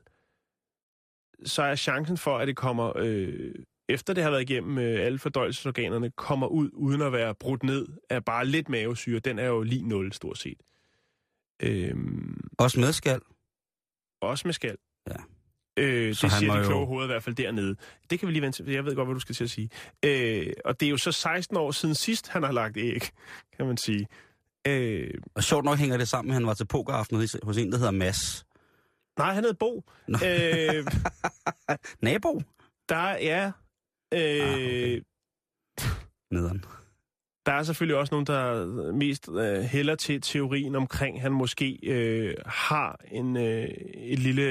så 1.46 1.62
er 1.64 1.76
chancen 1.76 2.18
for, 2.18 2.38
at 2.38 2.48
det 2.48 2.56
kommer 2.56 2.94
øh, 2.98 3.56
efter 3.90 4.14
det 4.14 4.24
har 4.24 4.30
været 4.32 4.42
igennem 4.50 4.78
øh, 4.78 5.06
alle 5.06 5.20
fordøjelsesorganerne, 5.20 6.12
kommer 6.12 6.48
ud 6.48 6.70
uden 6.74 7.02
at 7.02 7.12
være 7.14 7.36
brudt 7.36 7.64
ned 7.64 7.88
af 8.10 8.26
bare 8.26 8.46
lidt 8.46 8.70
mavesyre. 8.70 9.20
Den 9.20 9.40
er 9.40 9.46
jo 9.46 9.62
lige 9.62 9.88
0 9.88 10.14
stort 10.14 10.38
set. 10.38 10.58
Øhm, 11.60 12.48
Også 12.58 12.80
med 12.80 12.94
skal. 12.94 13.20
også 14.22 14.48
med 14.48 14.54
skal. 14.54 14.78
Ja. 15.10 15.16
Øh, 15.78 16.16
Så 16.16 16.28
det 16.28 16.34
siger 16.36 16.54
de 16.54 16.60
jo- 16.60 16.66
kloge 16.66 16.86
hoveder 16.86 17.06
i 17.06 17.12
hvert 17.12 17.24
fald 17.24 17.36
dernede. 17.36 17.76
Det 18.10 18.20
kan 18.20 18.28
vi 18.28 18.34
lige 18.34 18.42
vente 18.42 18.64
til. 18.64 18.72
Jeg 18.74 18.86
ved 18.86 18.96
godt, 18.96 19.08
hvad 19.08 19.14
du 19.16 19.20
skal 19.20 19.36
til 19.36 19.44
at 19.44 19.50
sige. 19.50 19.70
Øh, 20.06 20.48
og 20.66 20.80
det 20.80 20.86
er 20.86 20.90
jo 20.90 20.98
så 20.98 21.12
16 21.12 21.58
år 21.58 21.72
siden 21.72 21.96
sidst, 21.96 22.28
han 22.28 22.44
har 22.44 22.52
lagt 22.52 22.78
æg, 22.78 23.02
kan 23.58 23.66
man 23.68 23.78
sige. 23.78 24.08
Øh, 24.68 25.14
Og 25.36 25.44
sjovt 25.44 25.66
nok 25.66 25.78
hænger 25.78 25.98
det 25.98 26.08
sammen 26.08 26.32
at 26.32 26.34
han 26.34 26.46
var 26.48 26.54
til 26.54 26.66
pokeraften 26.68 27.18
hos- 27.18 27.58
en, 27.58 27.72
der 27.72 27.78
hedder 27.78 27.92
Mads. 27.92 28.46
nej, 29.18 29.34
han 29.34 29.44
hed 29.44 29.54
Bo. 29.54 29.84
Nå. 30.08 30.18
Øh, 30.26 30.86
Nabo? 32.02 32.42
der 32.90 32.96
er... 33.12 33.52
Øh, 34.14 34.22
Ah, 34.22 34.54
okay. 34.54 35.02
Nederen. 36.32 36.64
Der 37.46 37.52
er 37.52 37.64
selvfølgelig 37.64 37.98
også 37.98 38.14
nogen, 38.14 38.28
der 38.28 38.66
mest 38.94 39.30
øh, 39.30 39.62
hælder 39.64 39.96
til 39.96 40.22
teorien 40.22 40.76
omkring, 40.76 41.22
han 41.22 41.32
måske 41.32 41.80
øh, 41.84 42.36
har 42.46 43.00
en, 43.12 43.38
øh, 43.38 43.68
et 43.96 44.20
lille, 44.20 44.44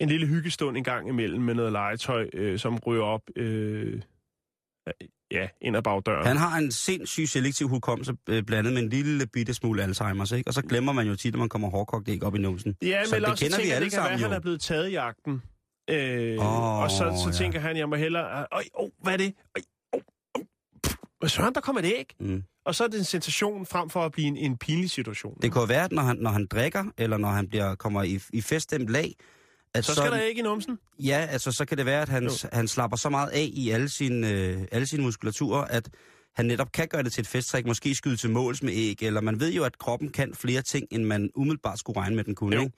en 0.00 0.08
lille 0.08 0.26
hyggestund 0.26 0.76
en 0.76 0.84
gang 0.84 1.08
imellem 1.08 1.42
med 1.42 1.54
noget 1.54 1.72
legetøj, 1.72 2.28
øh, 2.32 2.58
som 2.58 2.78
ryger 2.78 3.02
op 3.02 3.22
øh, 3.36 4.02
ja, 5.30 5.48
ind 5.60 5.76
ad 5.76 5.82
bagdøren. 5.82 6.26
Han 6.26 6.36
har 6.36 6.58
en 6.58 6.72
sindssyg 6.72 7.28
selektiv 7.28 7.68
hukommelse 7.68 8.16
øh, 8.28 8.42
blandet 8.42 8.72
med 8.72 8.82
en 8.82 8.88
lille 8.88 9.26
bitte 9.26 9.54
smule 9.54 9.84
Alzheimer's, 9.84 10.34
ikke? 10.34 10.48
Og 10.48 10.54
så 10.54 10.62
glemmer 10.62 10.92
man 10.92 11.06
jo 11.06 11.16
tit, 11.16 11.34
at 11.34 11.38
man 11.38 11.48
kommer 11.48 11.70
hårdkogt 11.70 12.08
æg 12.08 12.24
op 12.24 12.34
i 12.34 12.38
numsen. 12.38 12.76
ja, 12.82 13.04
så 13.04 13.14
men 13.14 13.22
det 13.22 13.30
også 13.30 13.44
kender 13.44 13.58
vi 13.62 13.70
alle 13.70 13.84
det 13.84 13.92
kan 13.92 13.98
være, 13.98 14.06
sammen 14.06 14.24
at 14.24 14.30
han 14.30 14.32
er 14.32 14.40
blevet 14.40 14.60
taget 14.60 14.88
i 14.88 14.92
jagten. 14.92 15.42
Øh, 15.90 16.38
Åh, 16.38 16.78
og 16.78 16.90
så, 16.90 16.96
så 17.24 17.28
ja. 17.28 17.32
tænker 17.32 17.60
han, 17.60 17.76
jeg 17.76 17.88
må 17.88 17.94
hellere... 17.96 18.46
Øj, 18.52 18.64
oh, 18.74 18.90
hvad 19.02 19.12
er 19.12 19.16
det? 19.16 19.34
Øj, 19.56 19.62
oh, 19.92 20.00
oh. 20.34 20.44
Hvad 21.18 21.28
søren, 21.28 21.54
der 21.54 21.60
kommer 21.60 21.82
et 21.82 21.86
æg? 21.86 22.14
Mm. 22.20 22.42
Og 22.66 22.74
så 22.74 22.84
er 22.84 22.88
det 22.88 22.98
en 22.98 23.04
sensation 23.04 23.66
frem 23.66 23.90
for 23.90 24.00
at 24.00 24.12
blive 24.12 24.26
en, 24.26 24.36
en 24.36 24.58
pinlig 24.58 24.90
situation. 24.90 25.38
Det 25.42 25.52
kan 25.52 25.68
være, 25.68 25.84
at 25.84 25.92
når 25.92 26.02
han, 26.02 26.16
når 26.16 26.30
han 26.30 26.46
drikker, 26.46 26.84
eller 26.98 27.16
når 27.16 27.28
han 27.28 27.48
bliver, 27.48 27.74
kommer 27.74 28.02
i, 28.02 28.20
i 28.32 28.40
feststemt 28.40 28.88
lag, 28.88 29.14
at 29.74 29.84
så 29.84 29.94
skal 29.94 30.10
der 30.12 30.20
æg 30.22 30.38
i 30.38 30.42
numsen. 30.42 30.78
Ja, 30.98 31.26
altså 31.30 31.52
så 31.52 31.64
kan 31.64 31.78
det 31.78 31.86
være, 31.86 32.02
at 32.02 32.08
han, 32.08 32.24
Jo. 32.24 32.30
han 32.52 32.68
slapper 32.68 32.96
så 32.96 33.08
meget 33.08 33.28
af 33.28 33.50
i 33.52 33.70
alle 33.70 33.88
sine, 33.88 34.30
øh, 34.30 34.58
alle 34.72 34.86
sine 34.86 35.02
muskulaturer, 35.02 35.64
at 35.64 35.88
han 36.36 36.46
netop 36.46 36.72
kan 36.72 36.88
gøre 36.88 37.02
det 37.02 37.12
til 37.12 37.20
et 37.20 37.28
festtræk, 37.28 37.66
måske 37.66 37.94
skyde 37.94 38.16
til 38.16 38.30
måls 38.30 38.62
med 38.62 38.72
æg, 38.72 39.02
eller 39.02 39.20
man 39.20 39.40
ved 39.40 39.52
jo, 39.52 39.64
at 39.64 39.78
kroppen 39.78 40.08
kan 40.08 40.34
flere 40.34 40.62
ting, 40.62 40.86
end 40.90 41.04
man 41.04 41.30
umiddelbart 41.34 41.78
skulle 41.78 42.00
regne 42.00 42.16
med, 42.16 42.24
den 42.24 42.34
kunne. 42.34 42.56
Jo. 42.56 42.62
Ikke? 42.62 42.76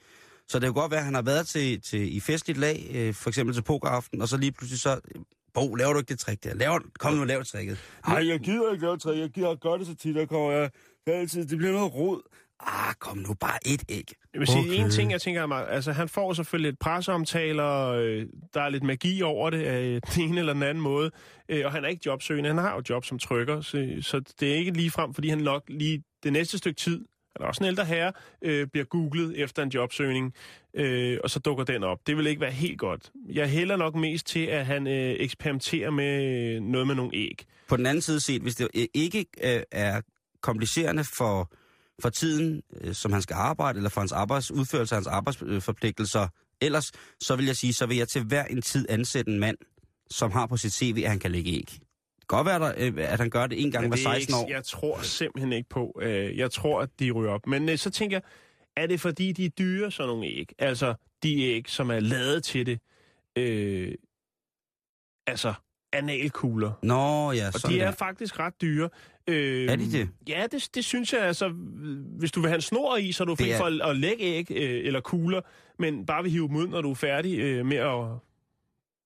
Så 0.49 0.59
det 0.59 0.67
kan 0.67 0.75
godt 0.75 0.91
være, 0.91 1.01
at 1.01 1.05
han 1.05 1.15
har 1.15 1.23
været 1.23 1.47
til, 1.47 1.81
til, 1.81 2.17
i 2.17 2.21
festligt 2.21 2.59
lag, 2.59 2.91
øh, 2.95 3.15
for 3.15 3.31
eksempel 3.31 3.55
til 3.55 3.63
pokeraften, 3.63 4.23
og 4.23 4.29
så 4.29 4.37
lige 4.37 4.53
pludselig 4.53 4.81
så, 4.81 5.01
Bo, 5.55 5.75
laver 5.75 5.93
du 5.93 5.99
ikke 5.99 6.09
det 6.09 6.19
trick 6.19 6.45
der? 6.45 6.55
Laver, 6.55 6.79
kom 6.99 7.15
nu, 7.15 7.25
lav 7.25 7.45
tricket. 7.45 7.79
Ej, 8.07 8.29
jeg 8.29 8.41
gider 8.41 8.73
ikke 8.73 8.85
lave 8.85 8.99
træ. 8.99 9.19
Jeg 9.19 9.31
gider 9.31 9.55
gøre 9.55 9.79
det 9.79 9.87
så 9.87 9.95
tit, 9.95 10.15
der 10.15 10.27
kommer 10.27 10.51
jeg... 10.53 10.71
Det, 11.07 11.13
altid, 11.13 11.47
det 11.47 11.59
bliver 11.59 11.73
noget 11.73 11.95
rod. 11.95 12.21
Ah, 12.61 12.95
kom 12.99 13.19
nu, 13.19 13.35
bare 13.35 13.59
et 13.67 13.83
æg. 13.89 14.05
Jeg 14.35 14.41
vil 14.41 14.49
sige, 14.49 14.59
Okay. 14.71 14.85
en 14.85 14.91
ting, 14.91 15.11
jeg 15.13 15.21
tænker, 15.21 15.43
er 15.43 15.47
meget- 15.47 15.67
altså 15.71 15.93
han 15.93 16.09
får 16.09 16.33
selvfølgelig 16.33 16.69
et 16.69 16.79
presseomtaler, 16.79 17.89
øh, 17.89 18.27
der 18.55 18.61
er 18.63 18.69
lidt 18.69 18.83
magi 18.83 19.23
over 19.23 19.51
det 19.51 19.63
af 19.63 20.01
den 20.15 20.23
ene 20.23 20.39
eller 20.39 20.53
den 20.53 20.63
anden 20.63 20.83
måde, 20.83 21.11
øh, 21.49 21.63
og 21.67 21.73
han 21.73 21.85
er 21.85 21.89
ikke 21.89 22.03
jobsøgende, 22.07 22.49
han 22.49 22.59
har 22.59 22.75
jo 22.75 22.83
job 22.91 23.05
som 23.05 23.19
trykker, 23.19 23.61
så, 23.61 23.97
så 24.01 24.21
det 24.41 24.53
er 24.53 24.57
ikke 24.57 24.71
lige 24.71 24.91
frem, 24.91 25.15
fordi 25.15 25.29
han 25.29 25.39
nok 25.39 25.63
lige 25.69 26.03
det 26.23 26.33
næste 26.33 26.59
stykke 26.59 26.79
tid, 26.81 27.05
han 27.37 27.45
er 27.45 27.49
også 27.49 27.65
en 27.65 27.69
ældre 27.69 27.85
herre, 27.85 28.13
øh, 28.43 28.67
bliver 28.67 28.85
googlet 28.85 29.43
efter 29.43 29.63
en 29.63 29.69
jobsøgning, 29.69 30.35
øh, 30.75 31.19
og 31.25 31.31
så 31.31 31.39
dukker 31.39 31.65
den 31.65 31.85
op. 31.85 31.99
Det 32.07 32.17
vil 32.17 32.27
ikke 32.27 32.41
være 32.41 32.51
helt 32.51 32.79
godt. 32.79 33.11
Jeg 33.33 33.49
hælder 33.49 33.77
nok 33.77 33.95
mest 33.95 34.27
til, 34.27 34.41
at 34.47 34.67
han 34.67 34.87
øh, 34.87 35.17
eksperimenterer 35.19 35.91
med 35.91 36.61
noget 36.61 36.87
med 36.87 36.95
nogle 36.95 37.11
æg. 37.17 37.45
På 37.69 37.77
den 37.77 37.87
anden 37.87 38.03
side 38.03 38.21
set, 38.21 38.43
hvis 38.43 38.55
det 38.55 38.69
øh, 38.77 38.87
ikke 38.95 39.27
øh, 39.45 39.61
er 39.73 40.01
komplicerende 40.43 41.05
for, 41.05 41.53
for 42.03 42.09
tiden, 42.11 42.63
øh, 42.81 42.95
som 42.95 43.13
han 43.13 43.23
skal 43.23 43.35
arbejde, 43.35 43.77
eller 43.77 43.91
for 43.91 44.01
hans 44.01 44.13
arbejds, 44.13 44.51
udførelse 44.51 44.95
af 44.95 44.97
hans 44.97 45.07
arbejdsforpligtelser, 45.07 46.29
ellers, 46.61 46.93
så 47.21 47.37
vil 47.37 47.47
jeg 47.47 47.57
sige, 47.57 47.73
så 47.73 47.87
vil 47.87 47.97
jeg 47.97 48.09
til 48.09 48.25
hver 48.25 48.45
en 48.45 48.63
tid 48.63 48.87
ansætte 48.89 49.31
en 49.31 49.41
mand, 49.41 49.57
som 50.11 50.31
har 50.31 50.47
på 50.47 50.57
sit 50.57 50.73
CV, 50.73 51.03
at 51.05 51.11
han 51.11 51.19
kan 51.19 51.31
lægge 51.31 51.51
æg. 51.53 51.67
Det 51.67 52.29
kan 52.29 52.37
godt 52.37 52.47
være, 52.47 52.59
der, 52.59 52.73
øh, 52.77 52.95
at 53.13 53.21
han 53.21 53.31
gør 53.31 53.47
det 53.47 53.63
en 53.63 53.71
gang 53.71 53.89
hver 53.89 53.97
det 53.97 54.07
er 54.07 54.11
16 54.13 54.35
år. 54.35 54.49
Jeg 54.51 54.65
tror 54.65 55.01
simpelthen 55.03 55.53
ikke 55.53 55.69
på. 55.69 55.99
Øh, 56.03 56.37
jeg 56.37 56.51
tror, 56.51 56.81
at 56.81 56.89
de 57.01 57.11
ryger 57.11 57.31
op. 57.31 57.47
Men 57.47 57.79
så 57.79 57.91
tænker 57.91 58.17
jeg, 58.17 58.23
er 58.77 58.87
det 58.87 59.01
fordi, 59.01 59.33
de 59.33 59.45
er 59.45 59.49
dyre, 59.49 59.91
sådan 59.91 60.09
nogle 60.09 60.27
æg? 60.27 60.53
Altså, 60.59 60.95
de 61.23 61.43
æg, 61.43 61.69
som 61.69 61.91
er 61.91 62.01
lavet 62.01 62.45
til 62.45 62.67
det. 62.67 62.81
Øh, 63.39 63.95
altså, 65.27 65.55
analkugler. 65.93 66.73
Nå, 66.83 67.33
ja, 67.33 67.47
Og 67.47 67.61
sådan 67.61 67.77
de 67.77 67.81
er 67.81 67.85
der. 67.85 67.93
faktisk 67.97 68.39
ret 68.39 68.61
dyre. 68.61 68.89
Øh, 69.29 69.69
Er 69.69 69.77
de 69.77 69.93
det? 69.93 70.09
Ja, 70.29 70.47
det, 70.53 70.69
det 70.75 70.85
synes 70.85 71.13
jeg. 71.13 71.21
Altså, 71.23 71.49
hvis 72.19 72.33
du 72.33 72.41
vil 72.41 72.49
have 72.49 72.55
en 72.55 72.61
snor 72.61 72.97
i, 72.97 73.13
så 73.13 73.23
er 73.23 73.25
du 73.25 73.35
fri 73.37 73.51
er- 73.51 73.57
for 73.59 73.65
at, 73.65 73.91
at 73.91 73.97
lægge 73.97 74.23
æg 74.25 74.47
øh, 74.51 74.87
eller 74.87 75.01
kugler, 75.01 75.41
men 75.79 76.07
bare 76.07 76.23
vil 76.23 76.33
hive 76.33 76.49
dem 76.49 76.57
ud, 76.57 76.69
når 76.69 76.81
du 76.83 76.91
er 76.91 76.95
færdig 76.95 77.39
øh, 77.39 77.67
med 77.67 77.77
at 77.77 78.05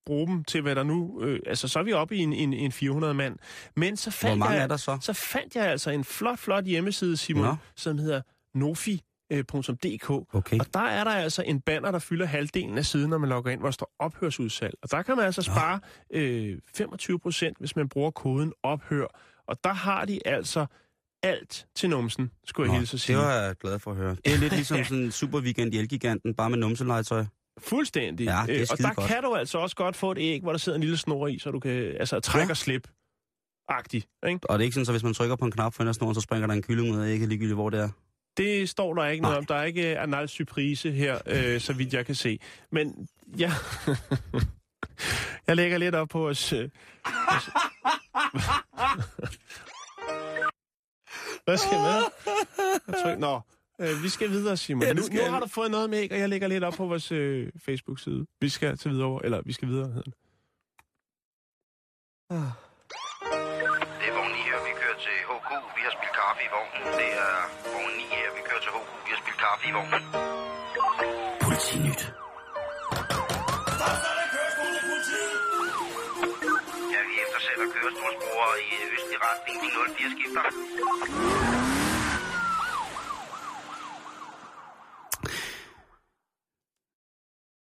bruge 0.07 0.27
dem 0.27 0.45
til, 0.45 0.63
hvad 0.63 0.75
der 0.75 0.83
nu... 0.83 1.21
Øh, 1.23 1.41
altså, 1.47 1.69
så 1.69 1.79
er 1.79 1.83
vi 1.83 1.93
oppe 1.93 2.17
i 2.17 2.19
en, 2.19 2.33
en, 2.33 2.53
en 2.53 2.73
400 2.73 3.15
mand. 3.15 3.37
Men 3.77 3.97
så 3.97 4.11
fandt 4.11 4.31
Hvor 4.31 4.39
mange 4.39 4.55
jeg, 4.57 4.63
er 4.63 4.67
der 4.69 4.77
så? 4.77 4.99
så 5.01 5.13
fandt 5.13 5.57
jeg 5.57 5.67
altså 5.67 5.91
en 5.91 6.05
flot, 6.05 6.39
flot 6.39 6.65
hjemmeside, 6.65 7.17
Simon, 7.17 7.45
Nå. 7.45 7.55
som 7.77 7.99
hedder 7.99 8.21
nofi.dk. 8.55 10.11
Okay. 10.11 10.59
Og 10.59 10.67
der 10.75 10.81
er 10.81 11.05
der 11.05 11.11
altså 11.11 11.43
en 11.43 11.61
banner, 11.61 11.91
der 11.91 11.99
fylder 11.99 12.27
halvdelen 12.27 12.79
af 12.79 12.87
siden, 12.87 13.11
når 13.11 13.19
man 13.19 13.29
logger 13.29 13.53
ind, 13.53 13.61
hvor 13.61 13.67
der 13.69 13.73
står 13.73 13.93
ophørsudsalg. 13.99 14.75
Og 14.83 14.91
der 14.91 15.03
kan 15.03 15.17
man 15.17 15.25
altså 15.25 15.43
spare 15.43 15.81
øh, 16.13 16.59
25 16.77 17.19
procent, 17.19 17.59
hvis 17.59 17.77
man 17.77 17.89
bruger 17.89 18.11
koden 18.11 18.53
ophør. 18.63 19.07
Og 19.51 19.65
der 19.65 19.73
har 19.73 20.05
de 20.05 20.27
altså 20.27 20.67
alt 21.23 21.67
til 21.77 21.91
numsen, 21.91 22.31
skulle 22.47 22.67
jeg 22.71 22.75
Nå, 22.75 22.79
hilse 22.79 22.95
at 22.95 23.01
sige. 23.01 23.17
det 23.17 23.25
var 23.25 23.33
jeg 23.33 23.57
glad 23.57 23.79
for 23.79 23.91
at 23.91 23.97
høre. 23.97 24.17
Det 24.25 24.33
er 24.35 24.37
lidt 24.39 24.53
ligesom 24.61 24.85
sådan 24.85 25.05
en 25.05 25.13
super 25.13 25.41
weekend 25.41 25.75
i 25.75 25.79
Elgiganten, 25.79 26.35
bare 26.35 26.51
med 26.51 26.59
numselegetøj. 26.59 27.25
Fuldstændig. 27.59 28.25
Ja, 28.25 28.43
det 28.47 28.57
er 28.57 28.61
Øh, 28.61 28.67
og 28.71 28.79
der 28.79 28.95
godt. 28.95 29.07
kan 29.09 29.23
du 29.23 29.35
altså 29.35 29.59
også 29.59 29.77
godt 29.77 29.97
få 29.97 30.13
et 30.13 30.19
æg, 30.21 30.41
hvor 30.43 30.53
der 30.53 30.59
sidder 30.59 30.77
en 30.77 30.81
lille 30.83 30.97
snor 30.97 31.27
i, 31.29 31.39
så 31.39 31.51
du 31.51 31.61
kan 31.61 31.71
altså 32.01 32.21
trække 32.21 32.47
Ja. 32.47 32.51
og 32.51 32.57
slip. 32.57 32.89
Agtig, 33.69 34.05
ikke? 34.29 34.41
Og 34.51 34.59
det 34.59 34.63
er 34.63 34.65
ikke 34.65 34.75
sådan, 34.75 34.85
så 34.87 34.93
hvis 34.93 35.03
man 35.03 35.15
trykker 35.15 35.37
på 35.37 35.45
en 35.45 35.51
knap 35.53 35.75
for 35.75 35.83
en 35.85 35.95
snor, 35.95 36.13
så 36.13 36.21
springer 36.21 36.47
der 36.47 36.55
en 36.55 36.63
kylling 36.63 36.95
ud 36.97 37.01
af 37.01 37.09
ægget, 37.09 37.29
ligegyldigt 37.29 37.55
hvor 37.57 37.71
det 37.71 37.81
er. 37.81 37.89
Det 38.37 38.69
står 38.69 38.95
der 38.95 39.07
ikke 39.07 39.23
noget 39.23 39.33
Nej. 39.35 39.39
om. 39.39 39.45
Der 39.47 39.55
er 39.55 39.65
ikke 39.65 39.91
øh, 39.97 40.03
anal 40.03 40.29
surprise 40.29 40.93
her, 40.93 41.19
øh, 41.27 41.61
så 41.61 41.73
vidt 41.73 41.95
jeg 41.95 42.07
kan 42.07 42.15
se. 42.15 42.39
Men 42.73 43.09
ja, 43.39 43.53
jeg 45.47 45.57
lægger 45.57 45.79
lidt 45.79 45.95
op 45.95 46.09
på 46.09 46.29
os. 46.29 46.53
Øh, 46.53 46.59
vores- 47.07 47.51
Hvad 51.45 51.57
skal 51.57 51.79
med? 51.79 52.03
Jeg 52.89 52.95
tror, 53.03 53.15
nå, 53.17 53.41
øh, 53.81 54.03
vi 54.03 54.09
skal 54.09 54.31
videre, 54.31 54.57
Simon. 54.57 54.83
Ja, 54.83 54.93
nu, 54.93 55.03
skal 55.03 55.25
nu 55.25 55.31
har 55.31 55.41
du 55.41 55.47
fået 55.49 55.71
noget 55.71 55.91
med 55.91 55.99
æg, 55.99 56.13
og 56.13 56.19
jeg 56.19 56.29
lægger 56.29 56.49
lidt 56.49 56.65
op 56.65 56.73
på 56.73 56.87
vores 56.87 57.13
øh, 57.13 57.49
Facebook-side. 57.67 58.27
Vi 58.41 58.49
skal 58.49 58.77
til 58.79 58.91
videre, 58.91 59.21
eller 59.25 59.43
vi 59.45 59.53
skal 59.53 59.69
videre, 59.69 59.87
hedder 59.87 60.03
den. 60.03 60.13
Det 64.01 64.07
er 64.09 64.15
vogn 64.19 64.33
9 64.33 64.39
her, 64.49 64.59
vi 64.69 64.73
kører 64.81 64.99
til 65.07 65.17
HK. 65.31 65.51
Vi 65.77 65.81
har 65.87 65.93
spillet 65.97 66.15
kaffe 66.21 66.41
i 66.47 66.49
vognen. 66.55 66.83
Det 67.01 67.11
er 67.27 67.35
vogn 67.73 67.93
9 67.97 68.03
her, 68.03 68.29
vi 68.37 68.41
kører 68.49 68.61
til 68.65 68.71
HK. 68.77 68.91
Vi 69.07 69.11
har 69.15 69.21
spillet 69.23 69.41
kaffe 69.47 69.65
i 69.69 69.73
vognen. 69.79 70.03
Politinyt. 71.47 72.03
Kørestolsbrugere 78.41 78.61
i 78.61 78.75
østlig 78.95 79.19
retning. 79.27 79.57
De 79.63 79.69
04 79.97 80.11
skifter. 80.15 80.45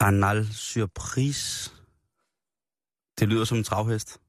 Anal 0.01 0.49
surprise. 0.53 1.71
Det 3.19 3.29
lyder 3.29 3.45
som 3.45 3.59
en 3.59 3.65
travhest. 3.65 4.21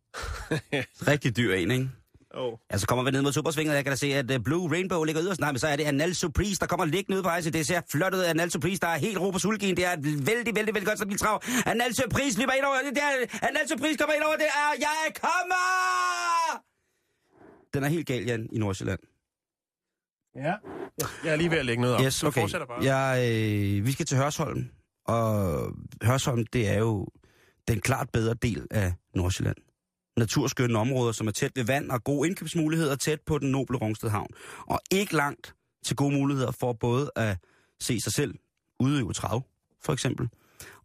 Rigtig 1.12 1.38
dyr 1.38 1.54
en, 1.54 1.72
ikke? 1.72 1.89
Oh. 2.38 2.53
Altså 2.69 2.88
kommer 2.88 3.03
vi 3.03 3.11
ned 3.11 3.21
mod 3.21 3.33
Supersvinget, 3.33 3.75
jeg 3.75 3.83
kan 3.83 3.91
da 3.91 3.95
se, 3.95 4.07
at 4.13 4.31
uh, 4.31 4.43
Blue 4.43 4.71
Rainbow 4.71 5.03
ligger 5.03 5.23
yderst. 5.23 5.39
Nej, 5.39 5.51
men 5.51 5.59
så 5.59 5.67
er 5.67 5.75
det 5.75 5.83
Anal 5.83 6.15
Surprise, 6.15 6.59
der 6.59 6.65
kommer 6.65 6.85
liggende 6.85 7.17
ud 7.17 7.23
på 7.23 7.29
rejse. 7.29 7.51
Det 7.51 7.67
ser 7.67 7.81
flot 7.91 8.13
ud. 8.13 8.19
Anal 8.19 8.51
Surprise, 8.51 8.79
der 8.79 8.88
er 8.88 8.97
helt 8.97 9.19
ro 9.19 9.31
på 9.31 9.39
sulken. 9.39 9.77
Det 9.77 9.85
er 9.85 9.93
et 9.93 10.03
vældig, 10.03 10.55
vældig, 10.55 10.55
vældig 10.75 10.85
godt 10.85 10.97
stabilt 10.97 11.19
trav. 11.19 11.41
Anal 11.65 11.95
Surprise 11.95 12.39
løber 12.39 12.53
ind 12.53 12.65
over. 12.65 12.77
Det 12.89 12.97
er, 12.97 13.47
Anal 13.47 13.67
Surprise 13.69 13.97
kommer 13.97 14.13
ind 14.15 14.23
over. 14.23 14.35
Det 14.35 14.45
er, 14.45 14.69
jeg 14.79 15.13
kommer! 15.21 16.63
Den 17.73 17.83
er 17.83 17.88
helt 17.88 18.07
gal, 18.07 18.23
Jan, 18.23 18.49
i 18.51 18.59
Nordsjælland. 18.59 18.99
Ja. 20.35 20.53
Jeg 21.23 21.31
er 21.33 21.35
lige 21.35 21.51
ved 21.51 21.57
at 21.57 21.65
lægge 21.65 21.81
noget 21.81 21.95
op. 21.95 22.01
Yes, 22.01 22.23
okay. 22.23 22.41
fortsætter 22.41 22.67
bare. 22.67 22.83
Jeg, 22.95 23.31
øh, 23.31 23.85
vi 23.85 23.91
skal 23.91 24.05
til 24.05 24.17
Hørsholm, 24.17 24.69
og 25.05 25.71
Hørsholm, 26.03 26.45
det 26.45 26.69
er 26.69 26.77
jo 26.77 27.07
den 27.67 27.81
klart 27.81 28.09
bedre 28.13 28.33
del 28.33 28.67
af 28.71 28.93
Nordsjælland. 29.15 29.57
Naturskønne 30.18 30.80
områder, 30.80 31.11
som 31.11 31.28
er 31.28 31.32
tæt 31.32 31.51
ved 31.55 31.63
vand 31.63 31.91
og 31.91 32.03
gode 32.03 32.28
indkøbsmuligheder 32.30 32.95
tæt 32.95 33.22
på 33.22 33.38
den 33.38 33.51
noble 33.51 33.78
Rungsted 33.78 34.09
Havn. 34.09 34.30
Og 34.68 34.80
ikke 34.91 35.15
langt 35.15 35.55
til 35.86 35.95
gode 35.95 36.15
muligheder 36.15 36.51
for 36.51 36.74
både 36.74 37.11
at 37.15 37.38
se 37.80 38.01
sig 38.01 38.13
selv 38.13 38.36
udøve 38.80 39.13
trav, 39.13 39.43
for 39.82 39.93
eksempel, 39.93 40.30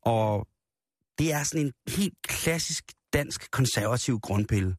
og 0.01 0.49
det 1.19 1.33
er 1.33 1.43
sådan 1.43 1.67
en 1.67 1.73
helt 1.89 2.15
klassisk 2.23 2.93
dansk 3.13 3.51
konservativ 3.51 4.21
grundpille. 4.21 4.77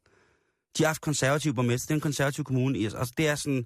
De 0.77 0.83
har 0.83 0.87
haft 0.87 1.01
konservativ 1.01 1.53
borgmester, 1.53 1.87
det 1.87 1.91
er 1.91 1.95
en 1.95 2.01
konservativ 2.01 2.43
kommune. 2.43 2.79
Altså, 2.79 3.13
det 3.17 3.27
er 3.27 3.35
sådan, 3.35 3.65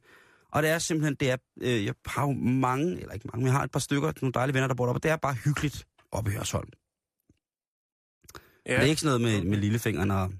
og 0.51 0.63
det 0.63 0.69
er 0.69 0.79
simpelthen, 0.79 1.15
det 1.15 1.31
er, 1.31 1.37
øh, 1.61 1.85
jeg 1.85 1.93
har 2.05 2.27
jo 2.27 2.31
mange, 2.33 3.01
eller 3.01 3.13
ikke 3.13 3.27
mange, 3.27 3.37
men 3.37 3.45
jeg 3.45 3.53
har 3.53 3.63
et 3.63 3.71
par 3.71 3.79
stykker, 3.79 4.11
nogle 4.21 4.33
dejlige 4.33 4.53
venner, 4.53 4.67
der 4.67 4.75
bor 4.75 4.85
deroppe, 4.85 4.97
og 4.97 5.03
det 5.03 5.11
er 5.11 5.15
bare 5.15 5.33
hyggeligt 5.33 5.87
oppe 6.11 6.31
i 6.31 6.33
Hørsholm. 6.33 6.69
Ja. 8.65 8.73
Det 8.73 8.79
er 8.79 8.83
ikke 8.83 9.01
sådan 9.01 9.21
noget 9.21 9.43
med, 9.43 9.49
med 9.49 9.57
lillefingeren 9.57 10.11
og... 10.11 10.31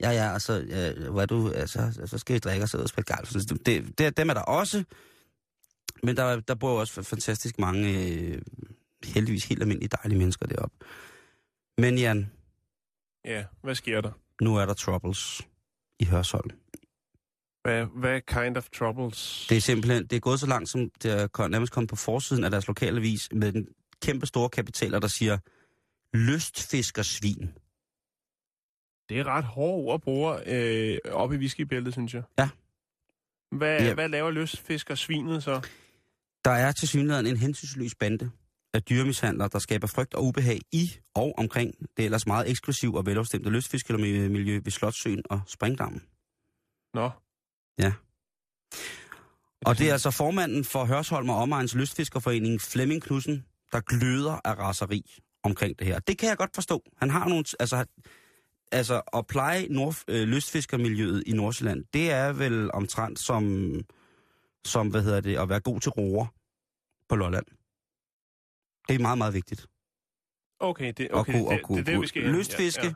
Ja, 0.00 0.10
ja, 0.10 0.32
altså, 0.32 0.52
ja, 0.68 1.10
hvad 1.10 1.26
du, 1.26 1.50
altså, 1.50 2.00
så 2.06 2.18
skal 2.18 2.34
vi 2.34 2.38
drikke 2.38 2.64
og 2.64 2.68
sidde 2.68 2.84
og 2.84 2.88
spille 2.88 3.14
golf. 3.16 3.32
Det, 3.66 3.98
det, 3.98 4.16
dem 4.16 4.28
er 4.30 4.34
der 4.34 4.40
også, 4.40 4.84
men 6.02 6.16
der, 6.16 6.40
der 6.40 6.54
bor 6.54 6.80
også 6.80 7.02
fantastisk 7.02 7.58
mange, 7.58 8.08
øh, 8.08 8.42
heldigvis 9.04 9.44
helt 9.44 9.62
almindelige 9.62 9.88
dejlige 10.02 10.18
mennesker 10.18 10.46
deroppe. 10.46 10.76
Men 11.78 11.98
Jan, 11.98 12.30
Ja, 13.24 13.44
hvad 13.62 13.74
sker 13.74 14.00
der? 14.00 14.12
nu 14.42 14.56
er 14.56 14.66
der 14.66 14.74
troubles 14.74 15.42
i 16.00 16.04
Hørsholm. 16.04 16.50
Hvad, 17.62 17.86
hvad 18.00 18.20
kind 18.20 18.56
of 18.56 18.68
troubles? 18.78 19.46
Det 19.48 19.56
er 19.56 19.60
simpelthen, 19.60 20.06
det 20.06 20.16
er 20.16 20.20
gået 20.20 20.40
så 20.40 20.46
langt, 20.46 20.68
som 20.68 20.90
det 21.02 21.12
er 21.12 21.48
nærmest 21.48 21.72
kommet 21.72 21.90
på 21.90 21.96
forsiden 21.96 22.44
af 22.44 22.50
deres 22.50 22.66
lokalavis 22.66 23.28
med 23.32 23.52
den 23.52 23.68
kæmpe 24.02 24.26
store 24.26 24.48
kapitaler, 24.48 24.98
der 24.98 25.08
siger, 25.08 25.38
lystfiskersvin. 26.14 27.50
Det 29.08 29.18
er 29.18 29.24
ret 29.24 29.44
hårde 29.44 29.74
ord 29.74 29.94
at 29.94 30.00
bruge 30.02 30.36
øh, 30.46 30.98
op 31.12 31.32
i 31.32 31.36
whiskybæltet, 31.36 31.92
synes 31.92 32.14
jeg. 32.14 32.22
Ja. 32.38 32.48
Hvad, 33.52 33.78
Ja. 33.78 33.84
ja. 33.84 33.94
hvad 33.94 34.08
laver 34.08 34.30
lystfisker 34.30 34.94
svinet 34.94 35.42
så? 35.42 35.68
Der 36.44 36.50
er 36.50 36.72
til 36.72 36.88
synligheden 36.88 37.26
en 37.26 37.36
hensynsløs 37.36 37.94
bande 37.94 38.30
af 38.74 38.82
dyremishandlere, 38.82 39.48
der 39.52 39.58
skaber 39.58 39.86
frygt 39.86 40.14
og 40.14 40.24
ubehag 40.24 40.60
i 40.72 40.84
og 41.14 41.34
omkring 41.38 41.74
det 41.96 42.04
ellers 42.04 42.26
meget 42.26 42.50
eksklusiv 42.50 42.94
og 42.94 43.06
velafstemte 43.06 43.50
lystfiskermiljø 43.50 44.60
ved 44.64 44.70
Slottsøen 44.72 45.22
og 45.30 45.40
Springdammen. 45.46 46.02
Nå, 46.94 47.10
Og 49.66 49.78
det 49.78 49.88
er 49.88 49.92
altså 49.92 50.10
formanden 50.10 50.64
for 50.64 50.84
Hørsholm 50.84 51.28
og 51.28 51.36
Omegns 51.36 51.74
Lystfiskerforening, 51.74 52.60
Flemming 52.60 53.02
Knudsen, 53.02 53.44
der 53.72 53.80
gløder 53.80 54.40
af 54.44 54.58
raseri 54.58 55.02
omkring 55.42 55.78
det 55.78 55.86
her. 55.86 55.98
Det 55.98 56.18
kan 56.18 56.28
jeg 56.28 56.36
godt 56.36 56.54
forstå. 56.54 56.82
Han 56.96 57.10
har 57.10 57.28
nogle... 57.28 57.44
Altså, 57.60 57.84
altså 58.72 59.02
at 59.14 59.26
pleje 59.26 59.66
nord, 59.70 59.94
øh, 60.08 60.28
lystfiskermiljøet 60.28 61.22
i 61.26 61.32
Nordsjælland, 61.32 61.84
det 61.92 62.10
er 62.10 62.32
vel 62.32 62.72
omtrent 62.72 63.18
som, 63.18 63.74
som 64.64 64.88
hvad 64.88 65.02
hedder 65.02 65.20
det, 65.20 65.38
at 65.38 65.48
være 65.48 65.60
god 65.60 65.80
til 65.80 65.90
roer 65.90 66.26
på 67.08 67.16
Lolland. 67.16 67.46
Det 68.88 68.94
er 68.94 68.98
meget, 68.98 69.18
meget 69.18 69.34
vigtigt. 69.34 69.66
okay, 70.60 70.92
det, 70.96 71.04
at 71.04 71.12
okay, 71.12 71.32
kunne, 71.32 71.50
det, 71.50 71.56
at 71.56 71.62
kunne, 71.62 71.78
det, 71.78 71.86
det, 71.86 71.94
det, 71.94 72.02
vi 72.02 72.06
skal 72.06 72.22
lystfiske 72.22 72.86
Ja, 72.86 72.94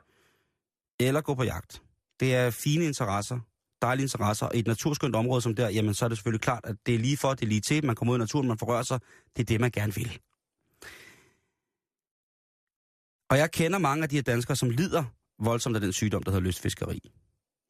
ja. 1.00 1.06
eller 1.06 1.20
gå 1.20 1.34
på 1.34 1.44
jagt. 1.44 1.82
Det 2.20 2.34
er 2.34 2.50
fine 2.50 2.84
interesser, 2.84 3.40
dejlige 3.82 4.04
interesser. 4.04 4.46
Og 4.46 4.54
i 4.54 4.58
et 4.58 4.66
naturskønt 4.66 5.16
område 5.16 5.42
som 5.42 5.54
der, 5.54 5.68
jamen 5.68 5.94
så 5.94 6.04
er 6.04 6.08
det 6.08 6.18
selvfølgelig 6.18 6.40
klart, 6.40 6.60
at 6.64 6.76
det 6.86 6.94
er 6.94 6.98
lige 6.98 7.16
for, 7.16 7.34
det 7.34 7.42
er 7.42 7.46
lige 7.46 7.60
til, 7.60 7.86
man 7.86 7.96
kommer 7.96 8.12
ud 8.12 8.18
i 8.18 8.20
naturen, 8.20 8.48
man 8.48 8.58
forrører 8.58 8.82
sig. 8.82 9.00
Det 9.36 9.42
er 9.42 9.46
det, 9.46 9.60
man 9.60 9.70
gerne 9.70 9.94
vil. 9.94 10.20
Og 13.30 13.38
jeg 13.38 13.50
kender 13.50 13.78
mange 13.78 14.02
af 14.02 14.08
de 14.08 14.14
her 14.14 14.22
danskere, 14.22 14.56
som 14.56 14.70
lider 14.70 15.04
voldsomt 15.38 15.76
af 15.76 15.80
den 15.80 15.92
sygdom, 15.92 16.22
der 16.22 16.30
hedder 16.30 16.46
lystfiskeri. 16.46 17.10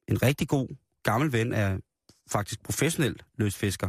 En 0.08 0.22
rigtig 0.22 0.48
god 0.48 0.68
gammel 1.02 1.32
ven 1.32 1.52
er 1.52 1.78
faktisk 2.30 2.62
professionel 2.62 3.16
lystfisker. 3.38 3.88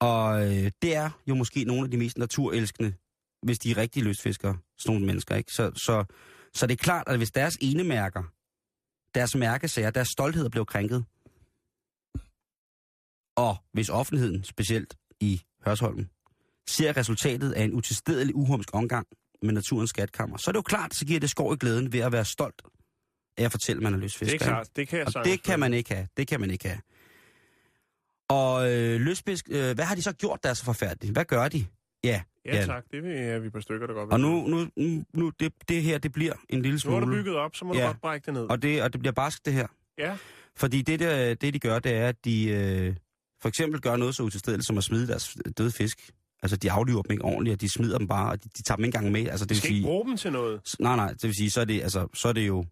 Og 0.00 0.46
øh, 0.46 0.70
det 0.82 0.94
er 0.94 1.10
jo 1.26 1.34
måske 1.34 1.64
nogle 1.64 1.84
af 1.84 1.90
de 1.90 1.96
mest 1.96 2.18
naturelskende, 2.18 2.94
hvis 3.42 3.58
de 3.58 3.70
er 3.70 3.76
rigtige 3.76 4.04
lystfiskere, 4.04 4.58
sådan 4.78 4.94
nogle 4.94 5.06
mennesker. 5.06 5.34
Ikke? 5.34 5.52
Så, 5.52 5.72
så, 5.74 6.04
så 6.54 6.66
det 6.66 6.72
er 6.72 6.84
klart, 6.84 7.08
at 7.08 7.16
hvis 7.16 7.30
deres 7.30 7.58
ene 7.60 7.84
mærker, 7.84 8.22
deres 9.14 9.34
mærkesager, 9.34 9.90
deres 9.90 10.08
stolthed 10.08 10.50
blev 10.50 10.66
krænket, 10.66 11.04
og 13.36 13.56
hvis 13.72 13.88
offentligheden, 13.88 14.44
specielt 14.44 14.96
i 15.20 15.42
Hørsholm, 15.64 16.06
ser 16.68 16.96
resultatet 16.96 17.52
af 17.52 17.64
en 17.64 17.72
utilstedelig 17.72 18.34
uhumsk 18.34 18.68
omgang 18.72 19.06
med 19.42 19.52
naturens 19.52 19.90
skatkammer, 19.90 20.36
så 20.36 20.50
er 20.50 20.52
det 20.52 20.56
jo 20.56 20.62
klart, 20.62 20.94
så 20.94 21.06
giver 21.06 21.20
det 21.20 21.30
skår 21.30 21.52
i 21.52 21.56
glæden 21.56 21.92
ved 21.92 22.00
at 22.00 22.12
være 22.12 22.24
stolt 22.24 22.62
af 23.38 23.44
at 23.44 23.50
fortælle, 23.50 23.78
at 23.78 23.82
man 23.82 23.92
er 23.92 23.96
Det 23.96 24.02
lystfisker. 24.04 24.30
er 24.30 24.32
ikke? 24.34 24.44
klart, 24.44 24.68
det 24.76 24.88
kan 24.88 24.98
jeg 24.98 25.06
Og 25.16 25.24
det 25.24 25.42
kan 25.42 25.60
man 25.60 25.74
ikke 25.74 25.94
have. 25.94 26.06
Det 26.16 26.26
kan 26.28 26.40
man 26.40 26.50
ikke 26.50 26.68
have. 26.68 26.80
Og 28.28 28.72
øh, 28.72 29.00
lystfisk, 29.00 29.44
øh, 29.50 29.74
hvad 29.74 29.84
har 29.84 29.94
de 29.94 30.02
så 30.02 30.12
gjort, 30.12 30.42
der 30.42 30.48
er 30.50 30.54
så 30.54 30.64
forfærdeligt? 30.64 31.12
Hvad 31.12 31.24
gør 31.24 31.48
de? 31.48 31.66
Ja, 32.04 32.22
Ja, 32.46 32.56
Jan. 32.56 32.66
tak. 32.66 32.84
Det 32.92 33.02
vil- 33.02 33.12
er 33.16 33.38
vi 33.38 33.50
på 33.50 33.60
stykker, 33.60 33.86
der 33.86 33.94
godt 33.94 34.12
Og 34.12 34.18
vil. 34.18 34.26
nu, 34.26 34.46
nu, 34.46 34.68
nu, 34.76 35.04
nu 35.14 35.32
det, 35.40 35.52
det 35.68 35.82
her, 35.82 35.98
det 35.98 36.12
bliver 36.12 36.32
en 36.48 36.62
lille 36.62 36.74
nu 36.74 36.78
smule... 36.78 36.96
er 36.96 37.00
du 37.00 37.06
bygget 37.12 37.36
op, 37.36 37.56
så 37.56 37.64
må 37.64 37.74
Ja. 37.74 37.80
du 37.80 37.86
godt 37.86 38.00
brække 38.00 38.26
det 38.26 38.34
ned. 38.34 38.42
Og 38.42 38.62
det, 38.62 38.82
og 38.82 38.92
det 38.92 39.00
bliver 39.00 39.12
barsk, 39.12 39.44
det 39.46 39.52
her. 39.52 39.66
Ja, 39.98 40.16
Fordi 40.56 40.82
det, 40.82 41.00
der, 41.00 41.34
det 41.34 41.54
de 41.54 41.58
gør, 41.58 41.78
det 41.78 41.92
er, 41.92 42.08
at 42.08 42.24
de 42.24 42.48
øh, 42.48 42.94
for 43.42 43.48
eksempel 43.48 43.80
gør 43.80 43.96
noget 43.96 44.14
så 44.14 44.22
utilstedeligt 44.22 44.66
som 44.66 44.78
at 44.78 44.84
smide 44.84 45.06
deres 45.06 45.36
døde 45.58 45.70
fisk. 45.70 46.10
Altså, 46.42 46.56
de 46.56 46.70
afliver 46.72 47.02
dem 47.02 47.10
ikke 47.12 47.24
ordentligt, 47.24 47.54
og 47.54 47.60
de 47.60 47.68
smider 47.72 47.98
dem 47.98 48.08
bare, 48.08 48.30
og 48.30 48.44
de, 48.44 48.48
de 48.56 48.62
tager 48.62 48.76
dem 48.76 48.84
ikke 48.84 48.96
engang 48.98 49.12
med. 49.12 49.28
Altså, 49.28 49.44
det 49.46 49.50
vil 49.50 49.56
skal 49.56 49.70
ikke 49.70 49.76
sige, 49.78 49.84
bruge 49.86 50.08
dem 50.08 50.16
til 50.16 50.32
noget. 50.32 50.60
Nej, 50.80 50.96
nej, 50.96 51.08
det 51.12 51.22
vil 51.22 51.34
sige, 51.34 51.50
så 51.50 51.60
er 51.60 51.64
det, 51.64 51.82
altså, 51.82 52.08
så 52.14 52.28
er 52.28 52.32
det 52.32 52.46
jo, 52.46 52.64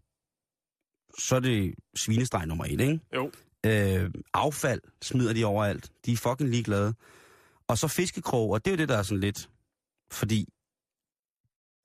så 1.18 1.36
er 1.36 1.40
det 1.40 1.74
svinestreg 1.96 2.46
nummer 2.46 2.64
et, 2.64 2.80
ikke? 2.80 3.00
Jo. 3.14 3.30
Øh, 3.66 4.10
affald 4.34 4.80
smider 5.02 5.32
de 5.32 5.44
overalt. 5.44 5.90
De 6.06 6.12
er 6.12 6.16
fucking 6.16 6.50
ligeglade. 6.50 6.94
Og 7.68 7.78
så 7.78 7.88
fiskekrog, 7.88 8.50
og 8.50 8.64
det 8.64 8.70
er 8.70 8.74
jo 8.74 8.78
det, 8.78 8.88
der 8.88 8.96
er 8.98 9.02
sådan 9.02 9.20
lidt, 9.20 9.48
fordi... 10.10 10.38
Dem 10.38 10.46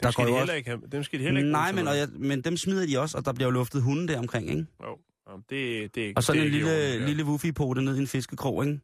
Der 0.07 0.11
skal 0.11 0.21
går 0.21 0.27
de 0.27 0.31
jo 0.31 0.37
heller 0.37 0.53
også- 0.53 0.57
ikke 0.57 0.69
have. 0.69 0.81
Dem 0.91 1.03
skal 1.03 1.19
de 1.19 1.23
heller 1.23 1.39
ikke 1.39 1.51
Nej, 1.51 1.71
men, 1.71 1.87
og 1.87 1.97
jeg, 1.97 2.07
men 2.13 2.41
dem 2.41 2.57
smider 2.57 2.85
de 2.87 2.99
også, 2.99 3.17
og 3.17 3.25
der 3.25 3.33
bliver 3.33 3.47
jo 3.47 3.51
luftet 3.51 3.81
hunde 3.83 4.07
der 4.07 4.19
omkring, 4.19 4.49
ikke? 4.49 4.65
Jo, 4.83 4.97
Jamen, 5.29 5.43
det, 5.49 5.95
det 5.95 6.03
er 6.03 6.07
ikke 6.07 6.17
Og 6.17 6.23
sådan 6.23 6.39
det 6.41 6.45
en 6.45 6.51
lille, 6.51 6.67
orden, 6.71 6.99
ja. 7.01 7.05
lille 7.07 7.23
woofipote 7.25 7.81
ned 7.81 7.97
i 7.97 7.99
en 7.99 8.07
fiskekrog, 8.07 8.65
ikke? 8.65 8.79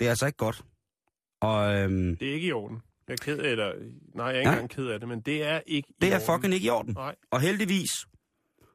Det 0.00 0.06
er 0.06 0.10
altså 0.10 0.26
ikke 0.26 0.36
godt. 0.36 0.64
Og 1.40 1.74
øhm, 1.74 2.16
Det 2.16 2.28
er 2.28 2.34
ikke 2.34 2.46
i 2.46 2.52
orden. 2.52 2.78
Jeg 3.08 3.12
er 3.14 3.24
ked 3.24 3.38
af, 3.38 3.50
eller... 3.50 3.72
Nej, 4.14 4.26
jeg 4.26 4.34
er 4.34 4.38
ikke 4.38 4.48
Ja. 4.50 4.54
engang 4.54 4.70
ked 4.70 4.86
af 4.86 5.00
det, 5.00 5.08
men 5.08 5.20
det 5.20 5.42
er 5.42 5.60
ikke 5.66 5.88
i 5.88 5.94
det 6.00 6.12
er 6.12 6.14
orden. 6.14 6.26
fucking 6.34 6.54
ikke 6.54 6.66
i 6.66 6.70
orden. 6.70 6.94
Nej. 6.94 7.14
Og 7.30 7.40
heldigvis, 7.40 7.90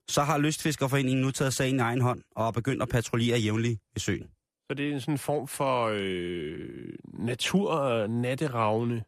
så 0.10 0.22
har 0.24 0.38
Lystfiskerforeningen 0.38 1.22
nu 1.22 1.32
taget 1.32 1.54
sagen 1.54 1.76
i 1.76 1.80
egen 1.80 2.02
hånd 2.02 2.22
og 2.36 2.48
er 2.48 2.52
begyndt 2.52 2.82
at 2.82 2.90
patruljere 2.90 3.40
jævnligt 3.40 3.82
i 3.96 4.00
søen. 4.00 4.30
Så 4.70 4.74
det 4.78 4.90
er 4.90 4.94
en 4.94 5.02
sådan 5.02 5.18
form 5.18 5.48
for 5.48 5.90
øh, 5.94 6.94
natur-natteravne. 7.14 9.04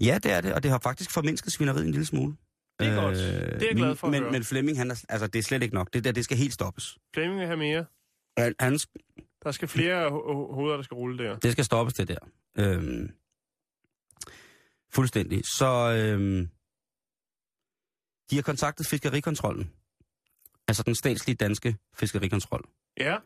Ja, 0.00 0.18
det 0.22 0.32
er 0.32 0.40
det, 0.40 0.52
og 0.54 0.62
det 0.62 0.70
har 0.70 0.78
faktisk 0.78 1.10
formindsket 1.10 1.52
svineriet 1.52 1.84
en 1.84 1.90
lille 1.90 2.06
smule. 2.06 2.36
Det 2.80 2.88
er 2.88 2.94
godt. 3.02 3.14
Det 3.16 3.62
er 3.62 3.66
jeg 3.66 3.76
glad 3.76 3.96
for 3.96 4.08
men, 4.08 4.22
høre. 4.22 4.32
men 4.32 4.44
Flemming, 4.44 4.78
han 4.78 4.90
er, 4.90 5.04
altså, 5.08 5.26
det 5.26 5.38
er 5.38 5.42
slet 5.42 5.62
ikke 5.62 5.74
nok. 5.74 5.92
Det 5.92 6.04
der, 6.04 6.12
det 6.12 6.24
skal 6.24 6.36
helt 6.36 6.52
stoppes. 6.54 6.98
Flemming 7.14 7.38
vil 7.40 7.46
have 7.46 7.56
mere. 7.56 7.84
Han, 8.38 8.54
han, 8.60 8.78
Der 9.44 9.50
skal 9.52 9.68
flere 9.68 10.06
ho- 10.08 10.54
hoveder, 10.54 10.76
der 10.76 10.82
skal 10.82 10.94
rulle 10.94 11.24
der. 11.24 11.36
det 11.38 11.52
skal 11.52 11.64
stoppes, 11.64 11.94
det 11.94 12.08
der. 12.08 12.16
Øhm, 12.58 13.10
fuldstændig. 14.94 15.42
Så 15.44 15.66
øhm, 15.98 16.48
de 18.30 18.34
har 18.36 18.42
kontaktet 18.42 18.86
Fiskerikontrollen. 18.86 19.70
Altså 20.68 20.82
den 20.82 20.94
statslige 20.94 21.36
danske 21.36 21.76
fiskerikontrol. 21.94 22.64
Ja, 23.00 23.16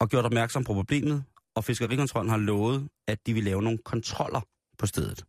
og 0.00 0.08
gjort 0.08 0.24
opmærksom 0.24 0.64
på 0.64 0.74
problemet, 0.74 1.24
og 1.54 1.64
Fiskerikontrollen 1.64 2.30
har 2.30 2.36
lovet, 2.36 2.88
at 3.08 3.26
de 3.26 3.34
vil 3.34 3.44
lave 3.44 3.62
nogle 3.62 3.78
kontroller 3.78 4.40
på 4.78 4.86
stedet. 4.86 5.24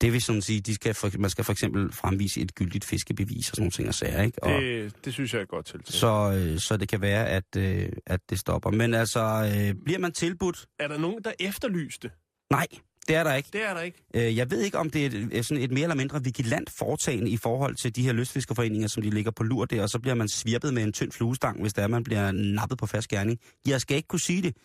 Det 0.00 0.12
vil 0.12 0.22
sådan 0.22 0.42
sige, 0.42 0.60
de 0.60 0.74
skal 0.74 0.94
for, 0.94 1.10
man 1.18 1.30
skal 1.30 1.44
for 1.44 1.52
eksempel 1.52 1.92
fremvise 1.92 2.40
et 2.40 2.54
gyldigt 2.54 2.84
fiskebevis 2.84 3.50
og 3.50 3.56
sådan 3.56 3.62
nogle 3.62 3.70
ting 3.70 3.88
og 3.88 3.94
sager, 3.94 4.22
ikke? 4.22 4.42
Og, 4.42 4.62
det, 4.62 5.04
det 5.04 5.12
synes 5.12 5.34
jeg 5.34 5.40
er 5.40 5.44
godt 5.44 5.66
til. 5.66 5.80
så, 5.84 6.32
øh, 6.36 6.58
så 6.58 6.76
det 6.76 6.88
kan 6.88 7.00
være, 7.00 7.28
at, 7.28 7.56
øh, 7.56 7.92
at 8.06 8.20
det 8.30 8.38
stopper. 8.38 8.70
Men 8.70 8.94
altså, 8.94 9.20
øh, 9.20 9.84
bliver 9.84 9.98
man 9.98 10.12
tilbudt? 10.12 10.66
Er 10.78 10.88
der 10.88 10.98
nogen, 10.98 11.24
der 11.24 11.32
efterlyste? 11.40 12.10
Nej, 12.50 12.66
det 13.08 13.16
er 13.16 13.24
der 13.24 13.34
ikke. 13.34 13.48
Det 13.52 13.62
er 13.64 13.74
der 13.74 13.80
ikke. 13.80 14.04
Øh, 14.14 14.36
jeg 14.36 14.50
ved 14.50 14.60
ikke, 14.60 14.78
om 14.78 14.90
det 14.90 15.02
er 15.02 15.06
et, 15.06 15.38
er 15.38 15.42
sådan 15.42 15.62
et 15.62 15.70
mere 15.70 15.82
eller 15.82 15.94
mindre 15.94 16.24
vigilant 16.24 16.70
foretagende 16.70 17.30
i 17.30 17.36
forhold 17.36 17.74
til 17.74 17.96
de 17.96 18.02
her 18.02 18.12
lystfiskerforeninger, 18.12 18.88
som 18.88 19.02
de 19.02 19.10
ligger 19.10 19.30
på 19.30 19.42
lur 19.42 19.64
der, 19.64 19.82
og 19.82 19.90
så 19.90 19.98
bliver 19.98 20.14
man 20.14 20.28
svirpet 20.28 20.74
med 20.74 20.82
en 20.82 20.92
tynd 20.92 21.12
fluestang, 21.12 21.60
hvis 21.60 21.72
der 21.72 21.82
er, 21.82 21.86
man 21.86 22.04
bliver 22.04 22.32
nappet 22.32 22.78
på 22.78 22.86
fast 22.86 23.08
gerning. 23.08 23.38
Jeg 23.66 23.80
skal 23.80 23.96
ikke 23.96 24.08
kunne 24.08 24.20
sige 24.20 24.42
det. 24.42 24.56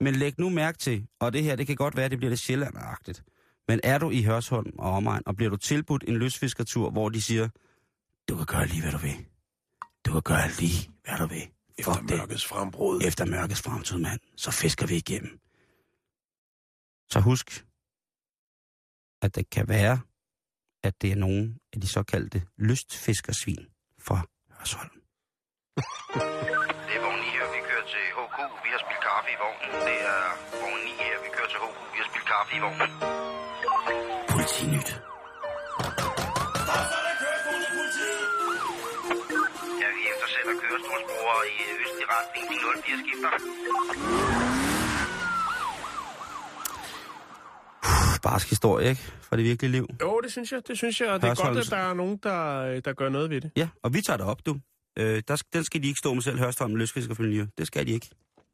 Men 0.00 0.14
læg 0.14 0.34
nu 0.38 0.48
mærke 0.48 0.78
til, 0.78 1.06
og 1.20 1.32
det 1.32 1.42
her, 1.42 1.56
det 1.56 1.66
kan 1.66 1.76
godt 1.76 1.96
være, 1.96 2.08
det 2.08 2.18
bliver 2.18 2.30
lidt 2.30 2.40
sjællandagtigt. 2.40 3.22
Men 3.68 3.80
er 3.84 3.98
du 3.98 4.10
i 4.10 4.22
Hørsholm 4.22 4.72
og 4.78 4.90
omegn, 4.90 5.22
og 5.26 5.36
bliver 5.36 5.50
du 5.50 5.56
tilbudt 5.56 6.04
en 6.08 6.16
lystfiskertur, 6.16 6.90
hvor 6.90 7.08
de 7.08 7.22
siger, 7.22 7.48
du 8.28 8.36
kan 8.36 8.46
gøre 8.46 8.66
lige, 8.66 8.82
hvad 8.82 8.92
du 8.92 8.98
vil. 8.98 9.16
Du 10.06 10.12
kan 10.12 10.22
gøre 10.22 10.50
lige, 10.58 10.90
hvad 11.04 11.18
du 11.18 11.26
vil. 11.26 11.42
Fuck 11.84 12.08
det. 12.08 12.42
frembrud. 12.42 13.00
Efter 13.04 13.24
mørkets 13.24 13.62
fremtid, 13.62 13.98
mand, 13.98 14.20
så 14.36 14.50
fisker 14.50 14.86
vi 14.86 14.96
igennem. 14.96 15.40
Så 17.12 17.20
husk, 17.20 17.48
at 19.22 19.34
det 19.34 19.50
kan 19.50 19.68
være, 19.68 20.00
at 20.82 21.02
det 21.02 21.12
er 21.12 21.16
nogen 21.16 21.60
af 21.72 21.80
de 21.80 21.88
såkaldte 21.88 22.38
lystfiskersvin 22.58 23.66
fra 24.06 24.18
Hørsholm. 24.56 24.90
Det 26.86 26.94
er 26.96 27.02
vogn 27.06 27.20
9 27.20 27.26
her, 27.36 27.46
vi 27.54 27.60
kører 27.68 27.86
til 27.94 28.04
HK. 28.18 28.38
Vi 28.64 28.68
har 28.74 28.80
spillet 28.84 29.02
kaffe 29.08 29.28
i 29.34 29.38
vognen. 29.42 29.70
Det 29.88 29.98
er 30.14 30.22
vogn 30.62 30.80
9 30.84 30.90
her, 31.02 31.16
vi 31.24 31.28
kører 31.36 31.50
til 31.52 31.58
HK. 31.64 31.78
Vi 31.92 31.98
har 32.00 32.06
spillet 32.10 32.28
kaffe 32.34 32.50
i 32.58 32.60
vognen. 32.64 32.90
Politinyt. 34.34 34.90
Ja, 39.82 39.88
vi 39.96 40.02
eftersætter 40.12 40.54
kørestolsbrugere 40.62 41.42
i 41.54 41.56
østlig 41.82 42.06
retning. 42.14 42.44
De 42.50 42.56
04 42.82 42.98
skifter. 43.02 43.30
Barsk 48.26 48.48
historie, 48.50 48.88
ikke? 48.88 49.00
Fra 49.20 49.36
det 49.36 49.44
virkelige 49.44 49.72
liv. 49.72 49.86
Jo, 50.02 50.20
det 50.24 50.32
synes 50.32 50.52
jeg, 50.52 50.60
det 50.68 50.76
synes 50.78 51.00
jeg, 51.00 51.08
og 51.08 51.22
det 51.22 51.28
er 51.30 51.34
godt, 51.34 51.58
at 51.58 51.70
der 51.70 51.76
er 51.76 51.94
nogen, 51.94 52.18
der, 52.22 52.80
der 52.80 52.92
gør 52.92 53.08
noget 53.08 53.30
ved 53.30 53.40
det. 53.40 53.50
Ja, 53.56 53.68
og 53.82 53.94
vi 53.94 54.00
tager 54.00 54.16
det 54.16 54.26
op, 54.26 54.46
du. 54.46 54.56
Øh, 54.98 55.22
der, 55.28 55.36
skal- 55.36 55.48
den 55.52 55.64
skal 55.64 55.82
de 55.82 55.88
ikke 55.88 55.98
stå 55.98 56.14
med 56.14 56.22
selv, 56.22 56.38
Hørsholm, 56.38 56.72
og 56.72 57.16
Miljø. 57.18 57.46
Det 57.58 57.66
skal 57.66 57.86
de 57.86 57.92
ikke. 57.92 58.08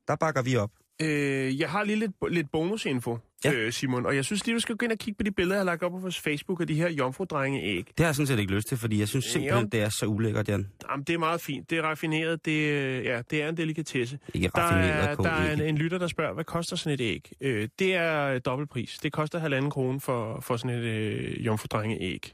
Der 0.09 0.17
bakker 0.17 0.43
vi 0.43 0.57
op. 0.57 0.71
Øh, 1.03 1.61
jeg 1.61 1.71
har 1.71 1.85
lige 1.85 1.97
lidt, 1.99 2.13
lidt 2.31 2.51
bonusinfo, 2.53 3.19
Ja. 3.45 3.53
øh, 3.53 3.73
Simon, 3.73 4.07
og 4.07 4.17
jeg 4.17 4.25
synes 4.25 4.47
lige, 4.47 4.55
du 4.55 4.61
skal 4.61 4.77
gå 4.77 4.85
ind 4.85 4.93
og 4.93 4.99
kigge 4.99 5.19
på 5.19 5.23
de 5.23 5.31
billeder, 5.31 5.55
jeg 5.57 5.61
har 5.61 5.65
lagt 5.65 5.83
op 5.83 5.91
på 5.93 5.99
vores 5.99 6.21
Facebook 6.21 6.61
af 6.61 6.67
de 6.67 6.75
her 6.75 6.91
jomfrudrenge-æg. 6.91 7.85
Det 7.87 7.95
har 7.99 8.05
jeg 8.05 8.15
sådan 8.15 8.27
set 8.27 8.39
ikke 8.39 8.53
lyst 8.55 8.69
til, 8.69 8.79
fordi 8.79 8.99
jeg 8.99 9.09
synes 9.09 9.25
simpelthen, 9.25 9.63
Jo. 9.65 9.69
det 9.73 9.81
er 9.81 9.89
så 9.89 10.07
ulækkert, 10.07 10.49
Jan. 10.49 10.71
Jamen, 10.91 11.05
det 11.05 11.15
er 11.15 11.19
meget 11.19 11.41
fint. 11.41 11.71
Det 11.71 11.79
er 11.79 11.83
raffineret. 11.83 12.45
Det, 12.45 12.53
øh, 12.71 13.05
ja, 13.05 13.23
det 13.31 13.43
er 13.43 13.49
en 13.49 13.57
delikatesse. 13.57 14.19
Ikke 14.35 14.51
Der 14.55 14.63
er, 14.63 15.15
der 15.15 15.31
er 15.31 15.53
en, 15.53 15.61
en 15.61 15.79
lytter, 15.79 15.99
der 15.99 16.07
spørger, 16.07 16.35
hvad 16.35 16.45
koster 16.45 16.77
sådan 16.77 16.95
et 16.95 17.01
æg? 17.01 17.33
Øh, 17.41 17.69
det 17.79 17.95
er 17.95 18.39
dobbeltpris. 18.39 18.99
Det 19.03 19.13
koster 19.13 19.39
halvanden 19.39 19.71
krone 19.71 20.01
for, 20.01 20.41
for 20.41 20.57
sådan 20.57 20.77
et 20.79 20.85
øh, 20.85 21.47
jomfrudrenge-æg. 21.47 22.33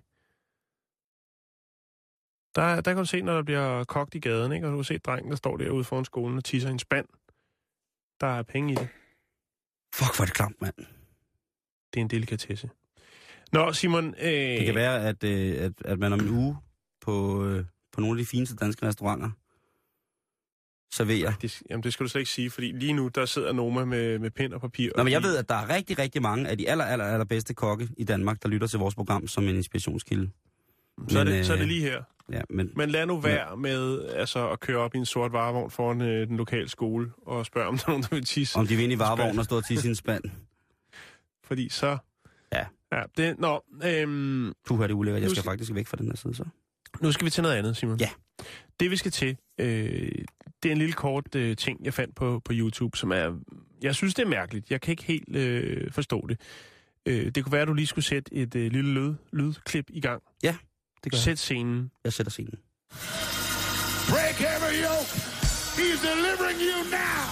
Der, 2.56 2.74
der 2.80 2.90
kan 2.92 2.96
du 2.96 3.04
se, 3.04 3.22
når 3.22 3.34
der 3.34 3.42
bliver 3.42 3.84
kogt 3.84 4.14
i 4.14 4.18
gaden, 4.18 4.52
ikke? 4.52 4.66
og 4.66 4.72
du 4.72 4.76
kan 4.76 4.84
se 4.84 4.98
drengen, 4.98 5.30
der 5.30 5.36
står 5.36 5.56
derude 5.56 5.84
foran 5.84 6.04
skolen 6.04 6.36
og 6.38 6.44
tisser 6.44 6.70
en 6.70 6.78
spand. 6.78 7.06
Der 8.21 8.27
er 8.27 8.43
penge 8.43 8.73
i 8.73 8.75
det. 8.77 8.89
Fuck, 9.95 10.16
hvor 10.16 10.23
er 10.23 10.27
det 10.27 10.35
klamt, 10.35 10.61
mand. 10.62 10.75
Det 11.95 12.01
er 12.01 12.01
en 12.01 12.09
delikatesse. 12.11 12.71
Nå, 13.53 13.73
Simon... 13.73 14.14
Øh, 14.21 14.33
Det 14.33 14.66
kan 14.66 14.75
være, 14.75 15.09
at, 15.09 15.25
øh, 15.25 15.64
at, 15.64 15.73
at 15.85 15.99
man 15.99 16.12
om 16.12 16.21
en 16.21 16.29
uge 16.29 16.57
på, 17.01 17.45
øh, 17.47 17.64
på 17.93 18.01
nogle 18.01 18.21
af 18.21 18.25
de 18.25 18.31
fineste 18.31 18.57
danske 18.57 18.87
restauranter 18.87 19.31
serverer. 20.93 21.33
Det, 21.43 21.62
jamen, 21.71 21.83
det 21.83 21.93
skal 21.93 22.05
du 22.05 22.09
slet 22.09 22.21
ikke 22.21 22.31
sige, 22.31 22.51
fordi 22.51 22.73
lige 22.73 22.93
nu, 22.93 23.09
der 23.09 23.25
sidder 23.27 23.53
Noma 23.53 23.85
med, 23.85 24.19
med 24.19 24.31
pen 24.31 24.53
og 24.53 24.61
papir. 24.61 24.87
Nå, 24.87 24.93
og 25.01 25.05
men 25.05 25.12
jeg 25.12 25.23
ved, 25.23 25.37
at 25.37 25.49
der 25.49 25.55
er 25.55 25.69
rigtig, 25.75 25.99
rigtig 25.99 26.23
mange 26.23 26.49
af 26.49 26.59
de 26.59 26.71
aller, 26.71 26.85
aller, 26.85 27.05
aller 27.05 27.25
bedste 27.25 27.55
kokke 27.55 27.89
i 27.97 28.05
Danmark, 28.05 28.43
der 28.43 28.49
lytter 28.49 28.66
til 28.66 28.79
vores 28.79 28.95
program 28.95 29.27
som 29.29 29.45
en 29.45 29.57
inspirationskilde. 29.57 30.31
så, 31.09 31.19
er 31.19 31.25
men, 31.25 31.33
det, 31.33 31.47
så 31.47 31.53
er 31.53 31.57
det 31.57 31.62
øh, 31.62 31.69
lige 31.69 31.81
her. 31.83 32.03
Ja, 32.33 32.41
men 32.51 32.72
Men 32.76 32.91
lad 32.91 33.07
nu 33.07 33.20
være 33.20 33.57
med 33.57 34.05
altså, 34.09 34.51
at 34.51 34.61
køre 34.61 34.76
op 34.79 34.95
i 34.95 34.99
en 34.99 35.07
sort 35.07 35.33
varevogn 35.33 35.70
foran 35.70 36.01
øh, 36.03 36.29
den 36.29 36.37
lokale 36.37 36.68
skole 36.68 37.11
og 37.26 37.47
spørge, 37.47 37.66
om 37.68 37.79
der 37.79 37.85
er 37.87 37.91
nogen, 37.91 38.03
der 38.03 38.09
vil 38.16 38.24
tisse. 38.24 38.59
om 38.59 38.66
de 38.66 38.74
vil 38.76 38.85
ind 38.85 38.93
i 38.93 38.99
varevognen 38.99 39.39
og 39.39 39.45
stå 39.45 39.57
og 39.57 39.64
tisse 39.66 39.87
i 39.87 39.91
en 39.91 39.95
spand. 39.95 40.24
Fordi 41.45 41.68
så... 41.68 41.99
Ja. 42.53 42.64
Ja, 42.93 43.03
det, 43.16 43.39
nå, 43.39 43.64
øhm, 43.85 44.53
Puh, 44.66 44.81
er 44.81 44.87
det 44.87 44.95
ulækkert. 44.95 45.22
Jeg 45.22 45.31
skal 45.31 45.41
skal- 45.43 45.51
faktisk 45.51 45.74
væk 45.74 45.87
fra 45.87 45.97
den 45.97 46.07
her 46.09 46.16
side, 46.16 46.35
så. 46.35 46.45
nu 47.01 47.12
skal 47.12 47.24
vi 47.24 47.31
til 47.31 47.43
noget 47.43 47.57
andet, 47.57 47.76
Simon. 47.76 48.01
Ja. 48.01 48.09
Det 48.81 48.91
vi 48.91 48.97
skal 48.97 49.11
til, 49.11 49.37
øh, 49.59 50.11
det 50.62 50.68
er 50.68 50.72
en 50.72 50.79
lille 50.79 50.93
kort 50.93 51.35
øh, 51.35 51.57
ting, 51.57 51.85
jeg 51.85 51.95
fandt 51.95 52.14
på, 52.16 52.41
på 52.45 52.53
YouTube, 52.55 52.97
som 52.99 53.11
er... 53.12 53.39
Jeg 53.83 53.95
synes, 53.95 54.14
det 54.14 54.22
er 54.22 54.29
mærkeligt. 54.29 54.70
Jeg 54.70 54.81
kan 54.81 54.93
ikke 54.93 55.05
helt 55.05 55.37
øh, 55.37 55.91
forstå 55.93 56.26
det. 56.29 56.41
Øh, 57.07 57.31
det 57.31 57.45
kunne 57.45 57.53
være, 57.53 57.62
at 57.62 57.68
du 57.68 57.74
lige 57.74 57.87
skulle 57.87 58.05
sætte 58.05 58.35
et 58.35 58.55
øh, 58.55 58.72
lille 58.72 58.91
lyd, 58.95 59.14
lydklip 59.33 59.85
i 59.89 60.01
gang. 60.01 60.22
Det 61.11 61.12
gør 61.12 61.18
jeg. 61.18 61.24
Sæt 61.24 61.38
scenen. 61.38 61.90
Jeg 62.04 62.12
sætter 62.12 62.30
scenen. 62.32 62.54
Break 64.09 64.40
every 64.40 64.74
yoke. 64.88 65.11
He's 65.78 66.00
delivering 66.11 66.59
you 66.61 66.76
now. 66.90 67.24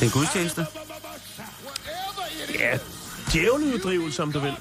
Det 0.00 0.02
er 0.02 0.06
en 0.06 0.10
gudstjeneste. 0.10 0.60
Whatever 0.60 2.24
it 2.48 2.60
Ja, 2.60 2.74
is 2.74 2.80
djæveleuddrivelse, 3.32 4.22
om 4.22 4.32
du 4.32 4.40
vil. 4.40 4.54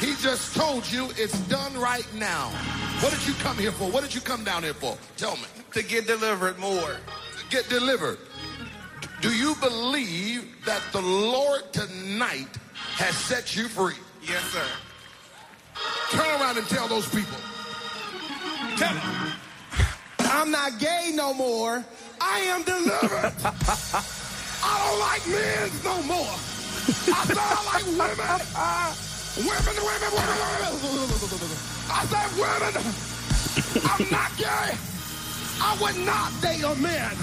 he 0.00 0.10
just 0.28 0.54
told 0.54 0.82
you 0.94 1.04
it's 1.24 1.38
done 1.50 1.74
right 1.92 2.10
now. 2.14 2.44
What 3.02 3.10
did 3.14 3.22
you 3.28 3.34
come 3.46 3.56
here 3.62 3.72
for? 3.72 3.84
What 3.94 4.02
did 4.04 4.14
you 4.14 4.20
come 4.32 4.44
down 4.44 4.62
here 4.62 4.74
for? 4.74 4.96
Tell 5.16 5.36
me. 5.42 5.48
To 5.76 5.82
get 5.94 6.06
delivered 6.06 6.58
more. 6.58 6.92
Get 7.50 7.64
delivered. 7.70 8.18
Do 9.22 9.30
you 9.44 9.50
believe 9.68 10.40
that 10.66 10.82
the 10.92 11.00
Lord 11.36 11.62
tonight 11.72 12.52
has 13.02 13.14
set 13.30 13.56
you 13.56 13.68
free? 13.68 13.98
Yes, 14.32 14.42
sir. 14.54 14.68
Turn 16.14 16.40
around 16.40 16.58
and 16.58 16.66
tell 16.68 16.86
those 16.86 17.08
people. 17.08 17.38
Tell 18.76 18.94
them. 18.94 19.32
I'm 20.20 20.50
not 20.50 20.78
gay 20.78 21.10
no 21.14 21.34
more. 21.34 21.84
I 22.20 22.38
am 22.54 22.62
delivered. 22.62 23.32
I 24.62 24.74
don't 24.78 25.00
like 25.02 25.26
men 25.26 25.70
no 25.82 26.02
more. 26.06 26.34
I 26.86 27.20
said 27.26 27.38
I 27.38 27.60
like 27.66 27.86
women. 27.98 28.18
Women, 29.42 29.76
women, 29.82 30.12
women, 30.14 30.74
women. 30.86 31.58
I 31.90 32.06
said 32.06 32.30
women. 32.38 32.74
I'm 33.90 34.10
not 34.10 34.30
gay. 34.38 34.78
I 35.60 35.76
would 35.80 35.98
not 36.06 36.30
date 36.40 36.62
a 36.62 36.74
man. 36.76 37.16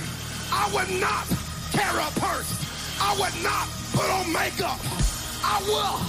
I 0.52 0.70
would 0.74 1.00
not 1.00 1.28
carry 1.72 2.04
a 2.04 2.12
purse. 2.20 2.52
I 3.00 3.16
would 3.16 3.44
not 3.44 3.68
put 3.94 4.10
on 4.10 4.34
makeup. 4.34 4.80
I 5.44 5.62
will. 5.66 6.00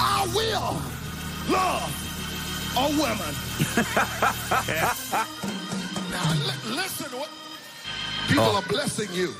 I 0.00 0.26
will 0.34 0.99
love 1.56 1.88
a 2.84 2.86
woman. 3.00 3.32
now 6.14 6.28
li- 6.48 6.62
listen, 6.80 7.08
what 7.20 7.30
people 8.28 8.56
are 8.60 8.68
blessing 8.68 9.10
you. 9.20 9.30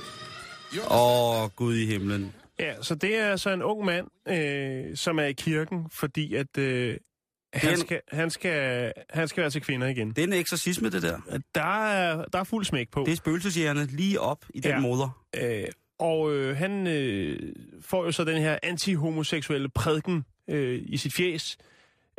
You 0.74 0.82
Åh, 0.90 1.42
oh, 1.44 1.50
Gud 1.56 1.74
i 1.76 1.86
himlen. 1.86 2.32
Ja, 2.58 2.74
så 2.82 2.94
det 2.94 3.16
er 3.16 3.30
altså 3.30 3.50
en 3.50 3.62
ung 3.62 3.84
mand, 3.84 4.06
øh, 4.28 4.96
som 4.96 5.18
er 5.18 5.24
i 5.24 5.32
kirken, 5.32 5.86
fordi 5.92 6.34
at 6.34 6.58
øh, 6.58 6.96
han, 7.54 7.70
en- 7.72 7.78
skal, 7.80 8.00
han, 8.12 8.30
skal, 8.30 8.92
han 9.10 9.28
skal 9.28 9.40
være 9.40 9.50
til 9.50 9.60
kvinder 9.62 9.86
igen. 9.86 10.08
Det 10.08 10.18
er 10.18 10.22
en 10.26 10.32
eksorcisme, 10.32 10.90
det 10.90 11.02
der. 11.02 11.18
Der 11.54 11.84
er, 11.86 12.24
der 12.32 12.38
er 12.38 12.44
fuld 12.44 12.64
smæk 12.64 12.88
på. 12.92 13.02
Det 13.06 13.12
er 13.12 13.16
spøgelseshjerne 13.16 13.86
lige 13.86 14.20
op 14.20 14.44
i 14.54 14.60
den 14.60 14.70
Ja. 14.70 14.78
moder. 14.80 15.22
Øh, 15.36 15.64
og 15.98 16.32
øh, 16.32 16.56
han 16.56 16.86
øh, 16.86 17.52
får 17.82 18.04
jo 18.04 18.12
så 18.12 18.24
den 18.24 18.42
her 18.42 18.58
antihomoseksuelle 18.62 19.68
prædiken 19.68 20.24
øh, 20.50 20.80
i 20.86 20.96
sit 20.96 21.14
fjes. 21.14 21.56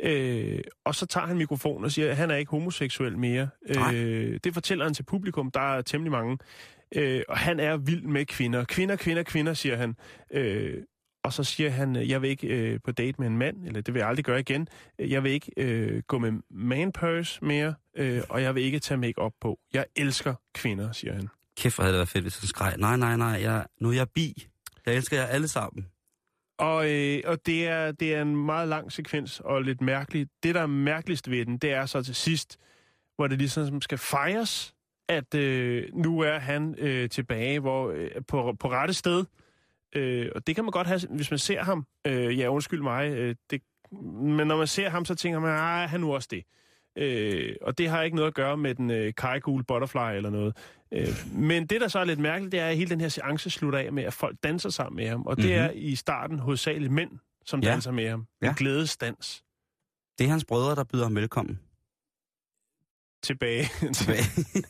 Øh, 0.00 0.60
og 0.84 0.94
så 0.94 1.06
tager 1.06 1.26
han 1.26 1.36
mikrofonen 1.36 1.84
og 1.84 1.92
siger, 1.92 2.10
at 2.10 2.16
han 2.16 2.30
er 2.30 2.36
ikke 2.36 2.50
homoseksuel 2.50 3.18
mere. 3.18 3.48
Nej. 3.74 3.94
Øh, 3.94 4.40
det 4.44 4.54
fortæller 4.54 4.84
han 4.84 4.94
til 4.94 5.02
publikum. 5.02 5.50
Der 5.50 5.76
er 5.76 5.82
temmelig 5.82 6.12
mange. 6.12 6.38
Øh, 6.94 7.22
og 7.28 7.38
han 7.38 7.60
er 7.60 7.76
vild 7.76 8.02
med 8.02 8.26
kvinder. 8.26 8.64
Kvinder, 8.64 8.96
kvinder, 8.96 9.22
kvinder, 9.22 9.54
siger 9.54 9.76
han. 9.76 9.96
Øh, 10.30 10.82
og 11.24 11.32
så 11.32 11.44
siger 11.44 11.70
han, 11.70 11.96
øh, 11.96 12.10
jeg 12.10 12.22
vil 12.22 12.30
ikke 12.30 12.46
øh, 12.46 12.80
på 12.84 12.92
date 12.92 13.14
med 13.18 13.26
en 13.26 13.38
mand, 13.38 13.66
eller 13.66 13.80
det 13.80 13.94
vil 13.94 14.00
jeg 14.00 14.08
aldrig 14.08 14.24
gøre 14.24 14.40
igen. 14.40 14.68
Jeg 14.98 15.24
vil 15.24 15.32
ikke 15.32 15.52
øh, 15.56 16.02
gå 16.08 16.18
med 16.18 16.32
man 16.50 16.92
purse 16.92 17.44
mere, 17.44 17.74
øh, 17.96 18.22
og 18.28 18.42
jeg 18.42 18.54
vil 18.54 18.62
ikke 18.62 18.78
tage 18.78 18.98
make 18.98 19.18
op 19.18 19.32
på. 19.40 19.58
Jeg 19.72 19.84
elsker 19.96 20.34
kvinder, 20.54 20.92
siger 20.92 21.14
han. 21.14 21.28
Kæft, 21.56 21.76
hvor 21.76 21.82
havde 21.82 21.92
det 21.92 21.98
været 21.98 22.08
fedt, 22.08 22.24
hvis 22.24 22.38
han 22.38 22.46
skreg. 22.46 22.74
Nej, 22.78 22.96
nej, 22.96 23.16
nej, 23.16 23.38
jeg, 23.42 23.66
nu 23.80 23.88
er 23.88 23.92
jeg 23.92 24.08
bi. 24.14 24.46
Jeg 24.86 24.94
elsker 24.94 25.16
jer 25.16 25.26
alle 25.26 25.48
sammen. 25.48 25.86
Og, 26.58 26.90
øh, 26.90 27.22
og 27.24 27.46
det, 27.46 27.68
er, 27.68 27.92
det 27.92 28.14
er 28.14 28.22
en 28.22 28.36
meget 28.36 28.68
lang 28.68 28.92
sekvens 28.92 29.40
og 29.40 29.62
lidt 29.62 29.80
mærkelig. 29.80 30.28
Det, 30.42 30.54
der 30.54 30.60
er 30.60 30.66
mærkeligst 30.66 31.30
ved 31.30 31.46
den, 31.46 31.58
det 31.58 31.72
er 31.72 31.86
så 31.86 32.02
til 32.02 32.14
sidst, 32.14 32.58
hvor 33.16 33.26
det 33.26 33.38
ligesom 33.38 33.80
skal 33.80 33.98
fejres, 33.98 34.74
at 35.08 35.34
øh, 35.34 35.88
nu 35.94 36.20
er 36.20 36.38
han 36.38 36.74
øh, 36.78 37.08
tilbage 37.08 37.60
hvor, 37.60 37.90
øh, 37.90 38.10
på, 38.28 38.56
på 38.60 38.70
rette 38.70 38.94
sted. 38.94 39.24
Øh, 39.94 40.28
og 40.34 40.46
det 40.46 40.54
kan 40.54 40.64
man 40.64 40.70
godt 40.70 40.86
have, 40.86 41.00
hvis 41.10 41.30
man 41.30 41.38
ser 41.38 41.62
ham. 41.62 41.86
Øh, 42.06 42.38
ja, 42.38 42.48
undskyld 42.48 42.82
mig. 42.82 43.10
Øh, 43.10 43.34
det, 43.50 43.62
men 44.12 44.46
når 44.46 44.56
man 44.56 44.66
ser 44.66 44.88
ham, 44.88 45.04
så 45.04 45.14
tænker 45.14 45.40
man, 45.40 45.50
ah, 45.50 45.90
han 45.90 46.00
nu 46.00 46.14
også 46.14 46.28
det. 46.30 46.38
Øh, 46.38 46.42
og 47.62 47.78
det 47.78 47.88
har 47.88 48.02
ikke 48.02 48.16
noget 48.16 48.28
at 48.28 48.34
gøre 48.34 48.56
med 48.56 48.74
den 48.74 48.90
øh, 48.90 49.14
kajgule 49.14 49.64
butterfly 49.64 50.16
eller 50.16 50.30
noget. 50.30 50.56
Øh, 50.92 51.08
men 51.34 51.66
det, 51.66 51.80
der 51.80 51.88
så 51.88 51.98
er 51.98 52.04
lidt 52.04 52.18
mærkeligt, 52.18 52.52
det 52.52 52.60
er, 52.60 52.68
at 52.68 52.76
hele 52.76 52.90
den 52.90 53.00
her 53.00 53.08
seance 53.08 53.50
slutter 53.50 53.78
af 53.78 53.92
med, 53.92 54.02
at 54.04 54.12
folk 54.14 54.36
danser 54.42 54.70
sammen 54.70 54.96
med 54.96 55.08
ham. 55.08 55.26
Og 55.26 55.36
det 55.36 55.44
Mhm. 55.44 55.52
er 55.54 55.70
i 55.70 55.94
starten 55.94 56.38
hovedsageligt 56.38 56.92
mænd, 56.92 57.10
som 57.46 57.60
Ja. 57.60 57.70
danser 57.70 57.90
med 57.90 58.08
ham. 58.08 58.20
En 58.20 58.26
Ja. 58.42 58.54
glædesdans 58.56 59.44
Det 60.18 60.24
er 60.24 60.28
hans 60.30 60.44
brødre, 60.44 60.74
der 60.74 60.84
byder 60.84 61.04
ham 61.04 61.14
velkommen. 61.16 61.60
tilbage. 63.22 63.64
Tilbage. 63.94 64.24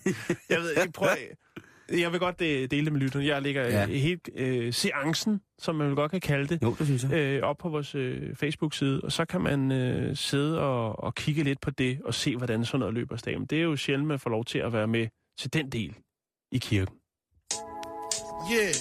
jeg 0.51 0.61
ved 0.61 0.71
ikke, 0.71 0.93
prøv 0.93 1.09
Jeg 1.91 2.13
vil 2.13 2.21
godt 2.21 2.41
øh, 2.41 2.71
dele 2.71 2.85
det 2.85 2.93
med 2.93 3.01
lytterne. 3.01 3.27
Jeg 3.27 3.43
lægger 3.43 3.63
Ja. 3.63 3.81
ja. 3.81 3.87
helt 3.87 4.29
øh, 4.37 4.73
seancen, 4.73 5.41
som 5.59 5.75
man 5.75 5.87
vel 5.87 5.97
godt 5.97 6.11
kan 6.11 6.21
kalde 6.21 6.47
det, 6.49 6.63
jo, 6.63 6.75
det 6.79 6.87
synes 6.87 7.03
jeg. 7.03 7.13
øh, 7.13 7.43
op 7.43 7.57
på 7.59 7.69
vores 7.69 7.95
øh, 7.95 8.37
Facebook-side, 8.37 9.01
og 9.05 9.13
så 9.13 9.25
kan 9.25 9.41
man 9.41 9.73
øh, 9.73 10.17
sidde 10.17 10.61
og, 10.61 11.05
og 11.05 11.15
kigge 11.15 11.43
lidt 11.43 11.61
på 11.61 11.71
det, 11.71 12.01
og 12.05 12.15
se, 12.15 12.37
hvordan 12.37 12.65
sådan 12.65 12.79
noget 12.81 12.95
løber 12.95 13.13
af 13.13 13.19
stagen. 13.19 13.45
Det 13.47 13.59
er 13.59 13.63
jo 13.63 13.77
sjældent, 13.77 14.09
man 14.09 14.19
får 14.19 14.31
lov 14.31 14.45
til 14.45 14.59
at 14.59 14.73
være 14.73 14.87
med 14.87 15.09
til 15.39 15.53
den 15.53 15.69
del 15.73 15.95
i 16.53 16.59
kirken. 16.59 16.95
Yeah. 18.53 18.75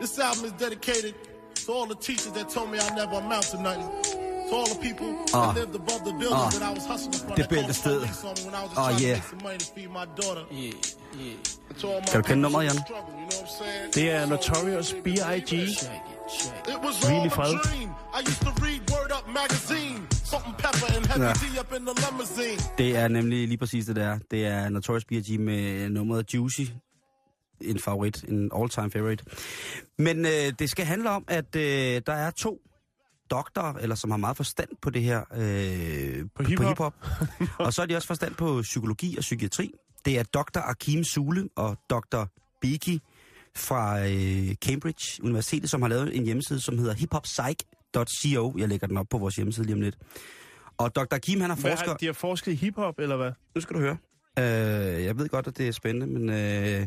This 0.00 0.18
album 0.18 0.44
is 0.48 0.54
dedicated 0.66 1.12
to 1.66 1.70
all 1.78 1.86
the 1.92 1.98
teachers 2.08 2.32
that 2.38 2.46
told 2.56 2.68
me 2.72 2.76
I 2.86 2.90
never 3.02 3.16
amount 3.24 3.46
to 3.52 3.56
nothing. 3.68 3.88
To 4.50 4.54
all 4.60 4.68
the 4.74 4.80
people 4.88 5.10
that 5.34 5.54
lived 5.60 5.74
above 5.82 6.02
the 6.08 6.14
building 6.22 6.48
that 6.54 6.64
I 6.70 6.72
was 6.78 6.84
hustling 6.92 7.20
from. 7.26 7.34
Det 7.36 7.44
that 7.44 7.48
called 7.50 7.68
the 7.74 7.82
bæltested. 7.84 7.98
police 8.00 8.22
on 8.28 8.34
me 8.38 8.42
when 8.48 8.54
I 8.58 8.62
was 8.64 8.70
just 8.72 8.80
Ah, 8.82 8.90
trying 8.90 9.02
yeah. 9.08 9.18
Kan 12.10 12.20
du 12.20 12.26
kende 12.28 12.42
nummeret, 12.42 12.64
Jan? 12.64 12.76
Det 13.94 14.10
er 14.10 14.26
Notorious 14.26 14.94
B.I.G. 15.04 15.50
Hvil 17.06 17.26
i 17.26 17.30
fred. 17.30 17.54
Ja. 21.18 21.32
Det 22.78 22.96
er 22.96 23.08
nemlig 23.08 23.48
lige 23.48 23.58
præcis 23.58 23.86
det 23.86 23.96
der. 23.96 24.18
Det 24.30 24.46
er 24.46 24.68
Notorious 24.68 25.04
B.I.G. 25.04 25.40
med 25.40 25.88
nummeret 25.88 26.34
Juicy. 26.34 26.60
En 27.60 27.78
favorit, 27.78 28.24
en 28.28 28.50
all-time 28.56 28.90
favorite. 28.90 29.24
Men 29.98 30.26
øh, 30.26 30.52
det 30.58 30.70
skal 30.70 30.84
handle 30.86 31.10
om, 31.10 31.24
at 31.28 31.56
øh, 31.56 32.02
der 32.06 32.12
er 32.12 32.30
to 32.30 32.60
doktorer, 33.30 33.74
eller 33.74 33.96
som 33.96 34.10
har 34.10 34.18
meget 34.18 34.36
forstand 34.36 34.68
på 34.82 34.90
det 34.90 35.02
her, 35.02 35.20
øh, 35.34 36.24
på, 36.34 36.42
hiphop? 36.42 36.64
på 36.64 36.68
hiphop. 36.68 36.94
og 37.66 37.74
så 37.74 37.80
har 37.82 37.86
de 37.86 37.96
også 37.96 38.08
forstand 38.08 38.34
på 38.34 38.62
psykologi 38.62 39.16
og 39.16 39.20
psykiatri. 39.20 39.74
Det 40.08 40.18
er 40.18 40.22
Dr. 40.22 40.60
Akim 40.60 41.04
Sule 41.04 41.48
og 41.56 41.76
Dr. 41.90 42.24
Biki 42.60 43.00
fra 43.56 44.00
øh, 44.00 44.54
Cambridge 44.54 45.24
Universitetet, 45.24 45.70
som 45.70 45.82
har 45.82 45.88
lavet 45.88 46.16
en 46.16 46.24
hjemmeside, 46.24 46.60
som 46.60 46.78
hedder 46.78 46.94
hiphoppsych.co. 46.94 48.54
Jeg 48.58 48.68
lægger 48.68 48.86
den 48.86 48.96
op 48.96 49.06
på 49.08 49.18
vores 49.18 49.36
hjemmeside 49.36 49.66
lige 49.66 49.74
om 49.74 49.80
lidt. 49.80 49.98
Og 50.78 50.94
Dr. 50.94 51.14
Akim, 51.14 51.40
han 51.40 51.50
er 51.50 51.54
Hvad 51.54 51.70
forsker... 51.70 51.88
har, 51.88 51.96
de 51.96 52.06
har 52.06 52.12
forsket 52.12 52.52
i 52.52 52.54
hiphop, 52.54 52.98
eller 52.98 53.16
hvad? 53.16 53.32
Nu 53.54 53.60
skal 53.60 53.76
du 53.76 53.80
høre. 53.80 53.96
Øh, 54.38 55.04
jeg 55.04 55.18
ved 55.18 55.28
godt, 55.28 55.46
at 55.46 55.58
det 55.58 55.68
er 55.68 55.72
spændende, 55.72 56.06
men 56.06 56.28
øh, 56.30 56.86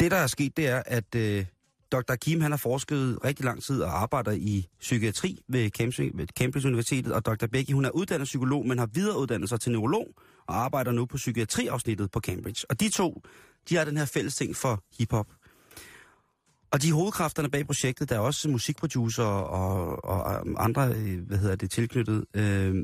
det, 0.00 0.10
der 0.10 0.16
er 0.16 0.26
sket, 0.26 0.56
det 0.56 0.68
er, 0.68 0.82
at 0.86 1.14
øh, 1.14 1.46
Dr. 1.92 2.14
Kim 2.14 2.40
han 2.40 2.50
har 2.50 2.58
forsket 2.58 3.18
rigtig 3.24 3.44
lang 3.44 3.62
tid 3.62 3.82
og 3.82 4.02
arbejder 4.02 4.32
i 4.32 4.68
psykiatri 4.80 5.42
ved 5.48 5.70
Cambridge, 5.70 6.10
ved 6.14 6.26
Cambridge 6.38 6.68
Universitetet, 6.68 7.12
og 7.12 7.26
Dr. 7.26 7.46
Becky, 7.46 7.72
hun 7.72 7.84
er 7.84 7.90
uddannet 7.90 8.24
psykolog, 8.24 8.66
men 8.66 8.78
har 8.78 8.86
videreuddannet 8.86 9.48
sig 9.48 9.60
til 9.60 9.72
neurolog 9.72 10.14
og 10.52 10.64
arbejder 10.64 10.92
nu 10.92 11.06
på 11.06 11.16
psykiatriafsnittet 11.16 12.10
på 12.10 12.20
Cambridge. 12.20 12.66
Og 12.70 12.80
de 12.80 12.88
to, 12.88 13.22
de 13.68 13.76
har 13.76 13.84
den 13.84 13.96
her 13.96 14.04
fælles 14.04 14.34
ting 14.34 14.56
for 14.56 14.82
hiphop. 14.98 15.26
Og 16.70 16.82
de 16.82 16.92
hovedkræfterne 16.92 17.50
bag 17.50 17.66
projektet, 17.66 18.08
der 18.08 18.14
er 18.14 18.20
også 18.20 18.48
musikproducer 18.48 19.24
og, 19.24 20.04
og 20.04 20.44
andre, 20.64 20.94
øh, 20.96 21.26
hvad 21.26 21.38
hedder 21.38 21.56
det, 21.56 21.70
tilknyttet. 21.70 22.24
Øh, 22.34 22.74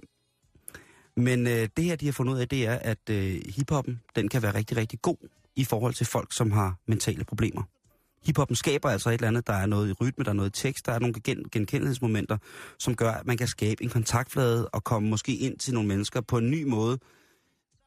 men 1.16 1.47
øh, 1.47 1.69
det 1.77 1.85
her, 1.85 1.97
de 1.97 2.05
har 2.07 2.12
fundet 2.12 2.35
ud 2.35 2.39
af, 2.39 2.49
det 2.49 2.66
er, 2.66 2.75
at 2.75 3.11
øh, 3.11 3.41
hiphoppen, 3.49 4.01
den 4.16 4.29
kan 4.29 4.43
være 4.43 4.55
rigtig, 4.55 4.77
rigtig 4.77 5.03
god 5.03 5.29
i 5.57 5.64
forhold 5.64 5.95
til 5.95 6.07
folk, 6.07 6.33
som 6.33 6.51
har 6.51 6.77
mentale 6.87 7.25
problemer. 7.25 7.62
Hiphoppen 8.27 8.57
skaber 8.57 8.89
altså 8.91 9.09
et 9.09 9.14
eller 9.14 9.29
andet, 9.29 9.47
der 9.47 9.53
er 9.53 9.66
noget 9.66 9.89
i 9.89 9.93
rytme, 9.93 10.25
der 10.25 10.31
er 10.31 10.35
noget 10.35 10.59
i 10.59 10.62
tekst, 10.62 10.87
der 10.87 10.93
er 10.93 10.99
nogle 10.99 11.14
gen- 11.25 11.49
genkendelighedsmomenter, 11.53 12.39
som 12.79 12.95
gør, 12.95 13.11
at 13.11 13.27
man 13.27 13.37
kan 13.37 13.47
skabe 13.47 13.85
en 13.85 13.91
kontaktflade 13.91 14.69
og 14.69 14.85
komme 14.85 15.09
måske 15.09 15.37
ind 15.37 15.59
til 15.59 15.75
nogle 15.75 15.89
mennesker 15.89 16.21
på 16.21 16.39
en 16.39 16.51
ny 16.51 16.64
måde, 16.64 16.99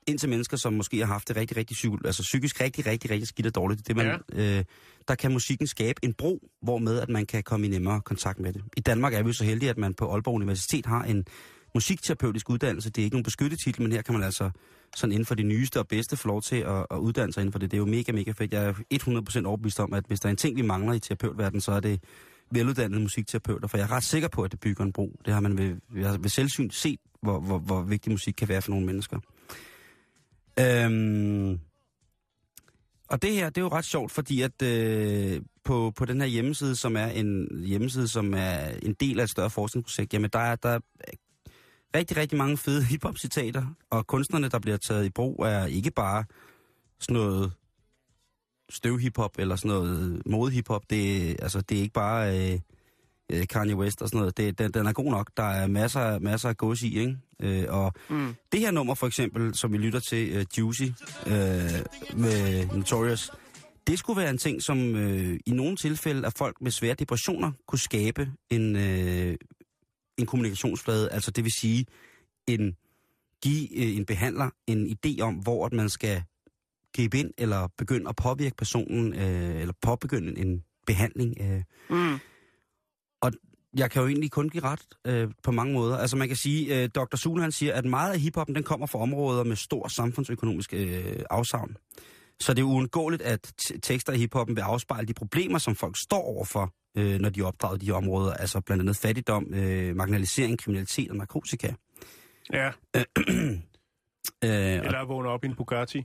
ind 0.08 0.20
til 0.20 0.30
mennesker, 0.30 0.58
som 0.58 0.74
måske 0.74 0.98
har 0.98 1.06
haft 1.06 1.28
det 1.28 1.36
rigtig, 1.36 1.58
rigtig 1.58 1.76
psyko- 1.76 1.98
altså 2.06 2.22
psykisk 2.22 2.62
rigtig, 2.62 2.86
rigtig, 2.86 3.12
rigtig 3.12 3.28
skidt 3.28 3.48
og 3.48 3.56
dårligt. 3.56 3.88
Det, 3.88 3.96
man, 3.96 4.20
ja. 4.34 4.58
øh, 4.58 4.66
der 5.08 5.16
kan 5.16 5.32
musikken 5.32 5.68
skabe 5.68 6.00
en 6.06 6.14
bro, 6.14 6.40
hvor 6.62 6.78
med 6.78 7.00
at 7.00 7.10
man 7.10 7.26
kan 7.26 7.44
komme 7.44 7.68
i 7.68 7.70
nemmere 7.70 8.02
kontakt 8.02 8.40
med 8.40 8.54
det. 8.54 8.62
I 8.78 8.82
Danmark 8.82 9.14
er 9.14 9.24
vi 9.24 9.34
så 9.34 9.44
heldige, 9.44 9.70
at 9.70 9.78
man 9.78 9.94
på 9.94 10.12
Aalborg 10.14 10.36
Universitet 10.36 10.86
har 10.86 11.04
en 11.04 11.26
musikterapeutisk 11.74 12.50
uddannelse. 12.50 12.90
Det 12.90 13.02
er 13.02 13.04
ikke 13.04 13.16
nogen 13.16 13.24
beskyttet 13.24 13.60
titel, 13.66 13.82
men 13.82 13.92
her 13.92 14.02
kan 14.02 14.14
man 14.14 14.24
altså 14.24 14.50
sådan 14.96 15.12
inden 15.12 15.26
for 15.26 15.36
det 15.36 15.46
nyeste 15.46 15.80
og 15.80 15.88
bedste 15.88 16.18
få 16.18 16.28
lov 16.28 16.42
til 16.42 16.56
at, 16.56 16.86
at 16.92 16.98
uddanne 16.98 17.34
sig 17.34 17.42
inden 17.42 17.52
for 17.52 17.60
det. 17.60 17.72
Det 17.72 17.78
er 17.78 17.80
jo 17.80 17.86
mega, 17.86 18.12
mega 18.12 18.32
fedt. 18.32 18.54
Jeg 18.54 18.66
er 18.66 19.42
100% 19.44 19.46
overbevist 19.46 19.80
om, 19.80 19.94
at 19.94 20.04
hvis 20.08 20.20
der 20.20 20.28
er 20.28 20.32
en 20.32 20.38
ting, 20.38 20.56
vi 20.56 20.62
mangler 20.62 20.94
i 20.94 21.00
terapeutverdenen, 21.00 21.62
så 21.62 21.72
er 21.72 21.80
det 21.80 22.04
veluddannede 22.52 23.02
musikterapeuter. 23.02 23.68
For 23.68 23.78
jeg 23.78 23.84
er 23.84 23.92
ret 23.92 24.04
sikker 24.04 24.28
på, 24.28 24.44
at 24.44 24.52
det 24.52 24.60
bygger 24.60 24.84
en 24.84 24.92
bro. 24.92 25.20
Det 25.26 25.34
har 25.34 25.42
man 25.42 25.58
ved, 25.58 25.76
ved, 25.90 26.18
ved 26.20 26.30
selvsyn 26.30 26.70
set, 26.70 27.00
hvor, 27.22 27.40
hvor, 27.40 27.58
hvor 27.60 27.82
vigtig 27.82 28.12
musik 28.12 28.34
kan 28.34 28.48
være 28.48 28.62
for 28.62 28.72
nogle 28.72 28.86
mennesker. 28.86 29.20
Øhm, 30.62 31.60
og 33.10 33.22
det 33.22 33.34
her, 33.34 33.50
det 33.50 33.58
er 33.58 33.62
jo 33.62 33.68
ret 33.68 33.86
sjovt, 33.86 34.12
fordi 34.12 34.42
at 34.42 34.62
øh, 34.62 35.42
på, 35.64 35.92
på 35.96 36.06
den 36.06 36.22
her 36.22 36.28
hjemmeside, 36.28 36.76
som 36.76 36.96
er 36.96 37.08
en 37.08 37.62
hjemmeside, 37.66 38.08
som 38.08 38.34
er 38.34 38.70
en 38.82 38.94
del 38.94 39.20
af 39.20 39.24
et 39.24 39.30
større 39.30 39.50
forskningsprojekt, 39.50 40.14
jamen 40.14 40.30
der 40.34 40.40
er, 40.40 40.56
der 40.56 40.70
er 40.70 40.80
rigtig, 41.96 42.18
rigtig 42.18 42.38
mange 42.38 42.58
fede 42.58 42.84
hiphop-citater, 42.90 43.66
og 43.90 44.08
kunstnerne, 44.08 44.50
der 44.50 44.60
bliver 44.60 44.78
taget 44.78 45.06
i 45.06 45.10
brug, 45.10 45.46
er 45.46 45.66
ikke 45.66 45.92
bare 45.92 46.26
sådan 47.00 47.22
noget 47.22 47.54
støvhiphop 48.70 49.32
eller 49.40 49.56
sådan 49.56 49.70
noget 49.70 50.22
modehiphop. 50.26 50.84
Det, 50.90 51.36
altså, 51.42 51.62
det 51.62 51.78
er 51.78 51.82
ikke 51.82 51.94
bare 51.94 52.54
øh, 52.54 52.60
øh, 53.32 53.48
Kanye 53.48 53.76
West 53.76 54.02
og 54.02 54.08
sådan 54.08 54.20
noget. 54.20 54.38
Det, 54.38 54.60
den, 54.60 54.72
den 54.72 54.86
er 54.88 54.94
god 54.94 55.12
nok. 55.12 55.32
Der 55.38 55.44
er 55.44 55.68
masser, 55.68 56.20
masser 56.20 56.50
af 56.50 56.58
gods 56.58 56.82
i, 56.82 57.00
ikke? 57.00 57.18
Øh, 57.40 57.66
og 57.70 57.94
Mm. 58.10 58.36
det 58.52 58.60
her 58.60 58.72
nummer 58.72 58.96
for 58.96 59.08
eksempel, 59.08 59.56
som 59.56 59.74
vi 59.74 59.78
lytter 59.78 60.00
til, 60.00 60.38
uh, 60.38 60.44
Juicy 60.58 60.84
uh, 61.26 61.32
med 62.20 62.68
Notorious, 62.76 63.32
det 63.88 64.00
skulle 64.00 64.22
være 64.22 64.30
en 64.30 64.38
ting, 64.38 64.62
som 64.62 64.96
øh, 64.96 65.40
i 65.46 65.52
nogle 65.52 65.76
tilfælde 65.76 66.26
af 66.26 66.34
folk 66.34 66.62
med 66.62 66.72
svære 66.72 66.94
depressioner 66.94 67.52
kunne 67.68 67.80
skabe 67.80 68.32
en, 68.50 68.76
øh, 68.76 69.36
en 70.18 70.26
kommunikationsflade. 70.26 71.12
Altså 71.12 71.32
det 71.32 71.44
vil 71.44 71.52
sige, 71.60 71.86
en, 72.48 72.76
give 73.44 73.78
øh, 73.78 73.98
en 73.98 74.06
behandler 74.06 74.50
en 74.68 74.96
idé 75.06 75.22
om, 75.22 75.36
hvor 75.36 75.66
at 75.66 75.74
man 75.74 75.90
skal 75.90 76.24
gribe 76.96 77.20
ind 77.20 77.32
eller 77.38 77.68
begynde 77.78 78.10
at 78.10 78.16
påvirke 78.16 78.56
personen, 78.56 79.14
øh, 79.14 79.62
eller 79.62 79.74
påbegynde 79.82 80.38
en 80.40 80.64
behandling. 80.88 81.38
Øh. 81.42 81.62
Mm. 81.90 82.20
Og 83.22 83.32
jeg 83.78 83.92
kan 83.92 84.02
jo 84.02 84.08
egentlig 84.08 84.32
kun 84.32 84.50
give 84.50 84.64
ret 84.64 84.82
øh, 85.08 85.30
på 85.44 85.52
mange 85.52 85.74
måder. 85.74 85.98
Altså 85.98 86.18
man 86.18 86.28
kan 86.28 86.38
sige, 86.38 86.84
øh, 86.84 86.90
Dr. 86.90 87.16
Sule 87.16 87.42
han 87.42 87.52
siger, 87.52 87.74
at 87.74 87.86
meget 87.86 88.14
af 88.14 88.20
hiphoppen 88.20 88.56
den 88.56 88.64
kommer 88.64 88.88
fra 88.88 89.00
områder 89.00 89.44
med 89.44 89.56
stor 89.56 89.88
samfundsøkonomisk 89.88 90.74
øh, 90.74 91.20
afsavn. 91.30 91.78
Så 92.40 92.54
det 92.54 92.62
er 92.62 92.66
uundgåeligt, 92.66 93.22
at 93.22 93.54
tekster 93.84 94.14
i 94.14 94.18
hiphoppen 94.18 94.56
vil 94.56 94.62
afspejle 94.62 95.08
de 95.08 95.14
problemer, 95.14 95.60
som 95.60 95.76
folk 95.76 95.98
står 96.04 96.22
overfor, 96.22 96.74
øh, 96.98 97.20
når 97.20 97.30
de 97.30 97.40
er 97.40 97.46
opdraget 97.46 97.84
i 97.84 97.86
de 97.86 97.92
områder. 97.92 98.34
Altså 98.34 98.62
blandt 98.62 98.82
andet 98.82 98.98
fattigdom, 98.98 99.54
øh, 99.54 99.96
marginalisering, 99.96 100.60
kriminalitet 100.60 101.10
og 101.10 101.16
narkotika. 101.16 101.74
Ja, 102.54 102.72
Øh, 104.44 104.50
og 104.50 104.86
eller 104.86 105.06
vågne 105.06 105.30
op 105.30 105.44
i 105.44 105.48
en 105.48 105.56
Bugatti. 105.56 106.04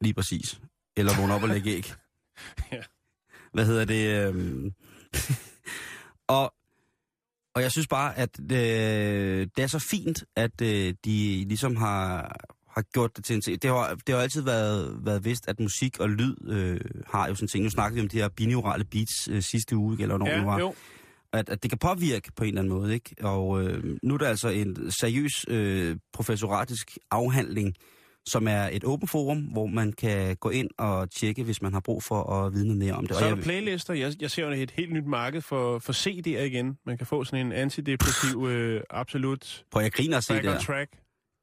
Lige 0.00 0.14
præcis. 0.14 0.60
Eller 0.96 1.12
vågne 1.20 1.34
op 1.34 1.42
og 1.42 1.48
lægge 1.48 1.70
æg. 1.70 1.92
Ja. 2.72 2.82
Hvad 3.52 3.66
hedder 3.66 3.84
det? 3.84 4.26
øhm, 4.26 4.74
og, 6.36 6.54
og 7.54 7.62
jeg 7.62 7.70
synes 7.70 7.88
bare, 7.88 8.18
at 8.18 8.40
øh, 8.40 9.46
det 9.56 9.62
er 9.62 9.66
så 9.66 9.78
fint, 9.90 10.24
at 10.36 10.60
øh, 10.62 10.94
de 11.04 11.44
ligesom 11.48 11.76
har, 11.76 12.36
har 12.68 12.82
gjort 12.82 13.16
det 13.16 13.24
til 13.24 13.36
en 13.36 13.42
ting. 13.42 13.62
Det 13.62 13.70
har, 13.70 13.94
det 14.06 14.14
har 14.14 14.22
altid 14.22 14.42
været, 14.42 14.98
været 15.04 15.24
vist, 15.24 15.48
at 15.48 15.60
musik 15.60 16.00
og 16.00 16.10
lyd 16.10 16.36
øh, 16.48 16.80
har 17.06 17.28
jo 17.28 17.34
sådan 17.34 17.48
ting. 17.48 17.64
Nu 17.64 17.70
snakkede 17.70 17.94
vi 17.94 18.02
om 18.02 18.08
de 18.08 18.16
her 18.16 18.28
binaurale 18.28 18.84
beats 18.84 19.28
øh, 19.30 19.42
sidste 19.42 19.76
uge, 19.76 20.02
eller 20.02 20.16
hvornår 20.16 20.34
det 20.36 20.46
var. 20.46 20.58
Ja, 20.58 20.58
jo. 20.58 20.74
At, 21.32 21.48
at 21.48 21.62
det 21.62 21.70
kan 21.70 21.78
påvirke 21.78 22.32
på 22.36 22.44
en 22.44 22.48
eller 22.48 22.60
anden 22.60 22.74
måde, 22.74 22.94
ikke? 22.94 23.14
Og 23.20 23.62
øh, 23.62 23.96
nu 24.02 24.14
er 24.14 24.18
der 24.18 24.28
altså 24.28 24.48
en 24.48 24.90
seriøs 24.90 25.44
øh, 25.48 25.96
professoratisk 26.12 26.98
afhandling, 27.10 27.74
som 28.26 28.48
er 28.48 28.68
et 28.72 28.84
åbent 28.84 29.10
forum, 29.10 29.38
hvor 29.38 29.66
man 29.66 29.92
kan 29.92 30.36
gå 30.36 30.50
ind 30.50 30.70
og 30.78 31.10
tjekke, 31.10 31.42
hvis 31.44 31.62
man 31.62 31.72
har 31.72 31.80
brug 31.80 32.02
for 32.02 32.32
at 32.32 32.52
vide 32.52 32.66
noget 32.66 32.78
mere 32.78 32.92
om 32.92 33.06
det. 33.06 33.16
Så 33.16 33.24
er 33.24 33.34
der 33.34 33.42
playlister. 33.42 33.94
Jeg, 33.94 34.12
jeg 34.20 34.30
ser 34.30 34.44
jo 34.44 34.50
et 34.50 34.70
helt 34.70 34.92
nyt 34.92 35.06
marked 35.06 35.40
for, 35.40 35.78
for 35.78 35.92
CD'er 35.92 36.40
igen. 36.40 36.78
Man 36.86 36.98
kan 36.98 37.06
få 37.06 37.24
sådan 37.24 37.46
en 37.46 37.52
antidepressiv, 37.52 38.46
øh, 38.48 38.82
absolut 38.90 39.64
Prøv, 39.70 39.82
jeg 39.82 39.92
griner 39.92 40.16
at 40.16 40.24
se 40.24 40.32
back 40.32 40.44
det 40.44 40.60
track. 40.60 40.90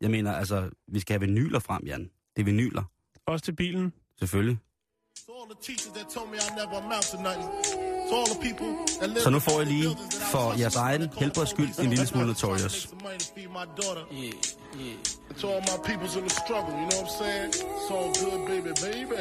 Jeg 0.01 0.11
mener, 0.11 0.34
altså, 0.34 0.69
vi 0.88 0.99
skal 0.99 1.13
have 1.19 1.28
vinyler 1.28 1.59
frem, 1.59 1.84
Jan. 1.86 2.09
Det 2.36 2.41
er 2.41 2.45
vinyler, 2.45 2.84
Også 3.28 3.45
til 3.45 3.55
bilen. 3.55 3.93
selvfølgelig. 4.19 4.57
To 5.28 5.34
all 5.34 5.49
the 5.51 5.59
teachers 5.63 5.93
that 5.95 6.07
told 6.13 6.30
me 6.30 6.36
I 6.36 6.49
never 6.59 6.78
amount 6.84 7.03
to 7.11 7.17
nothing. 7.21 7.96
To 8.10 8.16
all 8.16 8.26
the 8.26 8.39
people 8.41 8.68
that 8.99 9.10
live 9.10 9.22
Så 9.24 9.30
nu 9.30 9.38
in 9.38 9.41
får 9.41 9.62
I 9.62 9.66
lige 9.66 9.82
buildings 9.84 10.16
that 10.16 10.28
I 10.28 10.32
for 10.32 10.53
jeres 10.58 10.76
egen 10.76 11.10
helbreds 11.18 11.49
skyld 11.49 11.80
en 11.80 11.89
lille 11.89 12.08
smule 12.08 12.28
Notorious. 12.28 12.88
to 15.41 15.47
all 15.53 15.62
my 15.72 15.78
peoples 15.89 16.16
in 16.16 16.24
the 16.24 16.34
struggle, 16.43 16.74
you 16.82 16.88
know 16.89 17.01
what 17.01 17.12
I'm 17.12 17.20
saying? 17.24 17.49
It's 17.49 17.89
all 17.95 18.10
good, 18.24 18.39
baby, 18.51 18.72
baby. 18.88 19.16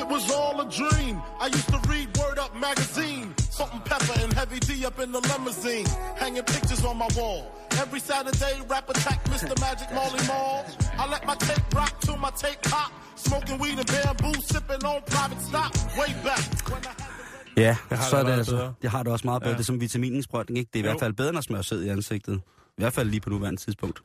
It 0.00 0.06
was 0.14 0.24
all 0.38 0.54
a 0.60 0.66
dream. 0.80 1.14
I 1.44 1.46
used 1.56 1.68
to 1.74 1.80
read 1.92 2.06
Word 2.20 2.38
Up 2.44 2.52
magazine. 2.68 3.26
Salt 3.56 3.70
and 3.76 3.84
pepper 3.84 4.16
and 4.24 4.32
heavy 4.32 4.60
D 4.68 4.86
up 4.86 4.98
in 5.04 5.12
the 5.12 5.20
limousine. 5.30 5.86
Hanging 6.22 6.42
pictures 6.54 6.82
on 6.84 6.96
my 7.04 7.08
wall. 7.18 7.42
Every 7.82 8.00
Saturday, 8.00 8.54
rap 8.72 8.88
attack 8.88 9.18
Mr. 9.34 9.54
Magic 9.66 9.88
Molly 9.98 10.22
Mall. 10.30 10.64
I 10.98 11.04
let 11.14 11.22
my 11.26 11.36
tape 11.48 11.66
rock 11.74 11.92
till 12.00 12.16
my 12.16 12.30
tape 12.44 12.62
pop. 12.62 12.90
Smoking 13.16 13.58
weed 13.58 13.78
and 13.82 13.86
bamboo, 13.94 14.34
sipping 14.52 14.82
on 14.90 15.02
private 15.14 15.40
stock. 15.48 15.72
Way 15.98 16.10
back 16.24 16.44
when 16.70 16.82
I 16.86 16.94
had 17.02 17.23
Ja, 17.56 17.76
Det 17.90 17.98
har 17.98 18.04
så 18.10 18.16
det 18.16 18.20
er 18.20 18.24
det 18.24 18.26
meget 18.26 18.38
altså. 18.38 18.56
bedre. 18.56 18.74
Det 18.82 18.90
har 18.90 19.02
det 19.02 19.12
også 19.12 19.26
meget 19.26 19.42
bedre. 19.42 19.50
Ja. 19.50 19.56
Det 19.56 19.62
er 19.62 19.64
som 19.64 19.80
vitaminindsprøjtning, 19.80 20.58
ikke? 20.58 20.70
Det 20.72 20.78
er 20.78 20.84
i 20.84 20.86
Jo. 20.86 20.90
hvert 20.92 21.00
fald 21.00 21.12
bedre 21.12 21.28
end 21.28 21.38
at 21.38 21.44
smøre 21.44 21.62
sæd 21.64 21.82
i 21.82 21.88
ansigtet. 21.88 22.40
I 22.56 22.80
hvert 22.82 22.92
fald 22.92 23.08
lige 23.10 23.20
på 23.20 23.30
nuværende 23.30 23.60
tidspunkt. 23.60 24.02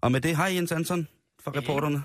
Og 0.00 0.12
med 0.12 0.20
det, 0.20 0.36
hej 0.36 0.46
Jens 0.54 0.72
Anton 0.72 1.08
fra 1.44 1.52
reporterne. 1.56 2.02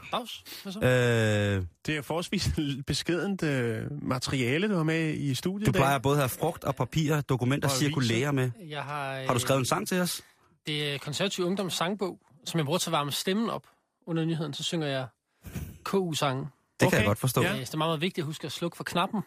Så? 0.71 0.79
Øh, 0.79 1.65
Det 1.85 1.97
er 1.97 2.01
forholdsvis 2.01 2.49
beskedent 2.87 3.43
øh, 3.43 3.83
materiale, 4.01 4.69
du 4.69 4.75
har 4.75 4.83
med 4.83 5.13
i 5.13 5.35
studiet 5.35 5.65
du 5.65 5.71
i 5.71 5.73
plejer 5.73 5.97
både 5.97 6.15
at 6.15 6.21
have 6.21 6.29
frugt 6.29 6.63
og 6.63 6.75
papir, 6.75 7.21
dokumenter, 7.21 7.69
Og 7.69 7.75
cirkulære 7.75 8.33
med. 8.33 8.51
Jeg 8.69 8.83
har, 8.83 9.13
Har 9.25 9.33
du 9.33 9.39
skrevet 9.39 9.59
en 9.59 9.65
sang 9.65 9.87
til 9.87 10.01
os? 10.01 10.21
Det 10.67 10.93
er 10.93 10.97
konservativ 10.97 11.45
ungdoms 11.45 11.73
sangbog, 11.73 12.19
som 12.45 12.57
jeg 12.57 12.65
bruger 12.65 12.79
til 12.79 12.89
at 12.89 12.91
varme 12.91 13.11
stemmen 13.11 13.49
op. 13.49 13.63
Under 14.07 14.25
nyheden, 14.25 14.53
så 14.53 14.63
synger 14.63 14.87
jeg 14.87 15.05
KU-sange. 15.83 16.41
Det 16.79 16.85
okay. 16.87 16.89
kan 16.89 16.99
jeg 16.99 17.07
godt 17.07 17.19
forstå. 17.19 17.41
Ja. 17.41 17.53
Ja. 17.53 17.59
Det 17.59 17.73
er 17.73 17.77
meget 17.77 18.01
vigtigt 18.01 18.23
at 18.23 18.25
huske 18.25 18.45
at 18.45 18.51
slukke 18.51 18.77
for 18.77 18.83
knappen 18.83 19.21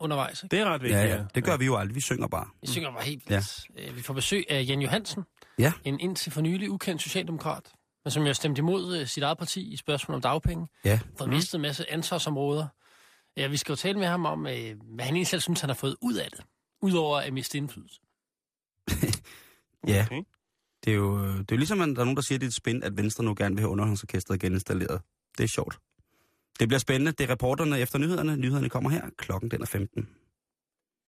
undervejs. 0.00 0.42
Ikke? 0.42 0.56
Det 0.56 0.62
er 0.62 0.66
ret 0.70 0.82
vigtigt, 0.82 1.00
Ja, 1.00 1.06
ja. 1.08 1.16
ja. 1.16 1.24
Det 1.34 1.44
gør 1.44 1.56
vi 1.56 1.64
jo 1.64 1.76
aldrig. 1.76 1.94
Vi 1.94 2.00
synger 2.00 2.28
bare. 2.28 2.48
Vi 2.60 2.66
synger 2.66 2.92
bare 2.92 3.02
helt 3.04 3.30
Ja. 3.30 3.34
vildt. 3.34 3.86
Ja. 3.86 3.92
Vi 3.92 4.02
får 4.02 4.14
besøg 4.14 4.44
af 4.50 4.64
Jan 4.68 4.82
Johansen, 4.82 5.22
Ja. 5.58 5.72
En 5.84 6.00
indtil 6.00 6.32
for 6.32 6.40
nylig 6.40 6.70
ukendt 6.70 7.02
socialdemokrat, 7.02 7.72
men 8.04 8.10
som 8.10 8.26
jo 8.26 8.34
stemte 8.34 8.58
imod 8.58 8.96
øh, 8.96 9.06
sit 9.06 9.22
eget 9.22 9.38
parti 9.38 9.72
i 9.72 9.76
spørgsmål 9.76 10.14
om 10.14 10.20
dagpenge. 10.20 10.66
Ja. 10.84 11.00
Fået 11.18 11.30
mistet 11.30 11.54
en 11.54 11.62
masse 11.62 11.90
ansvarsområder. 11.92 12.66
Ja, 13.36 13.46
vi 13.46 13.56
skal 13.56 13.72
jo 13.72 13.76
tale 13.76 13.98
med 13.98 14.06
ham 14.06 14.26
om, 14.26 14.46
øh, 14.46 14.52
hvad 14.52 15.04
han 15.04 15.14
egentlig 15.14 15.26
selv 15.26 15.40
synes, 15.40 15.60
han 15.60 15.70
har 15.70 15.74
fået 15.74 15.96
ud 16.02 16.14
af 16.14 16.28
det. 16.30 16.40
Udover 16.82 17.18
at 17.20 17.32
miste 17.32 17.58
indflydelse. 17.58 18.00
Ja. 19.86 20.02
Okay. 20.06 20.22
Det 20.84 20.90
er 20.90 20.96
jo, 20.96 21.28
det 21.28 21.38
er 21.40 21.44
jo 21.52 21.56
ligesom, 21.56 21.80
at 21.80 21.88
der 21.88 22.00
er 22.00 22.04
nogen, 22.04 22.16
der 22.16 22.22
siger, 22.22 22.36
at 22.36 22.40
det 22.40 22.46
er 22.46 22.50
et 22.50 22.54
spænd, 22.54 22.84
at 22.84 22.96
Venstre 22.96 23.24
nu 23.24 23.34
gerne 23.38 23.54
vil 23.54 23.60
have 23.62 23.70
underholdningsorkestret 23.70 24.40
geninstalleret. 24.40 25.00
Det 25.38 25.44
er 25.44 25.48
sjovt. 25.48 25.78
Det 26.60 26.68
bliver 26.68 26.78
spændende. 26.78 27.12
Det 27.12 27.24
er 27.24 27.30
reporterne 27.30 27.80
efter 27.80 27.98
nyhederne. 27.98 28.36
Nyhederne 28.36 28.68
kommer 28.68 28.90
her. 28.90 29.02
Klokken 29.18 29.50
den 29.50 29.62
er 29.62 29.66
15. 29.66 30.08